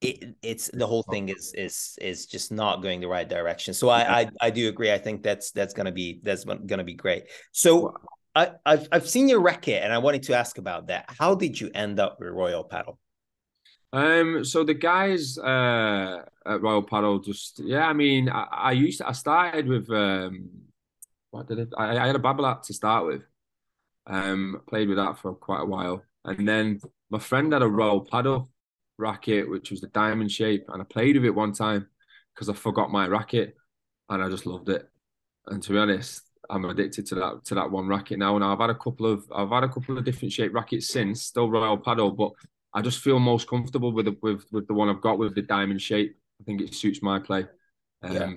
It, 0.02 0.36
it's 0.42 0.68
the 0.74 0.86
whole 0.86 1.04
thing 1.04 1.30
is 1.30 1.54
is 1.56 1.96
is 2.02 2.26
just 2.26 2.52
not 2.52 2.82
going 2.82 3.00
the 3.00 3.08
right 3.08 3.26
direction. 3.26 3.72
So 3.72 3.88
I 3.88 4.20
I, 4.20 4.30
I 4.42 4.50
do 4.50 4.68
agree. 4.68 4.92
I 4.92 4.98
think 4.98 5.22
that's 5.22 5.52
that's 5.52 5.72
gonna 5.72 5.92
be 5.92 6.20
that's 6.22 6.44
gonna 6.44 6.84
be 6.84 6.94
great. 6.94 7.24
So 7.52 7.94
I, 8.36 8.50
have 8.66 8.88
I've 8.92 9.08
seen 9.08 9.28
your 9.28 9.40
racket, 9.40 9.82
and 9.82 9.92
I 9.92 9.98
wanted 9.98 10.22
to 10.24 10.36
ask 10.36 10.58
about 10.58 10.88
that. 10.88 11.06
How 11.18 11.34
did 11.34 11.58
you 11.58 11.70
end 11.74 11.98
up 11.98 12.20
with 12.20 12.28
Royal 12.28 12.64
Padel? 12.64 12.98
Um, 13.92 14.44
so 14.44 14.62
the 14.62 14.74
guys 14.74 15.38
uh, 15.38 16.22
at 16.44 16.60
Royal 16.60 16.82
Padel 16.82 17.24
just 17.24 17.60
yeah, 17.60 17.86
I 17.86 17.94
mean, 17.94 18.28
I, 18.28 18.46
I 18.50 18.72
used 18.72 18.98
to, 18.98 19.08
I 19.08 19.12
started 19.12 19.66
with 19.66 19.88
um, 19.90 20.50
what 21.30 21.48
did 21.48 21.60
it? 21.60 21.68
I, 21.78 21.96
I 21.96 22.06
had 22.06 22.16
a 22.16 22.20
Babolat 22.20 22.62
to 22.64 22.74
start 22.74 23.06
with. 23.06 23.22
Um, 24.08 24.60
played 24.68 24.88
with 24.88 24.98
that 24.98 25.18
for 25.18 25.34
quite 25.34 25.62
a 25.62 25.66
while, 25.66 26.04
and 26.24 26.46
then 26.46 26.80
my 27.10 27.18
friend 27.18 27.52
had 27.52 27.62
a 27.62 27.68
Royal 27.68 28.04
Padel 28.04 28.48
racket, 28.98 29.48
which 29.48 29.70
was 29.70 29.80
the 29.80 29.88
diamond 29.88 30.30
shape, 30.30 30.66
and 30.68 30.80
I 30.82 30.84
played 30.84 31.16
with 31.16 31.24
it 31.24 31.34
one 31.34 31.52
time 31.52 31.88
because 32.34 32.48
I 32.48 32.52
forgot 32.52 32.92
my 32.92 33.08
racket, 33.08 33.56
and 34.10 34.22
I 34.22 34.28
just 34.28 34.46
loved 34.46 34.68
it. 34.68 34.88
And 35.46 35.62
to 35.62 35.72
be 35.72 35.78
honest, 35.78 36.25
I'm 36.50 36.64
addicted 36.64 37.06
to 37.06 37.14
that 37.16 37.44
to 37.46 37.54
that 37.54 37.70
one 37.70 37.88
racket 37.88 38.18
now. 38.18 38.36
And 38.36 38.44
I've 38.44 38.58
had 38.58 38.70
a 38.70 38.74
couple 38.74 39.06
of 39.06 39.24
I've 39.34 39.50
had 39.50 39.64
a 39.64 39.68
couple 39.68 39.96
of 39.98 40.04
different 40.04 40.32
shaped 40.32 40.54
rackets 40.54 40.88
since, 40.88 41.22
still 41.22 41.50
Royal 41.50 41.78
Padel, 41.78 42.16
but 42.16 42.32
I 42.74 42.82
just 42.82 43.00
feel 43.00 43.18
most 43.18 43.48
comfortable 43.48 43.92
with 43.92 44.06
the, 44.06 44.16
with 44.22 44.44
with 44.52 44.66
the 44.66 44.74
one 44.74 44.88
I've 44.88 45.00
got 45.00 45.18
with 45.18 45.34
the 45.34 45.42
diamond 45.42 45.80
shape. 45.80 46.16
I 46.40 46.44
think 46.44 46.60
it 46.60 46.74
suits 46.74 47.02
my 47.02 47.18
play 47.18 47.46
um, 48.02 48.12
yeah. 48.12 48.32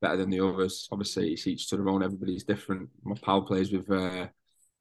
better 0.00 0.16
than 0.16 0.30
the 0.30 0.40
others. 0.40 0.88
Obviously, 0.92 1.32
it's 1.32 1.46
each 1.46 1.68
to 1.68 1.76
their 1.76 1.88
own. 1.88 2.02
Everybody's 2.02 2.44
different. 2.44 2.88
My 3.02 3.16
pal 3.20 3.42
plays 3.42 3.72
with 3.72 3.90
uh, 3.90 4.28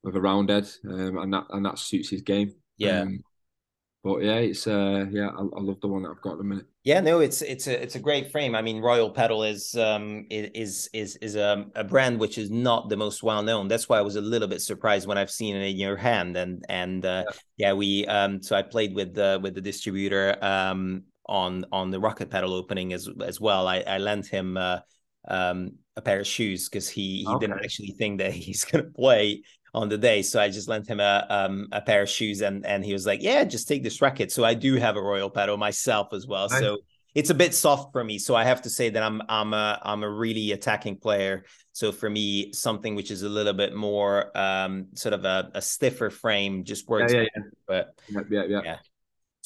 with 0.04 0.16
a 0.16 0.22
round 0.22 0.50
head, 0.50 0.70
um, 0.88 1.18
and 1.18 1.34
that 1.34 1.46
and 1.50 1.66
that 1.66 1.80
suits 1.80 2.10
his 2.10 2.22
game. 2.22 2.54
Yeah. 2.78 3.02
Um, 3.02 3.24
but 4.04 4.20
yeah, 4.20 4.36
it's 4.36 4.66
uh 4.66 5.06
yeah, 5.12 5.28
I, 5.28 5.42
I, 5.42 5.62
love 5.62 5.82
the 5.82 5.88
one 5.88 6.04
that 6.04 6.10
I've 6.10 6.22
got 6.22 6.34
at 6.34 6.38
the 6.38 6.44
minute. 6.44 6.66
Yeah, 6.84 7.02
no, 7.02 7.20
it's 7.20 7.42
it's 7.42 7.68
a 7.68 7.82
it's 7.82 7.96
a 7.96 8.00
great 8.00 8.32
frame. 8.32 8.56
I 8.56 8.62
mean, 8.62 8.82
Royal 8.82 9.14
Padel 9.14 9.50
is 9.50 9.76
um 9.76 10.26
is 10.30 10.90
is 10.94 11.18
is 11.18 11.36
a, 11.36 11.66
a 11.76 11.84
brand 11.84 12.20
which 12.20 12.38
is 12.38 12.50
not 12.50 12.88
the 12.88 12.96
most 12.96 13.24
well 13.24 13.44
known. 13.44 13.68
That's 13.68 13.90
why 13.90 13.98
I 13.98 14.02
was 14.02 14.16
a 14.16 14.22
little 14.22 14.48
bit 14.48 14.62
surprised 14.62 15.06
when 15.06 15.18
I've 15.18 15.32
seen 15.32 15.56
it 15.56 15.70
in 15.70 15.76
your 15.76 15.98
hand. 15.98 16.38
And 16.38 16.64
and 16.70 17.06
uh, 17.06 17.26
yeah. 17.58 17.68
yeah, 17.68 17.74
we 17.74 18.06
um 18.08 18.42
so 18.42 18.56
I 18.56 18.62
played 18.62 18.96
with 18.96 19.14
the 19.14 19.40
with 19.44 19.56
the 19.56 19.62
distributor 19.62 20.38
um 20.42 21.04
on 21.26 21.66
on 21.72 21.92
the 21.92 22.00
Rocket 22.00 22.30
Padel 22.30 22.52
opening 22.52 22.94
as 22.94 23.10
as 23.22 23.42
well. 23.42 23.68
I 23.68 23.82
I 23.82 23.98
lent 23.98 24.28
him 24.28 24.56
uh 24.56 24.80
um 25.28 25.74
a 25.98 26.02
pair 26.02 26.22
of 26.22 26.28
shoes 26.28 26.70
because 26.70 26.88
he 26.88 27.20
he 27.20 27.28
okay. 27.28 27.48
didn't 27.48 27.64
actually 27.64 27.92
think 27.98 28.20
that 28.20 28.32
he's 28.46 28.64
gonna 28.64 28.86
play 28.86 29.44
on 29.74 29.90
the 29.90 29.98
day. 29.98 30.22
So 30.22 30.40
I 30.40 30.50
just 30.50 30.68
lent 30.68 30.88
him 30.88 31.00
a 31.00 31.26
um, 31.30 31.68
a 31.72 31.82
pair 31.82 32.02
of 32.02 32.10
shoes, 32.10 32.42
and 32.42 32.66
and 32.66 32.84
he 32.84 32.94
was 32.94 33.06
like, 33.06 33.22
"Yeah, 33.22 33.44
just 33.44 33.68
take 33.68 33.84
this 33.84 34.02
racket." 34.02 34.32
So 34.32 34.44
I 34.44 34.54
do 34.54 34.76
have 34.76 34.96
a 34.96 35.02
Royal 35.02 35.30
Padel 35.32 35.58
myself 35.58 36.14
as 36.14 36.28
well. 36.28 36.48
Nice. 36.50 36.60
So 36.60 36.78
it's 37.16 37.30
a 37.30 37.36
bit 37.36 37.54
soft 37.54 37.92
for 37.92 38.04
me. 38.04 38.20
So 38.20 38.36
I 38.36 38.44
have 38.44 38.62
to 38.64 38.70
say 38.70 38.90
that 38.90 39.02
I'm 39.02 39.22
I'm 39.30 39.54
a 39.54 39.80
I'm 39.84 40.04
a 40.04 40.10
really 40.10 40.52
attacking 40.52 40.98
player. 40.98 41.46
So 41.72 41.92
for 41.92 42.10
me, 42.10 42.52
something 42.54 42.96
which 42.96 43.12
is 43.12 43.24
a 43.24 43.30
little 43.30 43.54
bit 43.54 43.74
more 43.76 44.38
um, 44.38 44.88
sort 44.96 45.14
of 45.14 45.26
a, 45.26 45.52
a 45.56 45.62
stiffer 45.62 46.10
frame 46.10 46.64
just 46.64 46.88
works. 46.88 47.14
Yeah, 47.14 47.22
yeah, 47.22 47.28
yeah. 47.36 47.44
But 47.68 48.00
yeah, 48.10 48.22
yeah, 48.30 48.44
yeah. 48.48 48.62
yeah. 48.64 48.78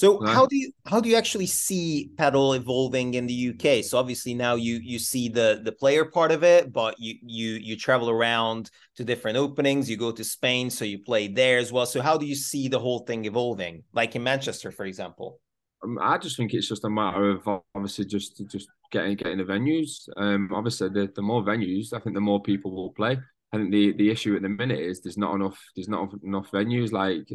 So 0.04 0.20
how 0.26 0.46
do 0.46 0.58
you 0.58 0.74
how 0.86 1.00
do 1.00 1.08
you 1.08 1.16
actually 1.16 1.46
see 1.46 2.12
padel 2.16 2.58
evolving 2.58 3.14
in 3.14 3.26
the 3.26 3.52
UK? 3.52 3.86
So 3.86 3.98
obviously 3.98 4.34
now 4.34 4.56
you 4.56 4.82
you 4.84 5.00
see 5.00 5.30
the 5.30 5.62
the 5.64 5.72
player 5.72 6.04
part 6.04 6.34
of 6.34 6.44
it, 6.44 6.74
but 6.74 7.00
you 7.00 7.16
you 7.22 7.52
you 7.52 7.78
travel 7.78 8.10
around 8.10 8.70
to 8.98 9.06
different 9.06 9.38
openings. 9.38 9.90
You 9.90 9.96
go 9.96 10.12
to 10.12 10.24
Spain, 10.26 10.70
so 10.70 10.84
you 10.84 11.00
play 11.00 11.30
there 11.30 11.58
as 11.58 11.72
well. 11.72 11.86
So 11.86 12.02
how 12.02 12.18
do 12.18 12.26
you 12.26 12.36
see 12.36 12.68
the 12.68 12.80
whole 12.80 13.00
thing 13.00 13.24
evolving? 13.24 13.84
Like 13.94 14.14
in 14.18 14.24
Manchester, 14.24 14.72
for 14.72 14.84
example. 14.84 15.40
Um, 15.82 15.98
I 16.02 16.18
just 16.18 16.36
think 16.36 16.54
it's 16.54 16.68
just 16.68 16.84
a 16.84 16.90
matter 16.90 17.30
of 17.30 17.62
obviously 17.74 18.04
just 18.04 18.46
just 18.52 18.68
getting 18.92 19.16
getting 19.16 19.38
the 19.38 19.46
venues. 19.46 20.10
Um, 20.18 20.50
obviously 20.54 20.90
the, 20.90 21.14
the 21.16 21.22
more 21.22 21.44
venues, 21.44 21.94
I 21.94 22.00
think 22.00 22.14
the 22.14 22.20
more 22.20 22.42
people 22.42 22.76
will 22.76 22.92
play. 22.92 23.20
I 23.54 23.58
think 23.58 23.72
the 23.72 23.94
the 23.94 24.10
issue 24.10 24.36
at 24.36 24.42
the 24.42 24.50
minute 24.50 24.80
is 24.80 25.02
there's 25.02 25.18
not 25.18 25.36
enough 25.36 25.64
there's 25.76 25.88
not 25.88 26.12
enough 26.24 26.50
venues 26.50 26.92
like 26.92 27.30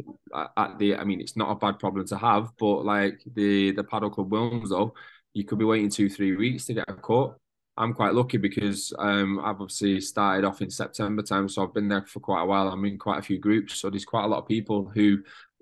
at 0.57 0.77
the 0.77 0.95
I 0.95 1.05
mean 1.05 1.21
it's 1.21 1.37
not 1.37 1.49
a 1.49 1.55
bad 1.55 1.79
problem 1.79 2.05
to 2.07 2.17
have, 2.17 2.49
but 2.59 2.83
like 2.83 3.21
the 3.33 3.71
the 3.71 3.85
padel 3.85 4.11
club 4.11 4.29
Wilmslow, 4.29 4.91
you 5.33 5.45
could 5.45 5.59
be 5.59 5.65
waiting 5.65 5.89
two 5.89 6.09
three 6.09 6.35
weeks 6.35 6.65
to 6.65 6.73
get 6.73 6.89
a 6.89 6.93
court. 6.93 7.37
I'm 7.77 7.93
quite 7.93 8.13
lucky 8.13 8.35
because 8.35 8.93
um, 8.99 9.39
I've 9.39 9.61
obviously 9.61 10.01
started 10.01 10.45
off 10.45 10.61
in 10.61 10.69
September 10.69 11.21
time, 11.21 11.47
so 11.47 11.63
I've 11.63 11.73
been 11.73 11.87
there 11.87 12.05
for 12.05 12.19
quite 12.19 12.41
a 12.41 12.45
while. 12.45 12.67
I'm 12.67 12.83
in 12.83 12.97
quite 12.97 13.19
a 13.19 13.23
few 13.23 13.39
groups, 13.39 13.75
so 13.75 13.89
there's 13.89 14.03
quite 14.03 14.25
a 14.25 14.27
lot 14.27 14.39
of 14.39 14.47
people 14.49 14.91
who 14.93 15.19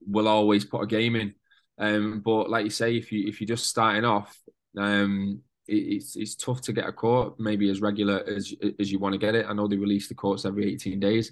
will 0.07 0.27
always 0.27 0.65
put 0.65 0.81
a 0.81 0.87
game 0.87 1.15
in. 1.15 1.35
Um, 1.77 2.21
but 2.25 2.49
like 2.49 2.63
you 2.63 2.71
say, 2.71 2.97
if 2.97 3.11
you 3.11 3.27
if 3.27 3.39
you're 3.39 3.47
just 3.47 3.67
starting 3.67 4.05
off, 4.05 4.35
um, 4.75 5.43
it's 5.67 6.15
it's 6.15 6.35
tough 6.35 6.61
to 6.61 6.73
get 6.73 6.87
a 6.87 6.91
court 6.91 7.39
maybe 7.39 7.69
as 7.69 7.81
regular 7.81 8.23
as 8.27 8.53
as 8.79 8.91
you 8.91 8.99
want 8.99 9.13
to 9.13 9.19
get 9.19 9.35
it. 9.35 9.45
I 9.47 9.53
know 9.53 9.67
they 9.67 9.77
release 9.77 10.07
the 10.07 10.15
courts 10.15 10.45
every 10.45 10.71
18 10.73 10.99
days, 10.99 11.31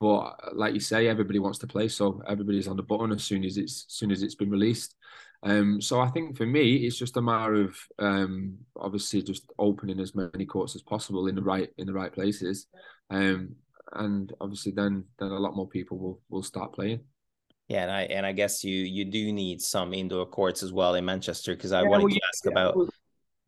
but 0.00 0.54
like 0.54 0.74
you 0.74 0.80
say, 0.80 1.08
everybody 1.08 1.38
wants 1.38 1.58
to 1.60 1.66
play, 1.66 1.88
so 1.88 2.22
everybody's 2.26 2.68
on 2.68 2.76
the 2.76 2.82
button 2.82 3.12
as 3.12 3.24
soon 3.24 3.44
as 3.44 3.56
it's 3.56 3.86
as 3.88 3.94
soon 3.94 4.10
as 4.10 4.22
it's 4.22 4.34
been 4.34 4.50
released. 4.50 4.94
Um, 5.42 5.80
so 5.80 6.00
I 6.00 6.08
think 6.08 6.36
for 6.36 6.46
me, 6.46 6.76
it's 6.86 6.98
just 6.98 7.16
a 7.18 7.22
matter 7.22 7.54
of 7.54 7.76
um, 7.98 8.56
obviously 8.76 9.22
just 9.22 9.44
opening 9.58 10.00
as 10.00 10.14
many 10.14 10.46
courts 10.46 10.74
as 10.74 10.82
possible 10.82 11.26
in 11.26 11.34
the 11.34 11.42
right 11.42 11.70
in 11.78 11.86
the 11.86 11.92
right 11.92 12.12
places, 12.12 12.66
um, 13.10 13.54
and 13.92 14.32
obviously 14.40 14.72
then 14.72 15.04
then 15.18 15.30
a 15.30 15.38
lot 15.38 15.54
more 15.54 15.68
people 15.68 15.98
will 15.98 16.20
will 16.30 16.42
start 16.42 16.72
playing. 16.72 17.00
Yeah, 17.68 17.82
and 17.82 17.90
I 17.90 18.02
and 18.02 18.26
I 18.26 18.32
guess 18.32 18.62
you 18.64 18.76
you 18.76 19.04
do 19.04 19.32
need 19.32 19.60
some 19.60 19.94
indoor 19.94 20.26
courts 20.26 20.62
as 20.62 20.72
well 20.72 20.94
in 20.94 21.04
Manchester 21.04 21.54
because 21.54 21.72
I 21.72 21.82
yeah, 21.82 21.88
wanted 21.88 22.04
well, 22.04 22.14
to 22.14 22.20
ask 22.28 22.44
yeah, 22.44 22.50
about 22.50 22.76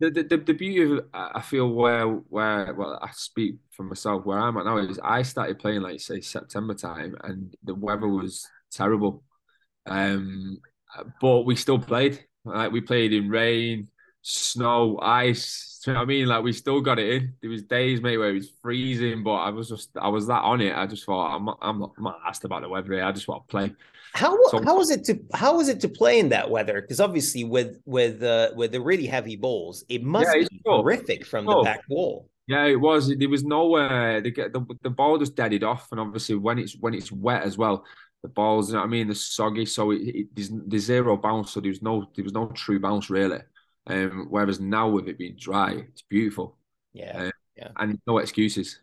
the, 0.01 0.11
the 0.11 0.37
the 0.37 0.53
beauty 0.53 0.83
of 0.83 1.07
I 1.13 1.41
feel 1.41 1.71
where 1.73 2.07
where 2.07 2.75
well 2.75 2.99
I 3.03 3.11
speak 3.13 3.57
for 3.71 3.83
myself 3.83 4.27
where 4.27 4.39
I'm 4.39 4.57
at 4.59 4.67
now 4.67 4.79
is 4.79 5.01
I 5.03 5.23
started 5.23 5.59
playing 5.59 5.81
like 5.81 6.01
say 6.01 6.21
September 6.21 6.75
time 6.75 7.17
and 7.25 7.55
the 7.65 7.75
weather 7.75 8.09
was 8.09 8.47
terrible, 8.71 9.25
um, 9.87 10.59
but 11.21 11.43
we 11.43 11.57
still 11.57 11.79
played. 11.79 12.25
Like 12.45 12.73
we 12.73 12.81
played 12.81 13.13
in 13.13 13.29
rain, 13.29 13.89
snow, 14.27 14.99
ice. 15.01 15.81
You 15.87 15.93
know 15.93 16.01
what 16.01 16.05
I 16.05 16.07
mean? 16.07 16.27
Like 16.27 16.43
we 16.43 16.53
still 16.53 16.81
got 16.81 16.99
it 16.99 17.09
in. 17.09 17.35
There 17.41 17.51
was 17.51 17.63
days, 17.63 18.01
mate, 18.01 18.19
where 18.19 18.31
it 18.31 18.35
was 18.35 18.51
freezing, 18.61 19.23
but 19.23 19.35
I 19.35 19.51
was 19.51 19.69
just 19.69 19.91
I 19.97 20.09
was 20.09 20.27
that 20.27 20.43
on 20.43 20.61
it. 20.61 20.77
I 20.77 20.87
just 20.87 21.05
thought 21.05 21.37
I'm 21.37 21.45
not 21.45 21.59
I'm 21.63 21.79
not, 21.79 21.93
I'm 21.97 22.05
not 22.05 22.19
asked 22.27 22.45
about 22.45 22.63
the 22.63 22.69
weather. 22.69 23.03
I 23.03 23.13
just 23.13 23.29
want 23.29 23.47
to 23.47 23.51
play. 23.51 23.73
How 24.15 24.37
so, 24.49 24.63
how 24.65 24.77
was 24.77 24.91
it 24.91 25.05
to 25.05 25.21
how 25.33 25.57
was 25.57 25.69
it 25.69 25.79
to 25.81 25.89
play 25.89 26.19
in 26.19 26.31
that 26.31 26.51
weather? 26.51 26.81
Because 26.81 27.01
obviously 27.01 27.45
with 27.45 27.79
with 27.85 28.23
uh, 28.23 28.51
with 28.57 28.73
the 28.73 28.81
really 28.81 29.07
heavy 29.07 29.37
balls, 29.37 29.85
it 29.89 30.03
must 30.03 30.29
yeah, 30.35 30.41
be 30.51 30.61
tough. 30.65 30.77
horrific 30.79 31.25
from 31.25 31.47
the 31.47 31.63
back 31.63 31.83
wall. 31.89 32.29
Yeah, 32.49 32.65
it 32.65 32.81
was. 32.81 33.15
There 33.17 33.29
was 33.29 33.45
nowhere 33.45 34.21
to 34.21 34.31
get 34.31 34.53
the 34.53 34.65
the 34.83 34.91
ball 34.91 35.19
just 35.19 35.37
deaded 35.37 35.63
off, 35.63 35.89
and 35.93 36.01
obviously 36.01 36.35
when 36.35 36.59
it's 36.59 36.77
when 36.81 36.95
it's 36.95 37.13
wet 37.13 37.43
as 37.43 37.57
well, 37.57 37.85
the 38.23 38.29
balls. 38.29 38.69
You 38.69 38.75
know 38.75 38.81
what 38.81 38.87
I 38.87 38.91
mean? 38.91 39.07
The 39.07 39.15
soggy, 39.15 39.67
so 39.67 39.93
it, 39.93 40.01
it, 40.03 40.27
there's, 40.35 40.51
there's 40.53 40.85
zero 40.85 41.17
bounce. 41.17 41.53
So 41.53 41.61
there 41.61 41.71
was 41.71 41.83
no 41.83 42.09
there 42.17 42.25
was 42.25 42.33
no 42.33 42.47
true 42.49 42.81
bounce 42.81 43.09
really. 43.09 43.41
Um, 43.87 44.27
whereas 44.31 44.59
now 44.61 44.89
with 44.89 45.09
it 45.09 45.19
being 45.19 45.37
dry, 45.39 45.85
it's 45.89 46.03
beautiful. 46.03 46.57
Yeah, 46.93 47.17
um, 47.17 47.33
yeah, 47.57 47.69
and 47.77 48.01
no 48.07 48.19
excuses. 48.19 48.81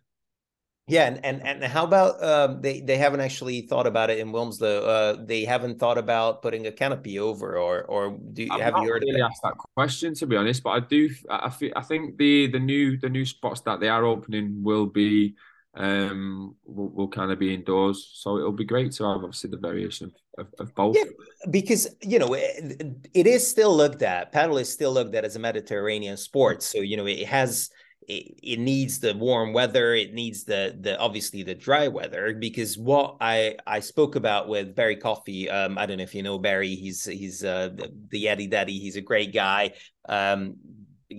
Yeah, 0.87 1.05
and 1.05 1.23
and, 1.23 1.41
and 1.41 1.63
how 1.63 1.85
about 1.85 2.21
um, 2.21 2.61
they 2.61 2.81
they 2.81 2.97
haven't 2.97 3.21
actually 3.21 3.61
thought 3.61 3.87
about 3.87 4.09
it 4.09 4.19
in 4.19 4.33
Wilmslow. 4.33 4.83
Uh, 4.85 5.25
they 5.25 5.45
haven't 5.45 5.79
thought 5.79 5.97
about 5.97 6.41
putting 6.41 6.67
a 6.67 6.71
canopy 6.71 7.19
over, 7.19 7.57
or 7.57 7.83
or 7.83 8.17
do 8.33 8.43
you, 8.43 8.51
have 8.51 8.77
you 8.77 8.89
heard 8.89 9.03
really 9.05 9.21
asked 9.21 9.41
that 9.43 9.57
question 9.75 10.13
to 10.15 10.27
be 10.27 10.35
honest? 10.35 10.61
But 10.61 10.71
I 10.71 10.79
do. 10.81 11.09
I 11.29 11.49
feel, 11.49 11.71
I 11.75 11.81
think 11.81 12.17
the 12.17 12.47
the 12.47 12.59
new 12.59 12.97
the 12.97 13.09
new 13.09 13.25
spots 13.25 13.61
that 13.61 13.79
they 13.79 13.87
are 13.87 14.03
opening 14.03 14.61
will 14.61 14.85
be 14.85 15.35
um 15.75 16.55
will, 16.65 16.89
will 16.89 17.07
kind 17.07 17.31
of 17.31 17.39
be 17.39 17.53
indoors, 17.53 18.11
so 18.13 18.37
it'll 18.37 18.51
be 18.51 18.65
great 18.65 18.91
to 18.93 19.03
have 19.05 19.23
obviously 19.23 19.49
the 19.49 19.57
variation 19.57 20.11
of, 20.37 20.47
of, 20.59 20.73
both. 20.75 20.95
Yeah, 20.95 21.05
because 21.49 21.95
you 22.01 22.19
know 22.19 22.33
it, 22.33 22.85
it 23.13 23.25
is 23.27 23.47
still 23.47 23.75
looked 23.75 24.03
at. 24.03 24.31
Padel 24.31 24.61
is 24.61 24.71
still 24.71 24.93
looked 24.93 25.15
at 25.15 25.25
as 25.25 25.35
a 25.35 25.39
Mediterranean 25.39 26.17
sport, 26.17 26.61
so 26.61 26.79
you 26.79 26.95
know 26.95 27.07
it 27.07 27.25
has 27.25 27.71
it, 28.07 28.35
it 28.43 28.59
needs 28.59 28.99
the 28.99 29.13
warm 29.15 29.53
weather. 29.53 29.93
It 29.93 30.13
needs 30.13 30.43
the 30.43 30.77
the 30.79 30.97
obviously 30.99 31.43
the 31.43 31.55
dry 31.55 31.87
weather. 31.87 32.33
Because 32.33 32.77
what 32.77 33.17
i 33.21 33.55
i 33.65 33.79
spoke 33.79 34.15
about 34.15 34.47
with 34.47 34.75
barry 34.75 34.95
coffey 34.95 35.49
um 35.49 35.77
i 35.77 35.85
don't 35.85 35.97
know 35.97 36.03
if 36.03 36.15
you 36.15 36.23
know 36.23 36.37
barry. 36.37 36.75
He's 36.75 37.05
he's 37.05 37.43
uh 37.43 37.69
the, 37.69 37.91
the 38.09 38.25
yeti 38.25 38.49
daddy. 38.49 38.79
He's 38.79 38.95
a 38.95 39.01
great 39.01 39.33
guy. 39.33 39.73
Um 40.07 40.55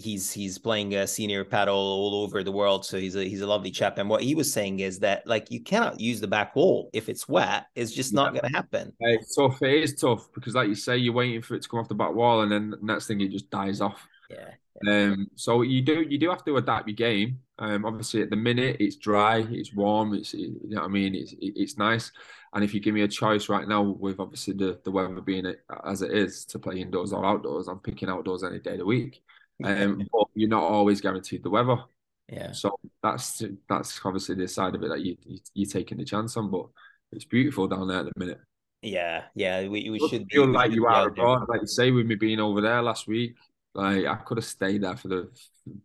he's 0.00 0.32
he's 0.32 0.58
playing 0.58 0.94
a 0.94 1.06
senior 1.06 1.44
padel 1.44 1.74
all 1.74 2.22
over 2.22 2.42
the 2.42 2.52
world 2.52 2.84
so 2.84 2.98
he's 2.98 3.16
a 3.16 3.24
he's 3.24 3.40
a 3.40 3.46
lovely 3.46 3.70
chap 3.70 3.98
and 3.98 4.08
what 4.08 4.22
he 4.22 4.34
was 4.34 4.52
saying 4.52 4.80
is 4.80 4.98
that 4.98 5.26
like 5.26 5.50
you 5.50 5.60
cannot 5.60 6.00
use 6.00 6.20
the 6.20 6.26
back 6.26 6.54
wall 6.56 6.90
if 6.92 7.08
it's 7.08 7.28
wet 7.28 7.66
it's 7.74 7.92
just 7.92 8.12
not 8.12 8.32
going 8.32 8.44
to 8.44 8.56
happen 8.56 8.92
it's 9.00 9.34
tough 9.34 9.60
it 9.62 9.82
is 9.82 9.94
tough 9.94 10.28
because 10.34 10.54
like 10.54 10.68
you 10.68 10.74
say 10.74 10.96
you're 10.96 11.12
waiting 11.12 11.42
for 11.42 11.54
it 11.54 11.62
to 11.62 11.68
come 11.68 11.80
off 11.80 11.88
the 11.88 11.94
back 11.94 12.14
wall 12.14 12.42
and 12.42 12.52
then 12.52 12.70
the 12.70 12.78
next 12.82 13.06
thing 13.06 13.20
it 13.20 13.30
just 13.30 13.50
dies 13.50 13.80
off 13.80 14.06
yeah 14.30 14.50
um, 14.88 15.28
so 15.36 15.62
you 15.62 15.82
do 15.82 16.04
you 16.08 16.18
do 16.18 16.30
have 16.30 16.44
to 16.44 16.56
adapt 16.56 16.88
your 16.88 16.96
game. 16.96 17.40
Um, 17.58 17.84
obviously 17.84 18.20
at 18.22 18.30
the 18.30 18.36
minute 18.36 18.78
it's 18.80 18.96
dry, 18.96 19.38
it's 19.48 19.72
warm, 19.72 20.14
it's 20.14 20.34
you 20.34 20.58
know 20.64 20.80
what 20.80 20.86
I 20.86 20.92
mean, 20.92 21.14
it's 21.14 21.34
it's 21.38 21.78
nice. 21.78 22.10
And 22.52 22.62
if 22.62 22.74
you 22.74 22.80
give 22.80 22.94
me 22.94 23.02
a 23.02 23.08
choice 23.08 23.48
right 23.48 23.66
now, 23.66 23.82
with 23.82 24.20
obviously 24.20 24.54
the, 24.54 24.78
the 24.84 24.90
weather 24.90 25.20
being 25.20 25.46
it 25.46 25.60
as 25.84 26.02
it 26.02 26.12
is 26.12 26.44
to 26.46 26.58
play 26.58 26.80
indoors 26.80 27.12
or 27.12 27.24
outdoors, 27.24 27.68
I'm 27.68 27.80
picking 27.80 28.08
outdoors 28.08 28.44
any 28.44 28.58
day 28.58 28.72
of 28.72 28.78
the 28.78 28.84
week. 28.84 29.22
Um, 29.64 30.06
but 30.12 30.26
you're 30.34 30.48
not 30.48 30.62
always 30.62 31.00
guaranteed 31.00 31.42
the 31.42 31.50
weather. 31.50 31.78
Yeah. 32.28 32.52
So 32.52 32.78
that's 33.02 33.42
that's 33.68 34.00
obviously 34.04 34.34
the 34.34 34.48
side 34.48 34.74
of 34.74 34.82
it 34.82 34.88
that 34.88 35.00
you, 35.00 35.16
you 35.24 35.38
you're 35.54 35.70
taking 35.70 35.98
the 35.98 36.04
chance 36.04 36.36
on. 36.36 36.50
But 36.50 36.66
it's 37.12 37.24
beautiful 37.24 37.68
down 37.68 37.88
there 37.88 38.00
at 38.00 38.06
the 38.06 38.12
minute. 38.16 38.40
Yeah, 38.82 39.22
yeah, 39.34 39.66
we, 39.66 39.88
we 39.88 40.08
should 40.10 40.26
feel 40.30 40.46
like 40.46 40.72
you 40.72 40.84
are 40.86 41.08
abroad, 41.08 41.48
like 41.48 41.62
you 41.62 41.66
say, 41.66 41.90
with 41.90 42.04
me 42.04 42.16
being 42.16 42.38
over 42.38 42.60
there 42.60 42.82
last 42.82 43.08
week. 43.08 43.34
Like 43.74 44.04
I 44.04 44.16
could 44.16 44.36
have 44.36 44.44
stayed 44.44 44.82
there 44.82 44.96
for 44.96 45.08
the 45.08 45.30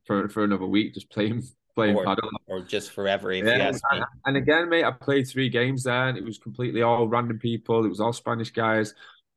for, 0.06 0.28
for 0.28 0.44
another 0.44 0.66
week 0.66 0.94
just 0.94 1.10
playing 1.10 1.44
playing 1.76 1.96
or, 1.96 2.06
padel 2.06 2.30
or 2.48 2.62
just 2.62 2.92
forever. 2.92 3.32
If 3.32 3.46
yeah, 3.46 3.72
and, 3.92 4.04
and, 4.26 4.38
again, 4.38 4.70
mate, 4.70 4.84
I 4.84 4.92
played 4.92 5.28
three 5.28 5.50
games 5.50 5.84
there, 5.84 6.10
and 6.10 6.18
it 6.18 6.24
was 6.26 6.38
completely 6.38 6.82
all 6.82 7.08
random 7.08 7.40
people. 7.40 7.86
It 7.86 7.90
was 7.90 8.02
all 8.02 8.14
Spanish 8.14 8.52
guys. 8.52 8.94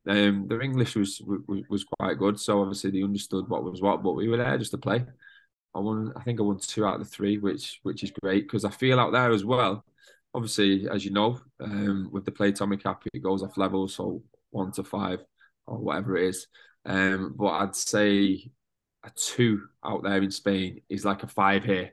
Um, 0.08 0.48
their 0.48 0.62
English 0.62 0.96
was, 0.96 1.20
was 1.24 1.62
was 1.68 1.84
quite 1.98 2.18
good, 2.18 2.38
so 2.40 2.60
obviously 2.60 2.90
they 2.90 3.02
understood 3.02 3.48
what 3.48 3.64
was 3.64 3.80
what. 3.80 4.02
But 4.02 4.12
we 4.14 4.28
were 4.28 4.36
there 4.36 4.58
just 4.58 4.72
to 4.72 4.78
play. 4.78 5.04
I 5.74 5.78
won. 5.78 6.12
I 6.16 6.22
think 6.22 6.40
I 6.40 6.42
won 6.42 6.58
two 6.58 6.84
out 6.84 7.00
of 7.00 7.00
the 7.00 7.06
three, 7.06 7.38
which 7.38 7.80
which 7.82 8.02
is 8.02 8.10
great 8.22 8.44
because 8.44 8.64
I 8.64 8.70
feel 8.70 8.98
out 9.00 9.12
there 9.12 9.30
as 9.30 9.44
well. 9.44 9.84
Obviously, 10.34 10.88
as 10.88 11.04
you 11.04 11.12
know, 11.12 11.40
um, 11.60 12.08
with 12.10 12.24
the 12.24 12.32
Playtomic 12.32 12.84
app, 12.86 13.04
it 13.12 13.22
goes 13.22 13.42
off 13.42 13.56
level, 13.56 13.86
so 13.88 14.22
one 14.50 14.72
to 14.72 14.84
five 14.84 15.20
or 15.66 15.78
whatever 15.78 16.16
it 16.16 16.28
is. 16.28 16.46
Um, 16.84 17.34
but 17.36 17.48
I'd 17.48 17.76
say 17.76 18.50
a 19.04 19.10
two 19.14 19.62
out 19.84 20.02
there 20.02 20.22
in 20.22 20.30
Spain 20.30 20.80
is 20.88 21.04
like 21.04 21.22
a 21.22 21.28
five 21.28 21.64
here. 21.64 21.92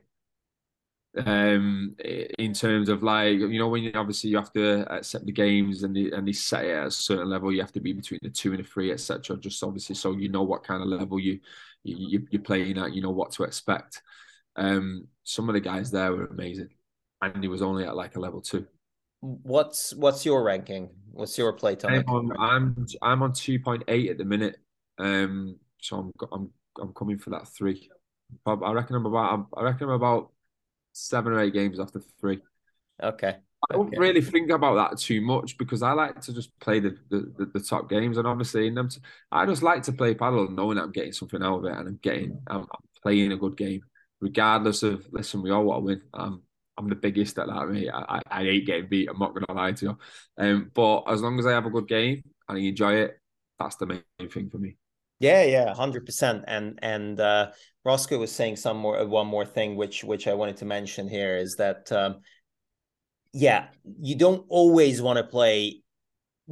Um, 1.16 1.96
in 2.38 2.52
terms 2.52 2.88
of 2.88 3.02
like 3.02 3.32
you 3.32 3.58
know 3.58 3.66
when 3.66 3.82
you 3.82 3.90
obviously 3.96 4.30
you 4.30 4.36
have 4.36 4.52
to 4.52 4.86
accept 4.92 5.26
the 5.26 5.32
games 5.32 5.82
and 5.82 5.94
the 5.94 6.12
and 6.12 6.26
they 6.26 6.32
set 6.32 6.64
it 6.64 6.70
at 6.70 6.86
a 6.86 6.90
certain 6.90 7.28
level, 7.28 7.52
you 7.52 7.60
have 7.60 7.72
to 7.72 7.80
be 7.80 7.92
between 7.92 8.20
the 8.22 8.30
two 8.30 8.50
and 8.50 8.60
the 8.60 8.64
three, 8.64 8.92
etc. 8.92 9.36
Just 9.38 9.62
obviously 9.64 9.96
so 9.96 10.12
you 10.12 10.28
know 10.28 10.42
what 10.42 10.62
kind 10.62 10.82
of 10.82 10.88
level 10.88 11.18
you, 11.18 11.40
you 11.82 12.26
you're 12.30 12.42
playing 12.42 12.78
at, 12.78 12.94
you 12.94 13.02
know 13.02 13.10
what 13.10 13.32
to 13.32 13.42
expect. 13.42 14.02
Um, 14.54 15.08
some 15.24 15.48
of 15.48 15.54
the 15.54 15.60
guys 15.60 15.90
there 15.90 16.12
were 16.12 16.26
amazing, 16.26 16.68
and 17.22 17.42
he 17.42 17.48
was 17.48 17.62
only 17.62 17.84
at 17.84 17.96
like 17.96 18.14
a 18.14 18.20
level 18.20 18.40
two. 18.40 18.66
What's 19.20 19.92
what's 19.94 20.24
your 20.24 20.44
ranking? 20.44 20.90
What's 21.10 21.36
your 21.36 21.52
play 21.52 21.74
time? 21.74 22.04
I'm 22.06 22.14
on, 22.14 22.36
I'm 22.38 22.86
I'm 23.02 23.22
on 23.22 23.32
two 23.32 23.58
point 23.58 23.82
eight 23.88 24.10
at 24.10 24.18
the 24.18 24.24
minute. 24.24 24.58
Um, 24.98 25.56
so 25.80 25.96
I'm 25.96 26.12
I'm 26.32 26.50
I'm 26.80 26.92
coming 26.94 27.18
for 27.18 27.30
that 27.30 27.48
three. 27.48 27.90
I 28.46 28.72
reckon 28.72 28.94
I'm 28.94 29.06
about 29.06 29.48
I 29.56 29.62
reckon 29.62 29.88
I'm 29.88 29.94
about 29.94 30.30
seven 30.92 31.32
or 31.32 31.40
eight 31.40 31.52
games 31.52 31.80
after 31.80 32.00
three. 32.20 32.40
Okay. 33.02 33.36
I 33.68 33.74
don't 33.74 33.88
okay. 33.88 33.98
really 33.98 34.22
think 34.22 34.50
about 34.50 34.74
that 34.74 34.98
too 34.98 35.20
much 35.20 35.58
because 35.58 35.82
I 35.82 35.92
like 35.92 36.20
to 36.22 36.32
just 36.32 36.58
play 36.60 36.80
the, 36.80 36.96
the, 37.10 37.50
the, 37.52 37.60
top 37.60 37.90
games 37.90 38.16
and 38.16 38.26
obviously 38.26 38.66
in 38.66 38.74
them. 38.74 38.88
To, 38.88 39.00
I 39.30 39.44
just 39.44 39.62
like 39.62 39.82
to 39.84 39.92
play 39.92 40.14
padel 40.14 40.50
knowing 40.50 40.78
I'm 40.78 40.92
getting 40.92 41.12
something 41.12 41.42
out 41.42 41.58
of 41.58 41.64
it 41.66 41.76
and 41.76 41.88
I'm 41.88 41.98
getting 42.02 42.40
I'm, 42.46 42.60
I'm, 42.60 42.80
playing 43.02 43.32
a 43.32 43.36
good 43.36 43.56
game 43.56 43.82
regardless 44.20 44.82
of 44.82 45.06
listen 45.10 45.42
we 45.42 45.50
all 45.50 45.64
want 45.64 45.80
to 45.80 45.84
win. 45.84 46.02
I'm 46.14 46.42
I'm 46.78 46.88
the 46.88 46.94
biggest 46.94 47.38
at 47.38 47.48
that 47.48 47.68
mate. 47.68 47.90
I, 47.92 48.20
I, 48.30 48.40
I 48.40 48.44
hate 48.44 48.66
getting 48.66 48.88
beat. 48.88 49.08
I'm 49.10 49.18
not 49.18 49.34
gonna 49.34 49.58
lie 49.58 49.72
to 49.72 49.86
you. 49.86 49.98
Um, 50.38 50.70
but 50.72 51.02
as 51.02 51.20
long 51.20 51.38
as 51.38 51.46
I 51.46 51.52
have 51.52 51.66
a 51.66 51.70
good 51.70 51.86
game 51.86 52.22
and 52.48 52.58
I 52.58 52.60
enjoy 52.62 52.94
it, 52.94 53.20
that's 53.58 53.76
the 53.76 53.86
main 53.86 54.02
thing 54.30 54.48
for 54.48 54.58
me. 54.58 54.76
Yeah, 55.20 55.42
yeah, 55.44 55.74
hundred 55.74 56.06
percent. 56.06 56.44
And 56.48 56.78
and 56.82 57.20
uh, 57.20 57.52
Roscoe 57.84 58.18
was 58.18 58.32
saying 58.32 58.56
some 58.56 58.78
more 58.78 59.06
one 59.06 59.26
more 59.26 59.44
thing, 59.44 59.76
which 59.76 60.02
which 60.02 60.26
I 60.26 60.34
wanted 60.34 60.56
to 60.58 60.64
mention 60.64 61.08
here 61.08 61.36
is 61.36 61.56
that 61.56 61.92
um, 61.92 62.22
yeah, 63.32 63.68
you 64.00 64.16
don't 64.16 64.44
always 64.48 65.00
want 65.00 65.18
to 65.18 65.24
play 65.24 65.82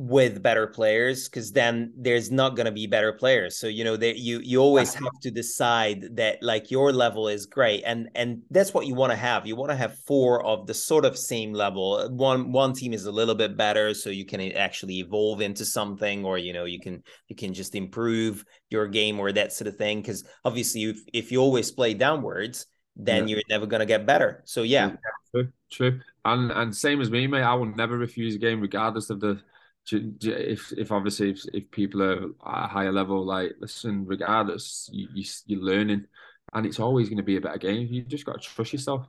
with 0.01 0.41
better 0.45 0.69
players 0.69 1.29
because 1.29 1.51
then 1.51 1.93
there's 1.97 2.31
not 2.31 2.55
going 2.55 2.67
to 2.67 2.71
be 2.71 2.87
better 2.87 3.13
players. 3.13 3.59
So 3.59 3.67
you 3.67 3.83
know 3.83 3.97
that 3.97 4.17
you 4.17 4.39
you 4.45 4.61
always 4.61 4.95
have 4.95 5.19
to 5.23 5.31
decide 5.33 6.15
that 6.15 6.41
like 6.41 6.71
your 6.71 6.93
level 6.93 7.27
is 7.27 7.47
great 7.47 7.83
and 7.85 8.09
and 8.15 8.43
that's 8.49 8.73
what 8.73 8.87
you 8.87 8.95
want 8.95 9.11
to 9.11 9.17
have. 9.17 9.45
You 9.45 9.57
want 9.57 9.73
to 9.73 9.77
have 9.77 9.99
four 10.07 10.47
of 10.47 10.69
the 10.69 10.75
sort 10.75 11.05
of 11.05 11.19
same 11.19 11.53
level. 11.53 12.09
One 12.11 12.53
one 12.53 12.75
team 12.75 12.93
is 12.93 13.07
a 13.07 13.11
little 13.11 13.35
bit 13.35 13.57
better 13.57 13.93
so 13.93 14.09
you 14.09 14.25
can 14.25 14.41
actually 14.53 15.01
evolve 15.01 15.41
into 15.41 15.65
something 15.65 16.25
or 16.25 16.39
you 16.39 16.53
know 16.53 16.65
you 16.65 16.79
can 16.79 17.03
you 17.27 17.35
can 17.35 17.53
just 17.53 17.75
improve 17.75 18.45
your 18.71 18.87
game 18.87 19.19
or 19.19 19.33
that 19.33 19.53
sort 19.53 19.67
of 19.67 19.77
thing 19.77 20.01
because 20.01 20.23
obviously 20.45 20.85
if, 20.85 21.01
if 21.13 21.33
you 21.33 21.41
always 21.41 21.73
play 21.73 21.93
downwards 21.93 22.67
then 22.95 23.27
yeah. 23.27 23.35
you're 23.35 23.45
never 23.51 23.67
going 23.67 23.81
to 23.81 23.87
get 23.87 24.07
better. 24.07 24.43
So 24.45 24.63
yeah 24.63 24.93
true, 25.33 25.49
true. 25.73 26.01
And 26.25 26.53
and 26.53 26.77
same 26.77 27.01
as 27.01 27.11
me 27.11 27.27
mate 27.27 27.43
i 27.43 27.55
will 27.55 27.75
never 27.75 27.99
refuse 27.99 28.37
a 28.37 28.39
game 28.39 28.61
regardless 28.61 29.11
of 29.11 29.19
the 29.19 29.41
if 29.93 30.73
if 30.73 30.93
obviously 30.93 31.31
if, 31.31 31.45
if 31.53 31.71
people 31.71 32.03
are 32.03 32.25
at 32.25 32.65
a 32.65 32.69
higher 32.69 32.93
level, 32.93 33.25
like 33.25 33.53
listen, 33.61 34.07
regardless, 34.07 34.89
you, 34.93 35.09
you 35.15 35.25
you're 35.47 35.63
learning, 35.63 36.07
and 36.55 36.67
it's 36.67 36.81
always 36.81 37.09
going 37.09 37.19
to 37.19 37.23
be 37.23 37.37
a 37.37 37.41
better 37.41 37.59
game. 37.59 37.89
You 37.91 38.03
just 38.03 38.27
got 38.27 38.41
to 38.41 38.49
trust 38.49 38.73
yourself, 38.73 39.07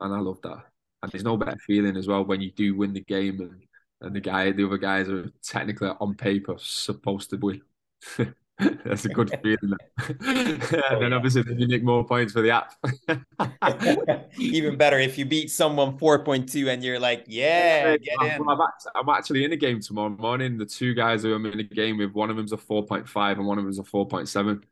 and 0.00 0.14
I 0.14 0.18
love 0.18 0.40
that. 0.42 0.64
And 1.02 1.10
there's 1.10 1.24
no 1.24 1.36
better 1.36 1.58
feeling 1.66 1.96
as 1.96 2.06
well 2.06 2.24
when 2.24 2.40
you 2.40 2.52
do 2.52 2.76
win 2.76 2.92
the 2.92 3.00
game, 3.00 3.40
and 3.40 3.62
and 4.00 4.16
the 4.16 4.20
guy, 4.20 4.50
the 4.50 4.66
other 4.66 4.78
guys 4.78 5.08
are 5.08 5.30
technically 5.42 5.90
on 6.00 6.14
paper 6.14 6.56
supposed 6.58 7.30
to 7.30 7.36
win. 7.36 7.62
That's 8.84 9.04
a 9.04 9.08
good 9.08 9.30
feeling. 9.42 9.76
and 10.26 10.74
oh, 10.90 11.00
then 11.00 11.12
obviously 11.12 11.42
then 11.42 11.58
you 11.58 11.68
make 11.68 11.82
more 11.82 12.04
points 12.04 12.32
for 12.32 12.42
the 12.42 12.50
app. 12.50 12.74
Even 14.38 14.76
better 14.76 14.98
if 14.98 15.18
you 15.18 15.24
beat 15.24 15.50
someone 15.50 15.98
4.2 15.98 16.72
and 16.72 16.82
you're 16.82 16.98
like, 16.98 17.24
yeah, 17.26 17.96
get 17.96 18.22
in. 18.22 18.48
I'm, 18.48 18.60
I'm 18.94 19.08
actually 19.08 19.44
in 19.44 19.52
a 19.52 19.56
game 19.56 19.80
tomorrow 19.80 20.10
morning. 20.10 20.58
The 20.58 20.66
two 20.66 20.94
guys 20.94 21.22
who 21.22 21.34
I'm 21.34 21.46
in 21.46 21.60
a 21.60 21.64
game 21.64 21.98
with, 21.98 22.12
one 22.12 22.30
of 22.30 22.36
them's 22.36 22.52
a 22.52 22.56
4.5 22.56 23.32
and 23.32 23.46
one 23.46 23.58
of 23.58 23.64
them's 23.64 23.78
a 23.78 23.82
4.7. 23.82 24.62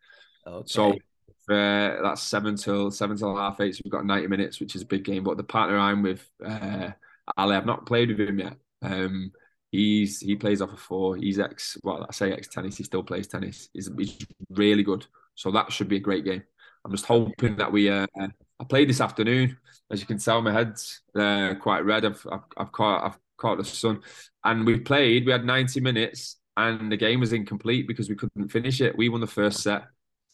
Okay. 0.46 0.64
So 0.66 0.92
uh, 0.92 2.03
that's 2.03 2.22
seven 2.22 2.57
till 2.57 2.90
seven 2.90 3.16
till 3.16 3.37
half 3.37 3.61
eight. 3.61 3.76
So 3.76 3.83
we've 3.85 3.92
got 3.92 4.07
90 4.07 4.29
minutes, 4.29 4.61
which 4.61 4.74
is 4.74 4.83
a 4.83 4.87
big 4.87 5.05
game. 5.05 5.24
But 5.24 5.37
the 5.37 5.44
partner 5.44 5.79
I'm 5.79 6.03
with, 6.03 6.29
uh, 6.44 6.90
Ali, 7.37 7.57
I've 7.57 7.66
not 7.66 7.87
played 7.87 8.09
with 8.09 8.20
him 8.20 8.38
yet. 8.38 8.57
Um, 8.83 9.33
He's 9.70 10.20
he 10.20 10.35
plays 10.37 10.61
off 10.61 10.72
a 10.72 10.76
four. 10.76 11.16
He's 11.16 11.38
ex 11.38 11.78
well, 11.83 12.04
I 12.09 12.12
say 12.12 12.33
ex 12.33 12.48
tennis. 12.48 12.76
He 12.76 12.85
still 12.85 13.02
plays 13.02 13.28
tennis. 13.28 13.68
He's, 13.72 13.88
he's 13.96 14.18
really 14.50 14.83
good. 14.83 15.06
So 15.35 15.50
that 15.52 15.72
should 15.72 15.88
be 15.88 15.96
a 15.96 16.00
great 16.00 16.24
game. 16.24 16.42
I'm 16.85 16.90
just 16.90 17.06
hoping 17.06 17.56
that 17.56 17.70
we. 17.70 17.88
Uh, 17.88 18.06
I 18.18 18.64
played 18.68 18.88
this 18.88 19.00
afternoon. 19.00 19.56
As 19.90 20.00
you 20.00 20.06
can 20.06 20.18
tell, 20.18 20.42
my 20.42 20.52
head's 20.52 21.02
uh, 21.14 21.54
quite 21.61 21.85
red. 21.85 22.04
I've, 22.04 22.26
I've 22.30 22.40
I've 22.56 22.72
caught 22.72 23.04
I've 23.04 23.18
caught 23.37 23.59
the 23.59 23.64
sun, 23.64 24.02
and 24.44 24.66
we 24.66 24.78
played. 24.80 25.26
We 25.26 25.33
had 25.33 25.44
90 25.44 25.80
minutes, 25.80 26.37
and 26.56 26.90
the 26.90 26.96
game 26.96 27.20
was 27.20 27.33
incomplete 27.33 27.87
because 27.87 28.09
we 28.09 28.16
couldn't 28.16 28.48
finish 28.48 28.80
it. 28.80 28.96
We 28.96 29.09
won 29.09 29.20
the 29.20 29.26
first 29.26 29.62
set. 29.62 29.85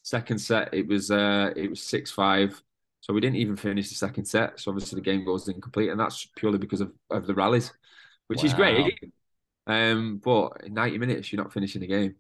Second 0.03 0.39
set, 0.39 0.73
it 0.73 0.87
was 0.87 1.11
uh, 1.11 1.51
it 1.57 1.69
was 1.69 1.83
six 1.83 2.11
five. 2.11 2.61
So 3.01 3.13
we 3.13 3.21
didn't 3.21 3.37
even 3.37 3.57
finish 3.57 3.89
the 3.89 3.95
second 3.95 4.25
set. 4.25 4.59
So 4.59 4.71
obviously 4.71 4.97
the 4.97 5.05
game 5.05 5.25
goes 5.25 5.47
incomplete, 5.49 5.91
and 5.91 6.01
that's 6.01 6.27
purely 6.37 6.59
because 6.59 6.81
of, 6.81 6.93
of 7.11 7.27
the 7.27 7.35
rallies, 7.35 7.73
which 8.29 8.41
wow. 8.41 8.45
is 8.45 8.55
great. 8.55 8.99
Um, 9.67 10.21
but 10.23 10.63
in 10.65 10.75
90 10.75 10.99
minutes, 10.99 11.33
you're 11.33 11.43
not 11.43 11.53
finishing 11.53 11.81
the 11.81 11.87
game. 11.87 12.15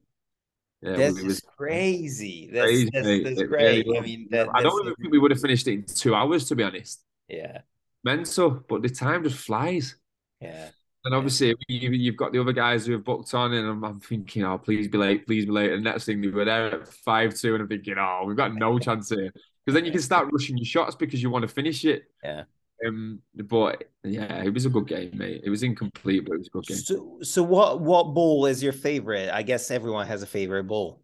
Yeah, 0.83 0.97
that's 0.97 1.23
was, 1.23 1.41
crazy. 1.57 2.51
That's, 2.53 2.67
crazy, 2.67 2.91
that's, 2.93 3.39
that's 3.39 3.49
great. 3.49 3.87
I 3.97 4.01
mean, 4.01 4.29
that, 4.31 4.49
I 4.53 4.63
don't 4.63 4.83
even 4.83 4.95
think 4.97 5.13
we 5.13 5.19
would 5.19 5.31
have 5.31 5.41
finished 5.41 5.67
it 5.67 5.73
in 5.73 5.85
two 5.85 6.15
hours, 6.15 6.49
to 6.49 6.57
be 6.57 6.63
honest. 6.63 7.03
Yeah. 7.29 7.61
Mental, 8.05 8.51
but 8.69 8.83
the 8.83 8.89
time 8.89 9.25
just 9.25 9.39
flies. 9.39 9.97
Yeah. 10.41 10.69
And 11.05 11.15
obviously, 11.15 11.55
yeah. 11.69 11.89
you, 11.91 12.11
have 12.11 12.17
got 12.17 12.33
the 12.33 12.41
other 12.41 12.53
guys 12.53 12.85
who 12.85 12.93
have 12.93 13.05
booked 13.05 13.33
on, 13.33 13.53
and 13.53 13.69
I'm, 13.69 13.85
I'm, 13.85 14.01
thinking, 14.01 14.45
oh, 14.45 14.59
please 14.59 14.89
be 14.89 14.99
late, 14.99 15.27
please 15.27 15.47
be 15.47 15.53
late. 15.53 15.73
And 15.73 15.85
next 15.85 16.05
thing, 16.05 16.21
they 16.21 16.29
were 16.29 16.45
there 16.45 16.81
at 16.81 16.89
5 16.89 17.35
2, 17.35 17.55
and 17.55 17.63
I'm 17.63 17.69
thinking, 17.69 17.95
oh, 17.97 18.25
we've 18.27 18.37
got 18.37 18.55
no 18.55 18.79
chance 18.81 19.09
here. 19.09 19.33
Because 19.65 19.75
then 19.75 19.85
you 19.85 19.93
can 19.93 20.03
start 20.03 20.29
rushing 20.33 20.59
your 20.59 20.67
shots 20.67 20.95
because 20.95 21.23
you 21.23 21.31
want 21.31 21.43
to 21.43 21.49
finish 21.49 21.85
it. 21.85 22.05
Yeah. 22.23 22.45
Um, 22.87 23.21
but 23.35 23.85
yeah, 24.05 24.43
it 24.43 24.53
was 24.53 24.67
a 24.67 24.71
good 24.71 24.87
game, 24.87 25.13
mate. 25.15 25.43
It 25.45 25.51
was 25.51 25.63
incomplete, 25.63 26.25
but 26.27 26.35
it 26.35 26.39
was 26.39 26.49
a 26.49 26.51
good 26.51 26.67
game. 26.67 26.77
So, 26.77 27.19
so 27.23 27.43
what 27.43 27.81
what 27.81 28.15
bowl 28.15 28.47
is 28.47 28.63
your 28.63 28.73
favorite? 28.73 29.31
I 29.31 29.43
guess 29.43 29.71
everyone 29.71 30.07
has 30.07 30.23
a 30.23 30.27
favorite 30.27 30.65
bowl. 30.65 31.03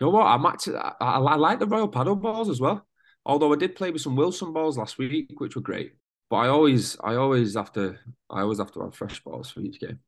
You 0.00 0.06
know 0.06 0.12
what? 0.12 0.26
I'm 0.26 0.46
actually 0.46 0.76
I, 0.76 0.94
I 1.00 1.34
like 1.36 1.58
the 1.58 1.66
Royal 1.66 1.88
Padel 1.88 2.20
balls 2.20 2.48
as 2.48 2.60
well. 2.60 2.86
Although 3.24 3.52
I 3.52 3.56
did 3.56 3.74
play 3.74 3.90
with 3.90 4.02
some 4.02 4.14
Wilson 4.14 4.52
balls 4.52 4.78
last 4.78 4.98
week, 4.98 5.40
which 5.40 5.56
were 5.56 5.62
great. 5.62 5.94
But 6.30 6.36
I 6.36 6.48
always 6.48 6.96
I 7.02 7.16
always 7.16 7.54
have 7.54 7.72
to 7.72 7.96
I 8.30 8.42
always 8.42 8.58
have 8.58 8.72
to 8.72 8.82
have 8.82 8.94
fresh 8.94 9.22
balls 9.24 9.50
for 9.50 9.60
each 9.60 9.80
game. 9.80 9.98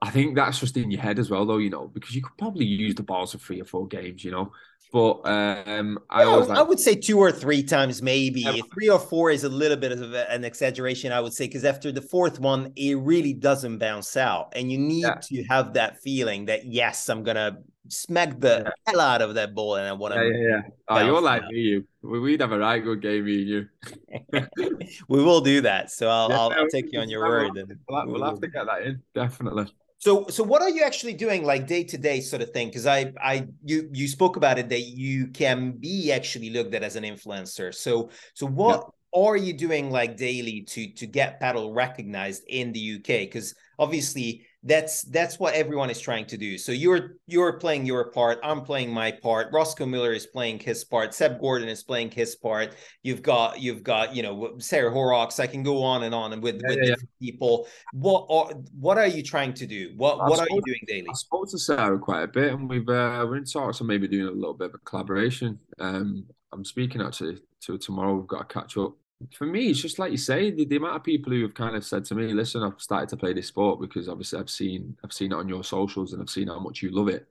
I 0.00 0.10
think 0.10 0.34
that's 0.34 0.60
just 0.60 0.76
in 0.76 0.90
your 0.90 1.00
head 1.00 1.18
as 1.18 1.30
well, 1.30 1.46
though, 1.46 1.58
you 1.58 1.70
know, 1.70 1.88
because 1.88 2.14
you 2.14 2.22
could 2.22 2.36
probably 2.38 2.66
use 2.66 2.94
the 2.94 3.02
balls 3.02 3.32
for 3.32 3.38
three 3.38 3.60
or 3.60 3.64
four 3.64 3.86
games, 3.86 4.24
you 4.24 4.30
know. 4.30 4.52
But 4.90 5.20
um, 5.26 5.98
I 6.08 6.24
well, 6.24 6.34
always 6.34 6.48
like... 6.48 6.58
I 6.58 6.62
would 6.62 6.80
say 6.80 6.94
two 6.94 7.18
or 7.18 7.30
three 7.30 7.62
times, 7.62 8.00
maybe 8.00 8.40
yeah. 8.40 8.56
three 8.72 8.88
or 8.88 8.98
four 8.98 9.30
is 9.30 9.44
a 9.44 9.48
little 9.48 9.76
bit 9.76 9.92
of 9.92 10.14
an 10.14 10.44
exaggeration, 10.44 11.12
I 11.12 11.20
would 11.20 11.34
say, 11.34 11.46
because 11.46 11.64
after 11.64 11.92
the 11.92 12.00
fourth 12.00 12.40
one, 12.40 12.72
it 12.74 12.94
really 12.94 13.34
doesn't 13.34 13.78
bounce 13.78 14.16
out, 14.16 14.52
and 14.56 14.72
you 14.72 14.78
need 14.78 15.02
yeah. 15.02 15.20
to 15.22 15.44
have 15.44 15.74
that 15.74 16.00
feeling 16.00 16.46
that 16.46 16.64
yes, 16.64 17.08
I'm 17.10 17.22
gonna 17.22 17.58
smack 17.88 18.40
the 18.40 18.62
yeah. 18.64 18.70
hell 18.86 19.00
out 19.00 19.20
of 19.20 19.34
that 19.34 19.54
ball, 19.54 19.76
and 19.76 19.86
I 19.86 19.92
want 19.92 20.14
to. 20.14 20.20
Yeah, 20.20 20.32
yeah, 20.32 20.48
yeah. 20.48 20.70
Oh, 20.88 21.04
you're 21.04 21.20
like 21.20 21.46
me, 21.48 21.58
you. 21.58 21.86
We'd 22.00 22.40
have 22.40 22.52
a 22.52 22.58
right 22.58 22.82
good 22.82 23.02
game, 23.02 23.26
me 23.26 23.42
and 23.42 23.48
you. 23.48 24.88
we 25.08 25.22
will 25.22 25.42
do 25.42 25.60
that. 25.62 25.90
So 25.90 26.08
I'll, 26.08 26.32
I'll, 26.32 26.52
I'll, 26.52 26.68
take 26.68 26.92
you 26.92 27.00
on 27.00 27.10
your 27.10 27.26
word. 27.26 27.52
We'll, 27.54 27.66
we'll, 27.88 28.06
we'll 28.06 28.24
have 28.24 28.40
to 28.40 28.48
get 28.48 28.66
that 28.66 28.82
in, 28.82 29.02
definitely. 29.14 29.66
So, 30.00 30.26
so 30.28 30.44
what 30.44 30.62
are 30.62 30.70
you 30.70 30.84
actually 30.84 31.14
doing, 31.14 31.44
like 31.44 31.66
day 31.66 31.82
to 31.84 31.98
day 31.98 32.20
sort 32.20 32.40
of 32.40 32.50
thing? 32.50 32.68
Because 32.68 32.86
I, 32.86 33.12
I, 33.20 33.48
you, 33.64 33.88
you 33.92 34.06
spoke 34.06 34.36
about 34.36 34.58
it 34.58 34.68
that 34.68 34.82
you 34.82 35.26
can 35.28 35.72
be 35.72 36.12
actually 36.12 36.50
looked 36.50 36.74
at 36.74 36.84
as 36.84 36.94
an 36.94 37.02
influencer. 37.02 37.74
So, 37.74 38.10
so 38.34 38.46
what 38.46 38.84
yeah. 39.12 39.20
are 39.20 39.36
you 39.36 39.52
doing 39.52 39.90
like 39.90 40.16
daily 40.16 40.62
to 40.62 40.92
to 40.92 41.06
get 41.06 41.40
padel 41.40 41.74
recognized 41.74 42.44
in 42.46 42.72
the 42.72 42.96
UK? 42.96 43.26
Because 43.26 43.54
obviously 43.78 44.46
that's 44.64 45.02
that's 45.02 45.38
what 45.38 45.54
everyone 45.54 45.88
is 45.88 46.00
trying 46.00 46.26
to 46.26 46.36
do. 46.36 46.58
So 46.58 46.72
you're 46.72 47.16
you're 47.26 47.58
playing 47.58 47.86
your 47.86 48.10
part. 48.10 48.40
I'm 48.42 48.62
playing 48.62 48.92
my 48.92 49.12
part. 49.12 49.48
Roscoe 49.52 49.86
Miller 49.86 50.12
is 50.12 50.26
playing 50.26 50.58
his 50.58 50.84
part. 50.84 51.14
Seb 51.14 51.40
Gordon 51.40 51.68
is 51.68 51.84
playing 51.84 52.10
his 52.10 52.34
part. 52.34 52.74
You've 53.04 53.22
got 53.22 53.60
you've 53.60 53.84
got 53.84 54.16
you 54.16 54.22
know 54.22 54.56
Sarah 54.58 54.90
Horrocks. 54.90 55.38
I 55.38 55.46
can 55.46 55.62
go 55.62 55.82
on 55.82 56.02
and 56.02 56.14
on 56.14 56.32
and 56.32 56.42
with 56.42 56.60
yeah, 56.68 56.74
with 56.74 56.88
yeah. 56.88 56.94
people. 57.20 57.68
What 57.92 58.26
are 58.28 58.52
what 58.78 58.98
are 58.98 59.06
you 59.06 59.22
trying 59.22 59.54
to 59.54 59.66
do? 59.66 59.92
What 59.96 60.18
I 60.20 60.28
what 60.28 60.38
spoke, 60.38 60.50
are 60.50 60.54
you 60.54 60.62
doing 60.62 60.80
daily? 60.88 61.06
I 61.08 61.14
spoke 61.14 61.48
to 61.50 61.58
Sarah 61.58 61.98
quite 61.98 62.24
a 62.24 62.28
bit, 62.28 62.52
and 62.52 62.68
we've 62.68 62.88
uh, 62.88 63.24
we're 63.28 63.36
in 63.36 63.44
talks 63.44 63.80
of 63.80 63.86
maybe 63.86 64.08
doing 64.08 64.26
a 64.26 64.32
little 64.32 64.54
bit 64.54 64.70
of 64.70 64.74
a 64.74 64.78
collaboration. 64.78 65.60
Um, 65.78 66.26
I'm 66.52 66.64
speaking 66.64 67.00
actually 67.00 67.38
to 67.62 67.78
tomorrow. 67.78 68.16
We've 68.16 68.26
got 68.26 68.42
a 68.42 68.44
catch 68.44 68.76
up 68.76 68.96
for 69.36 69.46
me, 69.46 69.68
it's 69.68 69.80
just 69.80 69.98
like 69.98 70.12
you 70.12 70.18
say, 70.18 70.50
the, 70.50 70.64
the, 70.64 70.76
amount 70.76 70.96
of 70.96 71.02
people 71.02 71.32
who 71.32 71.42
have 71.42 71.54
kind 71.54 71.74
of 71.74 71.84
said 71.84 72.04
to 72.06 72.14
me, 72.14 72.32
"Listen, 72.32 72.62
I've 72.62 72.80
started 72.80 73.08
to 73.10 73.16
play 73.16 73.32
this 73.32 73.48
sport 73.48 73.80
because 73.80 74.08
obviously 74.08 74.38
I've 74.38 74.50
seen 74.50 74.96
I've 75.04 75.12
seen 75.12 75.32
it 75.32 75.36
on 75.36 75.48
your 75.48 75.64
socials 75.64 76.12
and 76.12 76.22
I've 76.22 76.30
seen 76.30 76.48
how 76.48 76.60
much 76.60 76.82
you 76.82 76.90
love 76.90 77.08
it. 77.08 77.26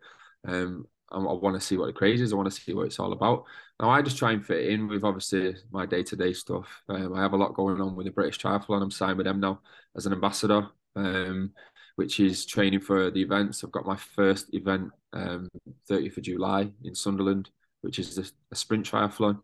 Um, 0.45 0.85
I, 1.11 1.17
I 1.17 1.33
want 1.33 1.55
to 1.55 1.65
see 1.65 1.77
what 1.77 1.87
the 1.87 1.93
craze 1.93 2.19
is. 2.19 2.33
I 2.33 2.35
want 2.35 2.51
to 2.51 2.61
see 2.61 2.73
what 2.73 2.87
it's 2.87 2.99
all 2.99 3.13
about. 3.13 3.45
Now, 3.79 3.89
I 3.89 4.01
just 4.01 4.17
try 4.17 4.31
and 4.33 4.45
fit 4.45 4.67
in 4.67 4.87
with 4.87 5.03
obviously 5.03 5.55
my 5.71 5.85
day 5.85 6.03
to 6.03 6.15
day 6.15 6.33
stuff. 6.33 6.67
Um, 6.89 7.13
I 7.13 7.21
have 7.21 7.33
a 7.33 7.37
lot 7.37 7.53
going 7.53 7.79
on 7.79 7.95
with 7.95 8.05
the 8.05 8.11
British 8.11 8.39
Triathlon. 8.39 8.81
I'm 8.81 8.91
signed 8.91 9.17
with 9.17 9.25
them 9.25 9.39
now 9.39 9.61
as 9.95 10.05
an 10.05 10.13
ambassador, 10.13 10.67
um, 10.95 11.53
which 11.95 12.19
is 12.19 12.45
training 12.45 12.81
for 12.81 13.11
the 13.11 13.21
events. 13.21 13.63
I've 13.63 13.71
got 13.71 13.85
my 13.85 13.95
first 13.95 14.53
event, 14.53 14.91
um, 15.13 15.47
30th 15.89 16.17
of 16.17 16.23
July 16.23 16.69
in 16.83 16.95
Sunderland, 16.95 17.49
which 17.81 17.97
is 17.97 18.17
a, 18.17 18.25
a 18.51 18.55
sprint 18.55 18.89
triathlon 18.89 19.39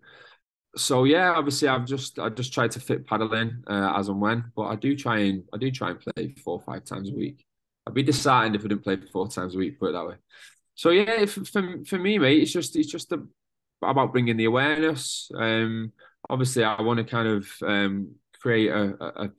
so 0.76 1.04
yeah, 1.04 1.34
obviously 1.34 1.68
I've 1.68 1.86
just 1.86 2.20
I 2.20 2.30
just 2.30 2.54
tried 2.54 2.72
to 2.72 2.80
fit 2.80 3.06
paddling 3.06 3.42
in 3.42 3.64
uh, 3.68 3.94
as 3.98 4.10
and 4.10 4.20
when, 4.20 4.52
but 4.56 4.64
I 4.64 4.76
do 4.76 4.96
try 4.96 5.20
and 5.20 5.44
I 5.54 5.58
do 5.58 5.72
try 5.72 5.92
and 5.92 6.00
play 6.00 6.36
four 6.44 6.56
or 6.56 6.62
five 6.62 6.84
times 6.84 7.10
a 7.12 7.14
week. 7.14 7.46
I'd 7.88 7.94
be 7.94 8.04
disheartened 8.04 8.56
if 8.56 8.66
I 8.66 8.68
didn't 8.70 8.84
play 8.84 8.98
four 9.12 9.28
times 9.28 9.56
a 9.56 9.58
week, 9.58 9.80
put 9.80 9.90
it 9.90 9.94
that 9.94 10.08
way. 10.08 10.16
So 10.76 10.90
yeah, 10.90 11.26
for 11.26 11.84
for 11.86 12.00
me, 12.00 12.18
mate, 12.18 12.42
it's 12.42 12.52
just 12.52 12.76
it's 12.76 12.92
just 12.92 13.12
a, 13.12 13.24
about 13.84 14.12
bringing 14.12 14.38
the 14.38 14.46
awareness. 14.46 15.30
Um, 15.36 15.92
obviously, 16.30 16.64
I 16.64 16.82
want 16.82 16.98
to 16.98 17.04
kind 17.04 17.28
of 17.28 17.48
um, 17.66 18.16
create 18.42 18.70
a, 18.70 19.30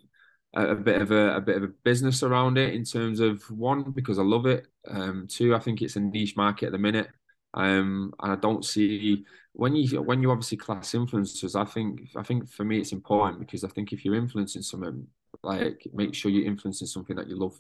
a, 0.54 0.72
a 0.72 0.74
bit 0.76 1.02
of 1.02 1.10
a, 1.10 1.36
a 1.36 1.40
bit 1.40 1.56
of 1.56 1.64
a 1.64 1.68
business 1.84 2.22
around 2.22 2.58
it 2.58 2.74
in 2.74 2.84
terms 2.84 3.20
of 3.20 3.42
one 3.50 3.90
because 3.90 4.18
I 4.18 4.22
love 4.22 4.46
it. 4.46 4.66
Um, 4.88 5.26
two, 5.28 5.54
I 5.54 5.58
think 5.58 5.82
it's 5.82 5.96
a 5.96 6.00
niche 6.00 6.36
market 6.36 6.66
at 6.66 6.72
the 6.72 6.78
minute. 6.78 7.08
Um, 7.54 8.12
and 8.20 8.32
I 8.32 8.36
don't 8.36 8.64
see 8.64 9.24
when 9.52 9.76
you 9.76 10.02
when 10.02 10.20
you 10.22 10.30
obviously 10.30 10.56
class 10.58 10.92
influencers. 10.92 11.58
I 11.58 11.64
think 11.64 12.10
I 12.16 12.22
think 12.22 12.50
for 12.50 12.64
me 12.64 12.78
it's 12.78 12.92
important 12.92 13.40
because 13.40 13.64
I 13.64 13.68
think 13.68 13.92
if 13.92 14.04
you're 14.04 14.16
influencing 14.16 14.62
someone, 14.62 15.06
like 15.42 15.86
make 15.92 16.14
sure 16.14 16.30
you're 16.30 16.46
influencing 16.46 16.88
something 16.88 17.16
that 17.16 17.28
you 17.28 17.36
love. 17.36 17.58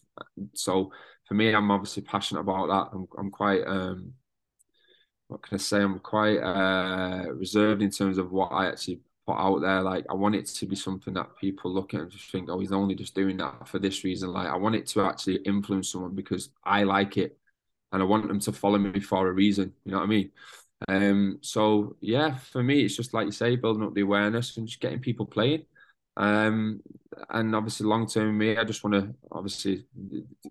So 0.54 0.92
for 1.26 1.34
me, 1.34 1.54
I'm 1.54 1.70
obviously 1.70 2.02
passionate 2.02 2.40
about 2.40 2.68
that. 2.68 2.96
I'm 2.96 3.06
I'm 3.16 3.30
quite 3.30 3.62
um, 3.66 4.14
what 5.28 5.42
can 5.42 5.54
I 5.56 5.58
say? 5.58 5.80
I'm 5.80 5.98
quite 6.00 6.38
uh, 6.38 7.26
reserved 7.32 7.82
in 7.82 7.90
terms 7.90 8.18
of 8.18 8.32
what 8.32 8.48
I 8.48 8.66
actually 8.66 9.00
put 9.26 9.36
out 9.36 9.60
there. 9.60 9.80
Like 9.82 10.04
I 10.10 10.14
want 10.14 10.34
it 10.34 10.46
to 10.46 10.66
be 10.66 10.76
something 10.76 11.14
that 11.14 11.36
people 11.40 11.72
look 11.72 11.94
at 11.94 12.00
and 12.00 12.10
just 12.10 12.30
think, 12.30 12.48
oh, 12.50 12.58
he's 12.58 12.72
only 12.72 12.94
just 12.94 13.14
doing 13.14 13.36
that 13.38 13.68
for 13.68 13.78
this 13.78 14.04
reason. 14.04 14.32
Like 14.32 14.48
I 14.48 14.56
want 14.56 14.74
it 14.74 14.86
to 14.88 15.02
actually 15.02 15.36
influence 15.36 15.90
someone 15.90 16.14
because 16.14 16.50
I 16.64 16.82
like 16.82 17.16
it 17.16 17.38
and 17.94 18.02
I 18.02 18.06
want 18.06 18.26
them 18.26 18.40
to 18.40 18.52
follow 18.52 18.76
me 18.76 18.98
for 18.98 19.28
a 19.28 19.32
reason. 19.32 19.72
You 19.84 19.92
know 19.92 19.98
what 19.98 20.04
I 20.04 20.08
mean? 20.08 20.30
Um, 20.88 21.38
so 21.42 21.96
yeah, 22.00 22.36
for 22.36 22.62
me, 22.62 22.84
it's 22.84 22.96
just 22.96 23.14
like 23.14 23.26
you 23.26 23.32
say, 23.32 23.54
building 23.54 23.84
up 23.84 23.94
the 23.94 24.00
awareness 24.00 24.56
and 24.56 24.66
just 24.66 24.80
getting 24.80 24.98
people 24.98 25.26
playing. 25.26 25.64
Um, 26.16 26.80
and 27.30 27.54
obviously, 27.54 27.86
long 27.86 28.08
term, 28.08 28.36
me, 28.36 28.56
I 28.56 28.64
just 28.64 28.82
want 28.82 28.94
to 28.94 29.14
obviously 29.30 29.86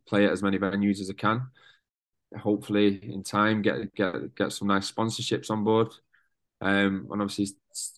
play 0.07 0.25
at 0.25 0.31
as 0.31 0.41
many 0.41 0.57
venues 0.57 1.01
as 1.01 1.09
I 1.09 1.13
can. 1.13 1.47
Hopefully, 2.39 2.99
in 3.03 3.23
time, 3.23 3.61
get 3.61 3.93
get 3.93 4.33
get 4.35 4.53
some 4.53 4.69
nice 4.69 4.89
sponsorships 4.89 5.51
on 5.51 5.65
board, 5.65 5.89
um, 6.63 7.07
and 7.11 7.21
obviously 7.21 7.47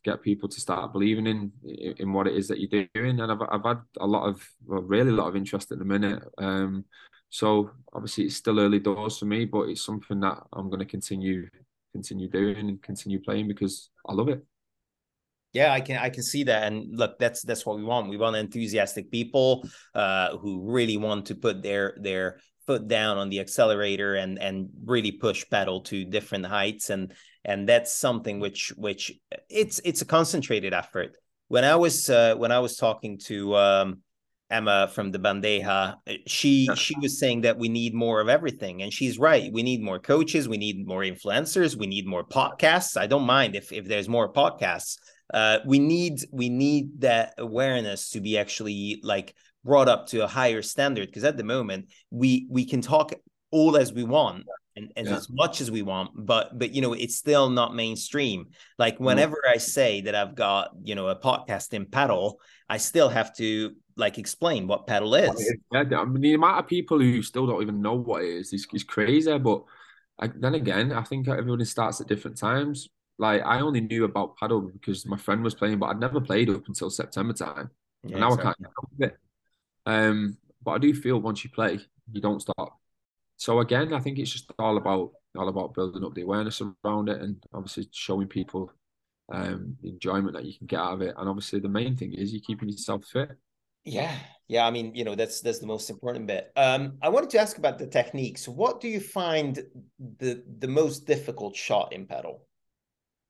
get 0.04 0.24
people 0.24 0.50
to 0.50 0.60
start 0.60 0.92
believing 0.92 1.28
in 1.28 1.52
in 2.00 2.12
what 2.12 2.28
it 2.28 2.36
is 2.36 2.48
that 2.48 2.60
you're 2.60 2.88
doing. 2.96 3.20
And 3.20 3.32
I've 3.32 3.42
I've 3.50 3.64
had 3.64 3.82
a 4.00 4.08
lot 4.08 4.28
of, 4.28 4.42
well, 4.66 4.82
really 4.82 5.12
a 5.12 5.14
lot 5.14 5.28
of 5.28 5.36
interest 5.36 5.72
at 5.72 5.78
the 5.78 5.86
minute. 5.86 6.24
Um, 6.40 6.86
so 7.30 7.70
obviously, 7.94 8.26
it's 8.26 8.36
still 8.36 8.60
early 8.60 8.80
doors 8.80 9.20
for 9.20 9.26
me, 9.26 9.46
but 9.46 9.70
it's 9.70 9.86
something 9.86 10.20
that 10.22 10.40
I'm 10.52 10.70
going 10.70 10.80
to 10.80 10.86
continue 10.86 11.48
continue 11.92 12.28
doing 12.28 12.58
and 12.58 12.82
continue 12.82 13.22
playing 13.22 13.48
because 13.48 13.90
I 14.08 14.14
love 14.14 14.30
it. 14.30 14.44
Yeah, 15.54 15.72
I 15.72 15.80
can 15.80 15.98
I 15.98 16.10
can 16.10 16.24
see 16.24 16.44
that, 16.46 16.64
and 16.64 16.98
look, 16.98 17.20
that's 17.20 17.44
that's 17.44 17.66
what 17.66 17.78
we 17.78 17.84
want. 17.84 18.10
We 18.10 18.18
want 18.18 18.36
enthusiastic 18.36 19.12
people 19.12 19.70
uh, 19.94 20.38
who 20.38 20.72
really 20.72 20.98
want 20.98 21.28
to 21.28 21.36
put 21.36 21.62
their 21.62 21.96
their 22.02 22.40
foot 22.66 22.88
down 22.88 23.18
on 23.18 23.30
the 23.30 23.40
accelerator 23.40 24.16
and 24.16 24.40
and 24.40 24.70
really 24.84 25.12
push 25.12 25.46
padel 25.46 25.86
to 25.86 26.04
different 26.04 26.48
heights, 26.48 26.90
and 26.90 27.14
and 27.46 27.70
that's 27.70 27.94
something 27.94 28.40
which 28.40 28.74
which 28.76 29.12
it's 29.50 29.80
it's 29.86 30.02
a 30.02 30.06
concentrated 30.06 30.74
effort. 30.74 31.16
When 31.48 31.64
I 31.64 31.76
was 31.76 32.10
uh, 32.10 32.36
when 32.36 32.52
I 32.52 32.60
was 32.60 32.76
talking 32.76 33.20
to 33.26 33.56
um, 33.56 34.02
Emma 34.50 34.90
from 34.92 35.12
the 35.12 35.20
Bandeja, 35.20 35.96
she 36.26 36.68
she 36.76 36.96
was 37.00 37.20
saying 37.20 37.42
that 37.42 37.58
we 37.58 37.70
need 37.70 37.94
more 37.94 38.20
of 38.20 38.30
everything, 38.30 38.82
and 38.82 38.92
she's 38.92 39.20
right. 39.20 39.54
We 39.54 39.62
need 39.62 39.82
more 39.82 40.00
coaches, 40.00 40.50
we 40.50 40.58
need 40.58 40.88
more 40.88 41.02
influencers, 41.02 41.76
we 41.76 41.86
need 41.86 42.08
more 42.08 42.26
podcasts. 42.26 42.98
I 42.98 43.06
don't 43.06 43.26
mind 43.26 43.56
if 43.56 43.72
if 43.72 43.86
there's 43.86 44.10
more 44.10 44.34
podcasts. 44.34 44.98
Uh, 45.32 45.60
we 45.66 45.80
need 45.80 46.22
we 46.32 46.50
need 46.50 47.02
that 47.02 47.36
awareness 47.38 48.10
to 48.12 48.22
be 48.22 48.38
actually 48.40 49.00
like 49.04 49.36
brought 49.64 49.88
up 49.88 50.08
to 50.08 50.24
a 50.24 50.28
higher 50.28 50.62
standard 50.62 51.08
because 51.08 51.24
at 51.24 51.38
the 51.38 51.44
moment 51.44 51.90
we 52.12 52.48
we 52.50 52.66
can 52.66 52.82
talk 52.82 53.14
all 53.52 53.78
as 53.78 53.94
we 53.94 54.04
want 54.04 54.46
and, 54.76 54.92
and 54.96 55.08
yeah. 55.08 55.16
as 55.16 55.30
much 55.30 55.62
as 55.62 55.72
we 55.72 55.82
want 55.82 56.12
but 56.14 56.58
but 56.60 56.72
you 56.72 56.82
know 56.82 56.94
it's 56.94 57.16
still 57.16 57.50
not 57.50 57.74
mainstream 57.74 58.48
like 58.78 59.00
whenever 59.00 59.38
mm. 59.48 59.54
i 59.54 59.58
say 59.58 60.02
that 60.02 60.16
i've 60.16 60.36
got 60.36 60.72
you 60.84 60.96
know 60.96 61.08
a 61.08 61.16
podcast 61.16 61.74
in 61.74 61.86
padel 61.86 62.36
i 62.70 62.78
still 62.78 63.08
have 63.08 63.34
to 63.36 63.74
like 63.98 64.18
explain 64.18 64.68
what 64.68 64.88
padel 64.88 65.34
is. 65.34 65.56
Yeah, 65.72 65.84
I 66.00 66.06
mean, 66.06 66.22
the 66.22 66.34
amount 66.34 66.60
of 66.60 66.68
people 66.68 67.00
who 67.00 67.22
still 67.22 67.48
don't 67.48 67.62
even 67.62 67.82
know 67.82 67.94
what 67.96 68.24
it 68.24 68.30
is 68.30 68.54
is, 68.54 68.68
is 68.74 68.84
crazy. 68.84 69.38
But 69.38 69.64
I, 70.20 70.28
then 70.28 70.56
again, 70.56 70.92
I 70.92 71.04
think 71.04 71.28
everybody 71.28 71.66
starts 71.66 72.02
at 72.02 72.08
different 72.08 72.38
times. 72.38 72.90
Like 73.18 73.42
I 73.46 73.62
only 73.62 73.82
knew 73.82 74.04
about 74.04 74.38
padel 74.38 74.72
because 74.72 75.06
my 75.06 75.18
friend 75.18 75.44
was 75.44 75.56
playing, 75.56 75.80
but 75.80 75.88
I'd 75.88 76.00
never 76.00 76.20
played 76.20 76.50
up 76.50 76.68
until 76.68 76.90
September 76.90 77.34
time. 77.34 77.72
Yeah, 78.04 78.12
and 78.12 78.20
now 78.22 78.34
exactly. 78.34 78.66
I 78.66 78.70
can't 78.82 79.00
get 79.00 79.10
it. 79.10 79.18
Um, 79.86 80.38
but 80.64 80.72
I 80.72 80.78
do 80.80 80.94
feel 80.94 81.20
once 81.20 81.44
you 81.44 81.50
play, 81.50 81.80
you 82.12 82.22
don't 82.22 82.42
stop. 82.42 82.75
So 83.38 83.60
again, 83.60 83.94
I 83.94 84.00
think 84.00 84.20
it's 84.20 84.32
just 84.32 84.52
all 84.58 84.78
about 84.78 85.12
all 85.38 85.50
about 85.50 85.74
building 85.74 86.04
up 86.06 86.14
the 86.14 86.22
awareness 86.22 86.62
around 86.62 87.10
it 87.10 87.22
and 87.22 87.44
obviously 87.54 87.88
showing 87.92 88.28
people 88.28 88.72
um, 89.32 89.76
the 89.82 89.90
enjoyment 89.90 90.34
that 90.34 90.46
you 90.46 90.58
can 90.58 90.68
get 90.68 90.80
out 90.80 90.94
of 90.94 91.02
it. 91.02 91.14
And 91.18 91.28
obviously, 91.28 91.60
the 91.60 91.70
main 91.70 91.96
thing 91.96 92.14
is 92.14 92.32
you're 92.32 92.42
keeping 92.46 92.70
yourself 92.70 93.06
fit. 93.06 93.32
Yeah, 93.84 94.16
yeah. 94.48 94.66
I 94.66 94.72
mean, 94.72 94.96
you 94.96 95.04
know, 95.04 95.16
that's 95.16 95.42
that's 95.42 95.60
the 95.60 95.68
most 95.68 95.90
important 95.90 96.28
bit. 96.28 96.52
Um, 96.56 96.98
I 97.02 97.10
wanted 97.10 97.30
to 97.32 97.40
ask 97.40 97.58
about 97.58 97.78
the 97.78 97.88
techniques. 97.88 98.48
What 98.48 98.82
do 98.82 98.88
you 98.88 99.00
find 99.00 99.62
the 100.18 100.44
the 100.60 100.68
most 100.68 101.06
difficult 101.06 101.56
shot 101.56 101.94
in 101.94 102.08
padel? 102.08 102.40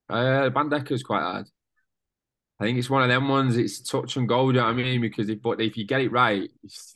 Uh, 0.10 0.50
Bandeja 0.50 0.92
is 0.92 1.04
quite 1.04 1.24
hard. 1.24 1.48
I 2.60 2.64
think 2.64 2.78
it's 2.78 2.90
one 2.90 3.04
of 3.04 3.10
them 3.10 3.28
ones. 3.28 3.58
It's 3.58 3.82
touch 3.82 4.16
and 4.16 4.30
go. 4.30 4.52
Do 4.52 4.58
you 4.58 4.62
know 4.62 4.68
what 4.68 4.74
I 4.74 4.78
mean? 4.78 5.02
Because 5.02 5.28
if 5.30 5.42
but 5.42 5.60
if 5.60 5.76
you 5.76 5.86
get 5.86 6.02
it 6.02 6.12
right, 6.12 6.50
it's, 6.64 6.96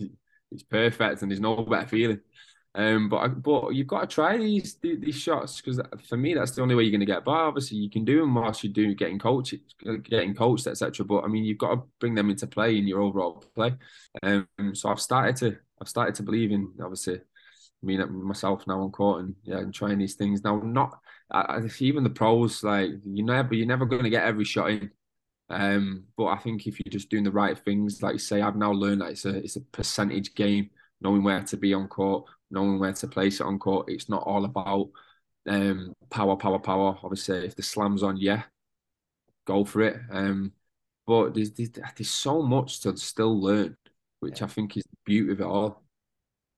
it's 0.51 0.63
perfect, 0.63 1.21
and 1.21 1.31
there's 1.31 1.41
no 1.41 1.57
better 1.63 1.87
feeling. 1.87 2.21
Um, 2.75 3.09
but 3.09 3.41
but 3.41 3.69
you've 3.73 3.87
got 3.87 4.01
to 4.01 4.07
try 4.07 4.37
these 4.37 4.75
these 4.81 5.15
shots 5.15 5.59
because 5.59 5.81
for 6.07 6.17
me 6.17 6.35
that's 6.35 6.51
the 6.51 6.61
only 6.61 6.75
way 6.75 6.83
you're 6.83 6.91
going 6.91 6.99
to 6.99 7.05
get 7.05 7.25
by. 7.25 7.39
Obviously, 7.39 7.77
you 7.77 7.89
can 7.89 8.05
do 8.05 8.19
them 8.19 8.35
whilst 8.35 8.63
you 8.63 8.69
do 8.69 8.93
getting 8.93 9.17
coached, 9.17 9.55
getting 10.03 10.35
coached, 10.35 10.67
etc. 10.67 11.05
But 11.05 11.23
I 11.23 11.27
mean, 11.27 11.45
you've 11.45 11.57
got 11.57 11.75
to 11.75 11.81
bring 11.99 12.13
them 12.13 12.29
into 12.29 12.45
play 12.47 12.77
in 12.77 12.87
your 12.87 13.01
overall 13.01 13.43
play. 13.55 13.73
Um, 14.21 14.47
so 14.73 14.89
I've 14.89 15.01
started 15.01 15.35
to 15.37 15.57
I've 15.81 15.89
started 15.89 16.15
to 16.15 16.23
believe 16.23 16.51
in 16.51 16.71
obviously. 16.81 17.21
I 17.81 17.85
mean 17.85 18.25
myself 18.27 18.67
now 18.67 18.81
on 18.81 18.91
court 18.91 19.23
and 19.23 19.35
yeah, 19.43 19.59
and 19.59 19.73
trying 19.73 19.99
these 19.99 20.15
things 20.15 20.43
now. 20.43 20.57
Not 20.57 20.99
I, 21.31 21.61
even 21.79 22.03
the 22.03 22.09
pros 22.09 22.61
like 22.61 22.91
you 23.05 23.23
never 23.23 23.53
you're 23.53 23.67
never 23.67 23.85
going 23.85 24.03
to 24.03 24.09
get 24.09 24.25
every 24.25 24.43
shot 24.43 24.71
in. 24.71 24.91
Um, 25.49 26.03
but 26.17 26.25
I 26.25 26.37
think 26.37 26.67
if 26.67 26.79
you're 26.79 26.91
just 26.91 27.09
doing 27.09 27.23
the 27.23 27.31
right 27.31 27.57
things, 27.57 28.03
like 28.03 28.13
you 28.13 28.19
say, 28.19 28.41
I've 28.41 28.55
now 28.55 28.71
learned 28.71 29.01
that 29.01 29.11
it's 29.11 29.25
a 29.25 29.37
it's 29.37 29.55
a 29.55 29.61
percentage 29.61 30.35
game, 30.35 30.69
knowing 31.01 31.23
where 31.23 31.41
to 31.41 31.57
be 31.57 31.73
on 31.73 31.87
court, 31.87 32.25
knowing 32.51 32.79
where 32.79 32.93
to 32.93 33.07
place 33.07 33.39
it 33.39 33.45
on 33.45 33.59
court. 33.59 33.89
It's 33.89 34.09
not 34.09 34.23
all 34.23 34.45
about 34.45 34.89
um, 35.47 35.93
power, 36.09 36.35
power, 36.35 36.59
power. 36.59 36.97
Obviously, 37.03 37.45
if 37.45 37.55
the 37.55 37.63
slam's 37.63 38.03
on, 38.03 38.17
yeah, 38.17 38.43
go 39.45 39.65
for 39.65 39.81
it. 39.81 39.99
Um, 40.11 40.53
but 41.05 41.33
there's, 41.33 41.51
there's, 41.51 41.71
there's 41.71 42.09
so 42.09 42.41
much 42.41 42.81
to 42.81 42.95
still 42.97 43.39
learn, 43.39 43.75
which 44.19 44.41
yeah. 44.41 44.45
I 44.45 44.49
think 44.49 44.77
is 44.77 44.83
the 44.83 44.97
beauty 45.05 45.31
of 45.31 45.41
it 45.41 45.45
all. 45.45 45.83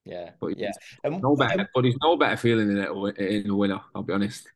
Yeah, 0.04 0.30
but 0.40 0.58
yeah, 0.58 0.72
no 1.04 1.36
better. 1.36 1.68
but 1.72 1.82
there's 1.82 1.96
no 2.02 2.16
better 2.16 2.36
feeling 2.36 2.70
in 2.70 2.78
it 2.78 3.18
in 3.18 3.50
a 3.50 3.54
winner. 3.54 3.80
I'll 3.94 4.02
be 4.02 4.12
honest. 4.12 4.48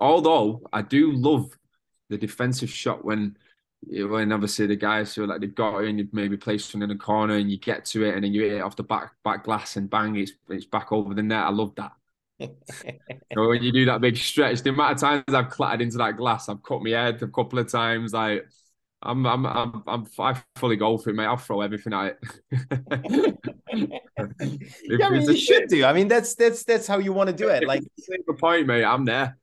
Although 0.00 0.62
I 0.72 0.82
do 0.82 1.12
love 1.12 1.50
the 2.08 2.16
defensive 2.18 2.70
shot 2.70 3.04
when 3.04 3.36
when 3.88 4.32
obviously 4.32 4.66
the 4.66 4.76
guys 4.76 5.14
who 5.14 5.26
like 5.26 5.40
they've 5.40 5.54
got 5.54 5.78
it 5.80 5.88
and 5.88 5.98
you 5.98 6.08
maybe 6.12 6.36
place 6.36 6.72
one 6.72 6.82
in 6.82 6.88
the 6.88 6.94
corner 6.94 7.34
and 7.34 7.50
you 7.50 7.58
get 7.58 7.84
to 7.84 8.04
it 8.04 8.14
and 8.14 8.24
then 8.24 8.32
you 8.32 8.42
hit 8.42 8.52
it 8.54 8.60
off 8.60 8.76
the 8.76 8.82
back 8.82 9.12
back 9.24 9.44
glass 9.44 9.76
and 9.76 9.90
bang 9.90 10.16
it's 10.16 10.32
it's 10.48 10.64
back 10.64 10.92
over 10.92 11.14
the 11.14 11.22
net. 11.22 11.44
I 11.44 11.50
love 11.50 11.74
that. 11.76 11.92
so 12.40 13.48
when 13.48 13.62
you 13.62 13.72
do 13.72 13.84
that 13.86 14.00
big 14.00 14.16
stretch, 14.16 14.62
the 14.62 14.70
amount 14.70 14.94
of 14.94 15.00
times 15.00 15.24
I've 15.28 15.50
clattered 15.50 15.82
into 15.82 15.98
that 15.98 16.16
glass, 16.16 16.48
I've 16.48 16.62
cut 16.62 16.82
my 16.82 16.90
head 16.90 17.22
a 17.22 17.28
couple 17.28 17.58
of 17.58 17.70
times. 17.70 18.12
Like 18.12 18.46
I'm 19.02 19.26
I'm 19.26 19.46
I'm 19.46 19.82
I'm 19.86 20.06
I 20.18 20.40
fully 20.56 20.76
go 20.76 20.96
for 20.96 21.10
it, 21.10 21.14
mate. 21.14 21.26
I'll 21.26 21.36
throw 21.36 21.60
everything 21.60 21.92
at 21.92 22.16
it. 22.16 22.18
yeah, 24.82 25.06
I 25.06 25.10
mean 25.10 25.22
you 25.22 25.36
should 25.36 25.68
do. 25.68 25.84
I 25.84 25.92
mean 25.92 26.06
that's 26.06 26.34
that's 26.36 26.62
that's 26.62 26.86
how 26.86 26.98
you 26.98 27.12
want 27.12 27.30
to 27.30 27.36
do 27.36 27.48
it. 27.48 27.66
Like 27.66 27.82
the 27.96 28.34
point, 28.34 28.66
mate. 28.66 28.84
I'm 28.84 29.04
there 29.04 29.36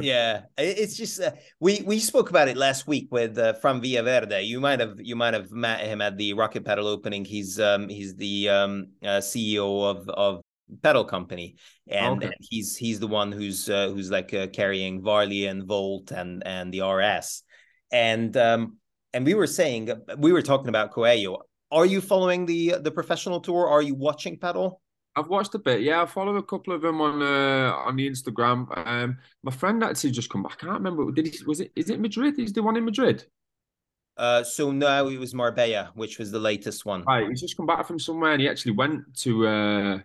yeah, 0.00 0.42
it's 0.56 0.96
just 0.96 1.20
uh, 1.20 1.32
we 1.60 1.82
we 1.82 1.98
spoke 1.98 2.30
about 2.30 2.48
it 2.48 2.56
last 2.56 2.86
week 2.86 3.08
with 3.10 3.38
uh, 3.38 3.54
from 3.54 3.80
Villaverde. 3.80 4.44
You 4.44 4.60
might 4.60 4.80
have 4.80 4.96
you 4.98 5.16
might 5.16 5.34
have 5.34 5.50
met 5.50 5.80
him 5.80 6.00
at 6.00 6.16
the 6.16 6.34
Rocket 6.34 6.64
Padel 6.64 6.84
opening. 6.84 7.24
He's 7.24 7.58
um 7.60 7.88
he's 7.88 8.14
the 8.16 8.48
um 8.48 8.86
uh, 9.02 9.18
CEO 9.18 9.84
of 9.90 10.08
of 10.08 10.42
padel 10.82 11.08
company 11.08 11.56
and, 11.86 12.22
okay. 12.22 12.34
he's 12.40 12.76
he's 12.76 13.00
the 13.00 13.06
one 13.06 13.32
who's 13.32 13.68
uh, 13.70 13.88
who's 13.88 14.10
like 14.10 14.34
uh, 14.34 14.46
carrying 14.48 15.02
Varley 15.02 15.46
and 15.46 15.64
Volt 15.66 16.10
and 16.10 16.42
and 16.46 16.72
the 16.72 16.82
RS 16.82 17.42
and 17.90 18.36
um 18.36 18.76
and 19.14 19.24
we 19.24 19.34
were 19.34 19.46
saying 19.46 19.90
we 20.18 20.32
were 20.32 20.42
talking 20.42 20.68
about 20.68 20.92
Coello 20.92 21.38
are 21.70 21.86
you 21.86 22.00
following 22.00 22.44
the 22.44 22.74
the 22.80 22.90
professional 22.90 23.40
tour 23.40 23.66
are 23.66 23.82
you 23.82 23.94
watching 23.94 24.38
padel 24.38 24.80
I've 25.18 25.28
watched 25.28 25.54
a 25.54 25.58
bit. 25.58 25.82
Yeah, 25.82 26.02
I 26.02 26.06
follow 26.06 26.36
a 26.36 26.42
couple 26.42 26.72
of 26.72 26.82
them 26.82 27.00
on 27.00 27.22
uh, 27.22 27.72
on 27.74 27.96
the 27.96 28.08
Instagram. 28.08 28.66
Um, 28.86 29.18
my 29.42 29.52
friend 29.52 29.82
actually 29.82 30.12
just 30.12 30.30
come 30.30 30.42
back. 30.42 30.58
I 30.62 30.66
can't 30.66 30.72
remember. 30.82 31.10
Did 31.10 31.26
he? 31.26 31.44
Was 31.44 31.60
it? 31.60 31.72
Is 31.74 31.90
it 31.90 32.00
Madrid? 32.00 32.38
Is 32.38 32.52
the 32.52 32.62
one 32.62 32.76
in 32.76 32.84
Madrid? 32.84 33.24
Uh, 34.16 34.42
so 34.42 34.72
now 34.72 35.06
it 35.06 35.18
was 35.18 35.32
Marbella, 35.32 35.92
which 35.94 36.18
was 36.18 36.30
the 36.32 36.40
latest 36.40 36.84
one. 36.84 37.04
Right, 37.04 37.28
he's 37.28 37.40
just 37.40 37.56
come 37.56 37.66
back 37.66 37.86
from 37.86 38.00
somewhere, 38.00 38.32
and 38.32 38.40
he 38.40 38.48
actually 38.48 38.72
went 38.72 39.14
to 39.18 39.46
uh 39.46 39.98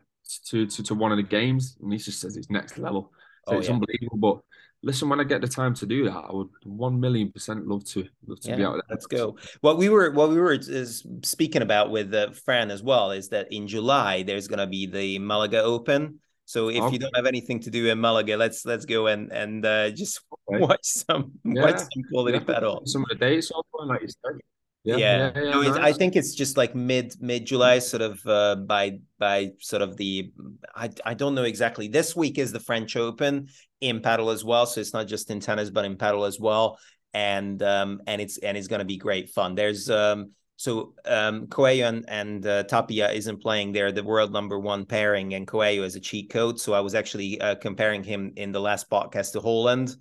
to 0.46 0.68
to, 0.68 0.84
to 0.84 0.96
one 0.96 1.12
of 1.12 1.18
the 1.18 1.24
games, 1.24 1.78
and 1.82 1.92
he 1.92 1.98
just 1.98 2.20
says 2.20 2.38
it's 2.38 2.50
next 2.50 2.78
level. 2.78 3.12
So 3.48 3.56
oh, 3.56 3.58
it's 3.58 3.68
yeah. 3.68 3.74
unbelievable. 3.74 4.18
But 4.18 4.42
listen, 4.84 5.10
when 5.10 5.20
I 5.20 5.24
get 5.24 5.42
the 5.42 5.48
time 5.48 5.74
to 5.76 5.86
do 5.86 6.06
that, 6.06 6.26
I 6.30 6.32
would 6.32 6.50
one 6.64 7.00
million 7.00 7.32
percent 7.32 7.68
love 7.68 7.86
to 7.86 8.08
love 8.28 8.40
to 8.42 8.50
yeah, 8.50 8.56
be 8.56 8.64
out 8.64 8.74
there. 8.74 8.84
Let's 8.90 9.08
go. 9.08 9.38
What 9.62 9.78
we 9.78 9.90
were 9.90 10.12
what 10.12 10.30
we 10.30 10.40
were 10.40 10.54
is 10.54 11.06
speaking 11.24 11.62
about 11.62 11.90
with 11.90 12.14
uh, 12.14 12.32
Fran 12.32 12.70
as 12.70 12.84
well 12.84 13.12
is 13.12 13.30
that 13.30 13.52
in 13.52 13.68
July 13.68 14.24
there's 14.24 14.48
gonna 14.48 14.68
be 14.68 14.86
the 14.86 15.20
Malaga 15.20 15.64
Open. 15.64 16.20
So 16.46 16.70
if 16.70 16.82
okay. 16.82 16.94
you 16.94 17.00
don't 17.00 17.16
have 17.16 17.26
anything 17.26 17.62
to 17.62 17.72
do 17.72 17.88
in 17.88 18.00
Malaga, 18.00 18.36
let's 18.36 18.66
let's 18.66 18.86
go 18.86 19.08
and 19.08 19.32
and 19.32 19.66
uh, 19.66 19.90
just 19.90 20.22
okay. 20.50 20.60
watch 20.60 20.84
some 20.84 21.32
yeah. 21.46 21.64
watch 21.64 21.80
some 21.80 22.04
quality 22.12 22.38
yeah. 22.38 22.44
padel. 22.44 22.88
Some 22.88 23.04
of 23.04 23.10
the 23.10 23.16
dates 23.16 23.50
also, 23.50 23.86
like 23.86 24.02
you 24.02 24.10
said. 24.10 24.40
Yeah, 24.84 24.98
yeah. 24.98 25.32
yeah, 25.36 25.44
yeah 25.44 25.52
no, 25.52 25.62
nice. 25.62 25.78
I 25.78 25.94
think 25.94 26.16
it's 26.16 26.36
just 26.36 26.58
like 26.58 26.76
mid 26.76 27.14
mid 27.22 27.46
July, 27.46 27.80
sort 27.80 28.02
of 28.02 28.20
uh, 28.26 28.56
by 28.56 29.00
by 29.18 29.52
sort 29.60 29.82
of 29.82 29.96
the 29.98 30.32
I 30.76 30.90
I 31.06 31.14
don't 31.14 31.36
know 31.36 31.44
exactly. 31.44 31.88
This 31.88 32.16
week 32.16 32.38
is 32.38 32.52
the 32.52 32.60
French 32.60 32.96
Open 32.96 33.48
in 33.80 34.02
padel 34.02 34.34
as 34.34 34.44
well, 34.44 34.66
so 34.66 34.82
it's 34.82 34.94
not 34.94 35.08
just 35.08 35.32
in 35.32 35.40
tennis 35.40 35.70
but 35.70 35.86
in 35.86 35.96
padel 35.96 36.28
as 36.28 36.40
well. 36.40 36.78
and 37.14 37.62
um, 37.62 38.02
and 38.08 38.22
it's 38.22 38.38
and 38.40 38.58
it's 38.58 38.68
going 38.68 38.80
to 38.80 38.86
be 38.86 38.98
great 38.98 39.30
fun. 39.30 39.56
There's 39.56 39.90
um, 39.90 40.32
so 40.56 40.94
um, 41.06 41.48
Coello 41.48 41.88
and, 41.88 42.06
and 42.08 42.46
uh, 42.46 42.64
Tapia 42.64 43.12
isn't 43.12 43.42
playing. 43.42 43.72
They're 43.72 43.92
the 43.92 44.04
world 44.04 44.32
number 44.32 44.60
one 44.60 44.86
pairing, 44.86 45.34
and 45.34 45.48
Coello 45.48 45.84
is 45.84 45.96
a 45.96 46.00
cheat 46.00 46.30
code. 46.30 46.60
So 46.60 46.74
I 46.74 46.80
was 46.80 46.96
actually 46.96 47.40
uh, 47.40 47.56
comparing 47.56 48.04
him 48.04 48.34
in 48.36 48.52
the 48.52 48.62
last 48.62 48.90
podcast 48.90 49.34
to 49.34 49.42
Haaland 49.42 49.96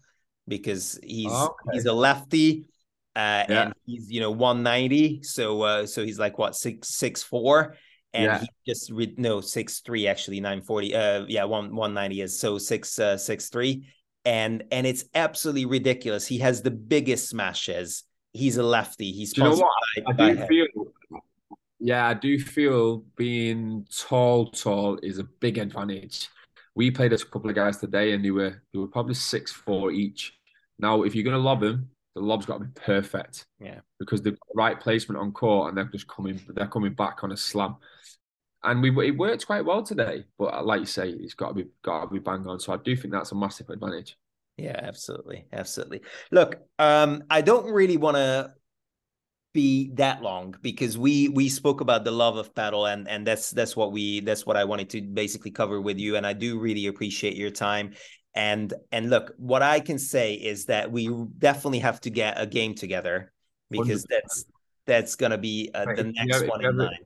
because 0.48 0.98
he's 1.02 1.32
okay. 1.32 1.70
he's 1.72 1.86
a 1.86 1.92
lefty. 1.92 2.66
Uh, 3.14 3.44
yeah. 3.48 3.62
and 3.64 3.74
he's 3.84 4.10
you 4.10 4.20
know 4.20 4.30
190 4.30 5.22
so 5.22 5.60
uh 5.60 5.86
so 5.86 6.02
he's 6.02 6.18
like 6.18 6.38
what 6.38 6.56
six 6.56 6.88
six 6.96 7.22
four 7.22 7.76
and 8.14 8.24
yeah. 8.24 8.38
he 8.38 8.48
just 8.66 8.90
re- 8.90 9.14
no 9.18 9.42
six 9.42 9.80
three 9.80 10.06
actually 10.06 10.40
940 10.40 10.94
uh 10.94 11.24
yeah 11.28 11.44
one 11.44 11.76
190 11.76 12.22
is 12.22 12.38
so 12.38 12.56
six 12.56 12.98
uh 12.98 13.18
six 13.18 13.50
three 13.50 13.86
and 14.24 14.64
and 14.72 14.86
it's 14.86 15.04
absolutely 15.14 15.66
ridiculous 15.66 16.26
he 16.26 16.38
has 16.38 16.62
the 16.62 16.70
biggest 16.70 17.28
smashes 17.28 18.04
he's 18.32 18.56
a 18.56 18.62
lefty. 18.62 19.12
He's 19.12 19.36
you 19.36 19.44
know 19.44 19.56
what? 19.56 19.70
I 20.06 20.12
do 20.12 20.46
feel, 20.46 20.66
yeah, 21.78 22.08
I 22.08 22.14
do 22.14 22.38
feel 22.38 23.04
being 23.16 23.86
tall, 23.94 24.50
tall 24.50 24.98
is 25.02 25.18
a 25.18 25.24
big 25.24 25.58
advantage. 25.58 26.28
We 26.74 26.90
played 26.90 27.12
a 27.12 27.18
couple 27.18 27.50
of 27.50 27.56
guys 27.56 27.78
today, 27.78 28.12
and 28.12 28.24
they 28.24 28.30
were 28.30 28.62
they 28.72 28.78
were 28.78 28.88
probably 28.88 29.14
six 29.14 29.52
four 29.52 29.90
each. 29.90 30.34
Now, 30.78 31.02
if 31.02 31.14
you're 31.14 31.24
going 31.24 31.36
to 31.36 31.42
lob 31.42 31.60
them, 31.60 31.90
the 32.14 32.20
lob's 32.20 32.46
got 32.46 32.58
to 32.58 32.64
be 32.64 32.80
perfect. 32.80 33.46
Yeah, 33.60 33.80
because 33.98 34.22
the 34.22 34.36
right 34.54 34.78
placement 34.78 35.20
on 35.20 35.32
court, 35.32 35.68
and 35.68 35.78
they're 35.78 35.84
just 35.84 36.08
coming 36.08 36.40
they're 36.48 36.66
coming 36.66 36.94
back 36.94 37.24
on 37.24 37.32
a 37.32 37.36
slam. 37.36 37.76
And 38.64 38.80
we 38.80 39.08
it 39.08 39.16
worked 39.16 39.46
quite 39.46 39.64
well 39.64 39.82
today, 39.82 40.24
but 40.38 40.64
like 40.64 40.80
you 40.80 40.86
say, 40.86 41.10
it's 41.10 41.34
got 41.34 41.48
to 41.48 41.54
be 41.54 41.66
got 41.82 42.02
to 42.02 42.06
be 42.08 42.18
bang 42.18 42.46
on. 42.46 42.60
So 42.60 42.72
I 42.72 42.76
do 42.76 42.94
think 42.94 43.12
that's 43.12 43.32
a 43.32 43.34
massive 43.34 43.70
advantage. 43.70 44.16
Yeah, 44.56 44.78
absolutely. 44.80 45.46
Absolutely. 45.52 46.02
Look, 46.30 46.56
um, 46.78 47.24
I 47.30 47.40
don't 47.40 47.72
really 47.72 47.96
want 47.96 48.16
to 48.16 48.52
be 49.52 49.90
that 49.94 50.22
long 50.22 50.54
because 50.62 50.96
we 50.96 51.28
we 51.28 51.48
spoke 51.48 51.82
about 51.82 52.04
the 52.04 52.10
love 52.10 52.36
of 52.36 52.54
padel 52.54 52.90
and 52.90 53.06
and 53.06 53.26
that's 53.26 53.50
that's 53.50 53.76
what 53.76 53.92
we 53.92 54.20
that's 54.20 54.46
what 54.46 54.56
I 54.56 54.64
wanted 54.64 54.88
to 54.90 55.02
basically 55.02 55.50
cover 55.50 55.78
with 55.78 55.98
you 55.98 56.16
and 56.16 56.26
I 56.26 56.32
do 56.32 56.58
really 56.58 56.86
appreciate 56.86 57.36
your 57.36 57.50
time 57.50 57.92
and 58.34 58.72
and 58.90 59.10
look 59.10 59.32
what 59.36 59.62
I 59.62 59.80
can 59.80 59.98
say 59.98 60.34
is 60.34 60.66
that 60.66 60.90
we 60.90 61.08
definitely 61.38 61.80
have 61.80 62.00
to 62.02 62.10
get 62.10 62.40
a 62.40 62.46
game 62.46 62.74
together 62.74 63.32
because 63.70 64.04
that's 64.08 64.46
that's 64.86 65.16
going 65.16 65.32
to 65.32 65.38
be 65.38 65.70
uh, 65.74 65.84
the 65.94 66.12
next 66.14 66.46
one 66.46 66.64
in 66.64 66.76
line 66.76 66.98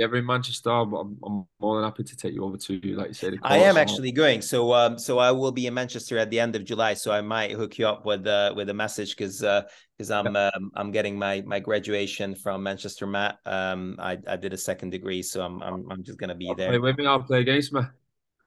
ever 0.00 0.16
in 0.16 0.26
Manchester, 0.26 0.70
I'm, 0.70 0.94
I'm 0.94 1.46
more 1.60 1.76
than 1.76 1.84
happy 1.84 2.04
to 2.04 2.16
take 2.16 2.32
you 2.32 2.44
over 2.44 2.56
to, 2.56 2.80
like 2.96 3.08
you 3.08 3.14
said. 3.14 3.38
I 3.42 3.58
am 3.58 3.76
actually 3.76 4.12
going. 4.12 4.40
So, 4.40 4.72
um, 4.72 4.98
so 4.98 5.18
I 5.18 5.30
will 5.32 5.52
be 5.52 5.66
in 5.66 5.74
Manchester 5.74 6.18
at 6.18 6.30
the 6.30 6.40
end 6.40 6.56
of 6.56 6.64
July. 6.64 6.94
So 6.94 7.12
I 7.12 7.20
might 7.20 7.52
hook 7.52 7.78
you 7.78 7.86
up 7.86 8.06
with, 8.06 8.26
uh, 8.26 8.54
with 8.56 8.70
a 8.70 8.74
message 8.74 9.16
because, 9.16 9.42
uh, 9.42 9.62
because 9.96 10.10
I'm, 10.10 10.34
yeah. 10.34 10.50
um, 10.54 10.70
I'm 10.74 10.90
getting 10.90 11.18
my, 11.18 11.42
my 11.42 11.60
graduation 11.60 12.34
from 12.34 12.62
Manchester 12.62 13.06
Mat. 13.06 13.38
Um, 13.44 13.96
I, 13.98 14.18
I 14.26 14.36
did 14.36 14.52
a 14.52 14.58
second 14.58 14.90
degree, 14.90 15.22
so 15.22 15.42
I'm, 15.42 15.62
I'm, 15.62 15.90
I'm 15.90 16.02
just 16.02 16.18
gonna 16.18 16.34
be 16.34 16.48
I'll 16.48 16.54
there. 16.54 16.68
Play 16.68 16.78
with 16.78 16.98
me. 16.98 17.06
I'll 17.06 17.22
play 17.22 17.40
against 17.40 17.72
me. 17.72 17.82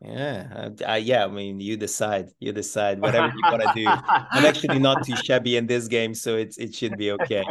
Yeah, 0.01 0.69
uh, 0.87 0.93
yeah. 0.93 1.25
I 1.25 1.27
mean, 1.27 1.59
you 1.59 1.77
decide. 1.77 2.29
You 2.39 2.51
decide 2.51 2.99
whatever 2.99 3.27
you 3.27 3.41
want 3.43 3.61
to 3.63 3.71
do. 3.73 3.85
I'm 3.87 4.45
actually 4.45 4.79
not 4.79 5.05
too 5.05 5.15
shabby 5.23 5.57
in 5.57 5.67
this 5.67 5.87
game, 5.87 6.13
so 6.13 6.35
it's 6.35 6.57
it 6.57 6.75
should 6.75 6.97
be 6.97 7.11
okay. 7.11 7.43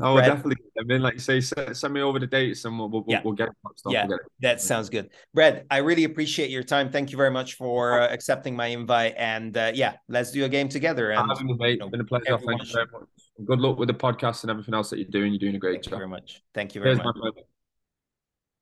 Oh, 0.00 0.14
Brad, 0.14 0.26
definitely. 0.26 0.56
I 0.80 0.84
mean, 0.84 1.02
like 1.02 1.14
you 1.14 1.20
say, 1.20 1.40
send 1.40 1.92
me 1.92 2.00
over 2.00 2.18
the 2.18 2.26
dates 2.26 2.64
and 2.64 2.78
we'll, 2.78 2.88
we'll, 2.88 3.04
yeah. 3.06 3.20
we'll 3.22 3.34
get 3.34 3.48
it. 3.48 3.54
Yeah, 3.86 4.06
we'll 4.06 4.16
get 4.16 4.24
it. 4.24 4.32
that 4.40 4.60
sounds 4.62 4.88
good. 4.88 5.10
Brad, 5.34 5.66
I 5.70 5.78
really 5.78 6.04
appreciate 6.04 6.48
your 6.48 6.62
time. 6.62 6.90
Thank 6.90 7.12
you 7.12 7.18
very 7.18 7.30
much 7.30 7.54
for 7.56 8.00
uh, 8.00 8.08
accepting 8.08 8.56
my 8.56 8.68
invite. 8.68 9.14
And 9.18 9.54
uh, 9.54 9.72
yeah, 9.74 9.96
let's 10.08 10.30
do 10.32 10.46
a 10.46 10.48
game 10.48 10.70
together. 10.70 11.10
And, 11.10 11.28
having 11.28 11.46
me, 11.46 11.56
mate. 11.58 11.72
You 11.72 11.78
know, 11.78 11.90
been 11.90 12.00
a 12.00 12.04
pleasure. 12.04 12.38
Thank 12.38 12.64
you 12.64 12.72
very 12.72 12.86
much. 12.90 13.08
Good 13.44 13.60
luck 13.60 13.78
with 13.78 13.88
the 13.88 13.94
podcast 13.94 14.44
and 14.44 14.50
everything 14.50 14.72
else 14.72 14.88
that 14.90 14.98
you're 14.98 15.10
doing. 15.10 15.32
You're 15.32 15.40
doing 15.40 15.56
a 15.56 15.58
great 15.58 15.84
Thank 15.84 15.84
job. 15.84 15.90
Thank 15.92 16.00
you 16.00 16.00
very 16.00 16.08
much. 16.08 16.42
Thank 16.54 16.74
you 16.74 16.80
very 16.80 16.94
Cheers, 16.96 17.04
much. 17.04 17.34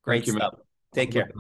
Great 0.03 0.24
Thank 0.24 0.36
stuff. 0.36 0.55
You, 0.57 0.64
Take 0.94 1.12
care. 1.12 1.30